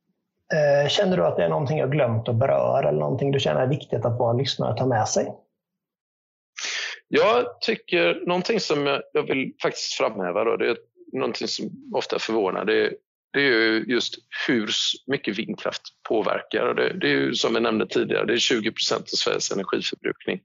Eh, 0.54 0.89
känner 0.89 1.18
du 1.18 1.26
att 1.26 1.38
det 1.38 1.43
är 1.43 1.49
någonting 1.49 1.78
jag 1.78 1.91
glömt 1.91 2.30
att 2.30 2.36
beröra 2.36 2.89
eller 2.89 2.99
någonting 2.99 3.32
du 3.32 3.39
känner 3.39 3.62
är 3.62 3.68
viktigt 3.68 4.06
att 4.06 4.20
våra 4.20 4.34
lyssnare 4.34 4.78
tar 4.78 4.86
med 4.86 5.08
sig? 5.08 5.32
Jag 7.08 7.62
tycker 7.62 8.28
någonting 8.28 8.60
som 8.60 9.02
jag 9.14 9.24
vill 9.24 9.54
faktiskt 9.62 9.93
framhäva, 9.93 10.43
då, 10.43 10.58
det 10.58 10.70
är 10.70 10.78
någonting 11.14 11.47
som 11.47 11.70
ofta 11.93 12.20
förvånar. 12.20 12.66
Det, 12.66 12.93
det 13.34 13.41
är 13.41 13.89
just 13.89 14.16
hur 14.47 14.70
mycket 15.08 15.39
vindkraft 15.39 15.82
påverkar. 16.10 16.74
Det, 16.74 16.93
det 16.93 17.08
är 17.08 17.12
ju 17.12 17.34
som 17.36 17.54
vi 17.54 17.60
nämnde 17.60 17.88
tidigare, 17.88 18.26
det 18.26 18.34
är 18.34 18.38
20 18.38 18.72
procent 18.72 19.02
av 19.02 19.16
Sveriges 19.16 19.52
energiförbrukning. 19.52 20.41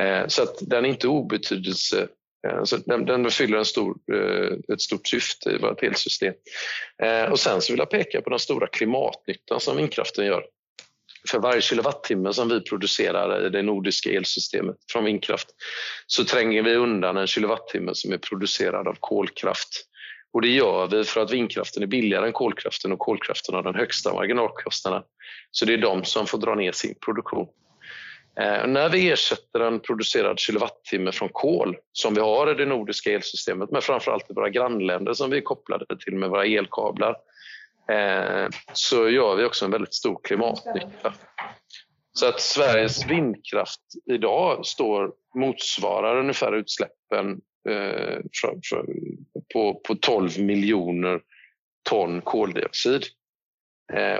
Eh, 0.00 0.26
så 0.26 0.42
att 0.42 0.58
den 0.60 0.84
är 0.84 0.88
inte 0.88 1.08
obetydelse 1.08 2.08
Eh, 2.48 2.64
så 2.64 2.76
den, 2.76 3.04
den 3.04 3.30
fyller 3.30 3.58
en 3.58 3.64
stor, 3.64 3.96
eh, 4.12 4.74
ett 4.74 4.80
stort 4.80 5.06
syfte 5.06 5.50
i 5.50 5.58
vårt 5.58 5.82
elsystem. 5.82 6.34
Eh, 7.02 7.30
och 7.30 7.40
sen 7.40 7.60
så 7.60 7.72
vill 7.72 7.78
jag 7.78 7.90
peka 7.90 8.20
på 8.20 8.30
den 8.30 8.38
stora 8.38 8.66
klimatnyttan 8.66 9.60
som 9.60 9.76
vindkraften 9.76 10.26
gör. 10.26 10.44
för 11.30 11.38
varje 11.38 11.60
kilowattimme 11.60 12.32
som 12.32 12.48
vi 12.48 12.60
producerar 12.60 13.46
i 13.46 13.48
det 13.48 13.62
nordiska 13.62 14.10
elsystemet 14.10 14.76
från 14.92 15.04
vindkraft 15.04 15.48
så 16.06 16.24
tränger 16.24 16.62
vi 16.62 16.74
undan 16.74 17.16
en 17.16 17.26
kilowattimme 17.26 17.94
som 17.94 18.12
är 18.12 18.18
producerad 18.18 18.88
av 18.88 18.96
kolkraft. 19.00 19.68
Och 20.32 20.42
det 20.42 20.48
gör 20.48 20.86
vi 20.86 21.04
för 21.04 21.20
att 21.20 21.30
vindkraften 21.30 21.82
är 21.82 21.86
billigare 21.86 22.26
än 22.26 22.32
kolkraften 22.32 22.92
och 22.92 22.98
kolkraften 22.98 23.54
har 23.54 23.62
den 23.62 23.74
högsta 23.74 24.12
marginalkostnaden. 24.12 25.02
Så 25.50 25.64
det 25.64 25.72
är 25.72 25.78
de 25.78 26.04
som 26.04 26.26
får 26.26 26.38
dra 26.38 26.54
ner 26.54 26.72
sin 26.72 26.94
produktion. 27.04 27.46
Eh, 28.40 28.66
när 28.66 28.88
vi 28.88 29.10
ersätter 29.10 29.60
en 29.60 29.80
producerad 29.80 30.38
kilowattimme 30.38 31.12
från 31.12 31.28
kol, 31.28 31.76
som 31.92 32.14
vi 32.14 32.20
har 32.20 32.50
i 32.50 32.54
det 32.54 32.66
nordiska 32.66 33.12
elsystemet, 33.12 33.70
men 33.70 33.82
framförallt 33.82 34.30
i 34.30 34.34
våra 34.34 34.50
grannländer 34.50 35.12
som 35.12 35.30
vi 35.30 35.36
är 35.36 35.42
kopplade 35.42 35.98
till 35.98 36.14
med 36.14 36.30
våra 36.30 36.44
elkablar, 36.44 37.16
eh, 37.90 38.48
så 38.72 39.08
gör 39.08 39.36
vi 39.36 39.44
också 39.44 39.64
en 39.64 39.70
väldigt 39.70 39.94
stor 39.94 40.20
klimatnytta. 40.22 41.14
Så 42.12 42.26
att 42.26 42.40
Sveriges 42.40 43.06
vindkraft 43.06 43.80
idag 44.06 44.66
står, 44.66 45.12
motsvarar 45.34 46.18
ungefär 46.18 46.52
utsläppen 46.52 47.40
eh, 47.68 48.18
på, 49.52 49.74
på 49.74 49.94
12 49.94 50.38
miljoner 50.38 51.20
ton 51.88 52.20
koldioxid. 52.20 53.04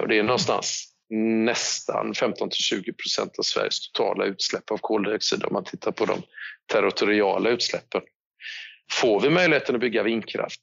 Och 0.00 0.08
det 0.08 0.18
är 0.18 0.22
någonstans 0.22 0.97
nästan 1.44 2.14
15 2.14 2.50
till 2.50 2.58
20 2.58 2.92
procent 2.92 3.38
av 3.38 3.42
Sveriges 3.42 3.90
totala 3.90 4.24
utsläpp 4.24 4.70
av 4.70 4.78
koldioxid 4.78 5.44
om 5.44 5.52
man 5.52 5.64
tittar 5.64 5.92
på 5.92 6.04
de 6.04 6.22
territoriala 6.72 7.50
utsläppen. 7.50 8.00
Får 8.90 9.20
vi 9.20 9.30
möjligheten 9.30 9.74
att 9.74 9.80
bygga 9.80 10.02
vindkraft 10.02 10.60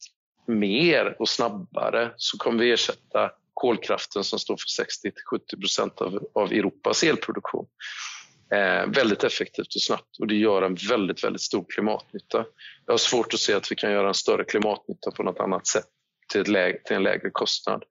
mer 0.48 1.16
och 1.20 1.30
snabbare 1.30 2.12
så 2.18 2.38
kommer 2.38 2.64
vi 2.64 2.72
ersätta 2.72 3.32
kolkraften 3.54 4.24
som 4.24 4.39
står 4.39 4.58
för 4.58 4.84
60 4.84 5.12
till 5.12 5.24
70 5.30 5.58
procent 5.58 6.02
av, 6.02 6.28
av 6.34 6.52
Europas 6.52 7.04
elproduktion. 7.04 7.66
Eh, 8.54 8.88
väldigt 8.88 9.24
effektivt 9.24 9.76
och 9.76 9.82
snabbt 9.82 10.20
och 10.20 10.28
det 10.28 10.36
gör 10.36 10.62
en 10.62 10.78
väldigt, 10.89 11.24
väldigt 11.24 11.41
stor 11.41 11.66
klimatnytta. 11.70 12.46
Jag 12.86 12.93
har 12.93 12.98
svårt 12.98 13.34
att 13.34 13.39
se 13.39 13.54
att 13.54 13.72
vi 13.72 13.76
kan 13.76 13.91
göra 13.91 14.08
en 14.08 14.14
större 14.14 14.43
klimatnytta 14.43 15.12
på 15.12 15.24
något 15.24 15.39
annat 15.39 15.68
sätt 15.68 15.86
till, 16.32 16.52
läge, 16.52 16.80
till 16.86 16.96
en 16.96 17.04
lägre 17.04 17.30
kostnad. 17.30 17.84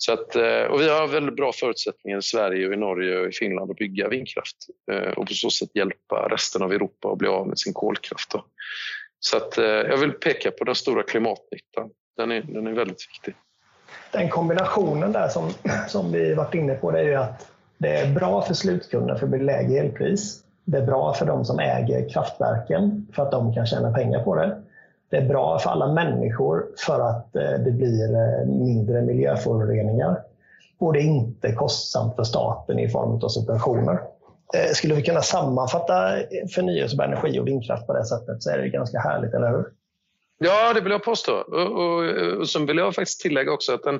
Så 0.00 0.12
att, 0.12 0.36
eh, 0.36 0.62
och 0.62 0.80
vi 0.80 0.88
har 0.88 1.08
väldigt 1.08 1.36
bra 1.36 1.52
förutsättningar 1.52 2.18
i 2.18 2.22
Sverige, 2.22 2.66
och 2.66 2.72
i 2.72 2.76
Norge 2.76 3.20
och 3.20 3.28
i 3.28 3.32
Finland 3.32 3.70
att 3.70 3.76
bygga 3.76 4.08
vindkraft 4.08 4.56
eh, 4.92 5.12
och 5.12 5.26
på 5.26 5.34
så 5.34 5.50
sätt 5.50 5.68
hjälpa 5.74 6.28
resten 6.30 6.62
av 6.62 6.72
Europa 6.72 7.12
att 7.12 7.18
bli 7.18 7.28
av 7.28 7.48
med 7.48 7.58
sin 7.58 7.72
kolkraft. 7.72 8.30
Då. 8.30 8.44
Så 9.20 9.36
att, 9.36 9.58
eh, 9.58 9.64
jag 9.64 9.96
vill 9.96 10.12
peka 10.12 10.50
på 10.50 10.64
den 10.64 10.74
stora 10.74 11.02
klimatnyttan. 11.02 11.90
Den 12.16 12.32
är, 12.32 12.42
den 12.42 12.66
är 12.66 12.72
väldigt 12.72 13.08
viktig. 13.10 13.34
Den 14.12 14.28
kombinationen 14.28 15.12
där 15.12 15.28
som, 15.28 15.50
som 15.88 16.12
vi 16.12 16.34
varit 16.34 16.54
inne 16.54 16.74
på 16.74 16.90
det 16.90 16.98
är 16.98 17.04
ju 17.04 17.14
att 17.14 17.50
det 17.78 17.88
är 17.88 18.14
bra 18.14 18.42
för 18.42 18.54
slutkunden 18.54 19.18
för 19.18 19.26
det 19.26 19.30
blir 19.30 19.46
lägre 19.46 19.78
elpris. 19.78 20.42
Det 20.64 20.78
är 20.78 20.86
bra 20.86 21.14
för 21.14 21.26
de 21.26 21.44
som 21.44 21.58
äger 21.58 22.08
kraftverken 22.08 23.06
för 23.14 23.22
att 23.22 23.30
de 23.30 23.54
kan 23.54 23.66
tjäna 23.66 23.92
pengar 23.92 24.24
på 24.24 24.34
det. 24.34 24.62
Det 25.10 25.16
är 25.16 25.28
bra 25.28 25.58
för 25.58 25.70
alla 25.70 25.92
människor 25.92 26.66
för 26.86 27.00
att 27.00 27.36
eh, 27.36 27.64
det 27.64 27.70
blir 27.70 28.14
eh, 28.14 28.46
mindre 28.46 29.02
miljöföroreningar. 29.02 30.22
Och 30.78 30.92
det 30.92 30.98
är 30.98 31.04
inte 31.04 31.52
kostsamt 31.52 32.16
för 32.16 32.24
staten 32.24 32.78
i 32.78 32.88
form 32.88 33.20
av 33.22 33.28
subventioner. 33.28 34.00
Eh, 34.54 34.72
skulle 34.72 34.94
vi 34.94 35.02
kunna 35.02 35.22
sammanfatta 35.22 36.16
förnyelsebar 36.54 37.04
energi 37.04 37.40
och 37.40 37.46
vindkraft 37.46 37.86
på 37.86 37.92
det 37.92 38.04
sättet 38.04 38.42
så 38.42 38.50
är 38.50 38.58
det 38.58 38.68
ganska 38.68 38.98
härligt, 38.98 39.34
eller 39.34 39.50
hur? 39.50 39.64
Ja, 40.38 40.72
det 40.72 40.80
vill 40.80 40.92
jag 40.92 41.04
påstå. 41.04 41.34
Och, 41.34 41.82
och, 41.82 42.38
och 42.38 42.48
sen 42.48 42.66
vill 42.66 42.78
jag 42.78 42.94
faktiskt 42.94 43.20
tillägga 43.20 43.52
också 43.52 43.74
att 43.74 43.82
den, 43.82 43.94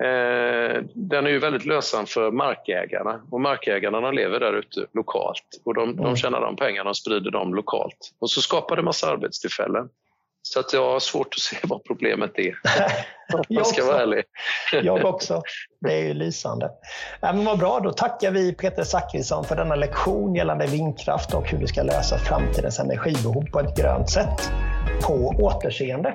eh, 0.00 0.82
den 0.94 1.26
är 1.26 1.30
ju 1.30 1.38
väldigt 1.38 1.64
lönsam 1.64 2.06
för 2.06 2.30
markägarna. 2.30 3.20
Och 3.30 3.40
markägarna 3.40 4.10
lever 4.10 4.40
där 4.40 4.52
ute 4.52 4.86
lokalt 4.92 5.60
och 5.64 5.74
de, 5.74 5.90
mm. 5.90 6.04
de 6.04 6.16
tjänar 6.16 6.40
de 6.40 6.56
pengarna 6.56 6.90
och 6.90 6.96
sprider 6.96 7.30
dem 7.30 7.54
lokalt. 7.54 8.14
Och 8.18 8.30
så 8.30 8.40
skapar 8.40 8.76
det 8.76 8.82
massa 8.82 9.10
arbetstillfällen. 9.10 9.88
Så 10.42 10.60
att 10.60 10.72
jag 10.72 10.92
har 10.92 11.00
svårt 11.00 11.34
att 11.34 11.40
se 11.40 11.56
vad 11.62 11.84
problemet 11.84 12.38
är. 12.38 12.58
jag 13.48 13.66
ska 13.66 13.84
vara 13.84 14.02
ärlig. 14.02 14.24
jag 14.82 15.04
också. 15.04 15.42
Det 15.80 15.92
är 15.92 16.02
ju 16.02 16.14
lysande. 16.14 16.70
Ja, 17.20 17.32
men 17.32 17.44
vad 17.44 17.58
bra, 17.58 17.80
då 17.80 17.92
tackar 17.92 18.30
vi 18.30 18.52
Peter 18.52 18.84
Zackrisson 18.84 19.44
för 19.44 19.56
denna 19.56 19.74
lektion 19.74 20.34
gällande 20.34 20.66
vindkraft 20.66 21.34
och 21.34 21.50
hur 21.50 21.58
vi 21.58 21.66
ska 21.66 21.82
lösa 21.82 22.18
framtidens 22.18 22.78
energibehov 22.78 23.44
på 23.52 23.60
ett 23.60 23.76
grönt 23.76 24.10
sätt. 24.10 24.52
På 25.02 25.14
återseende. 25.38 26.14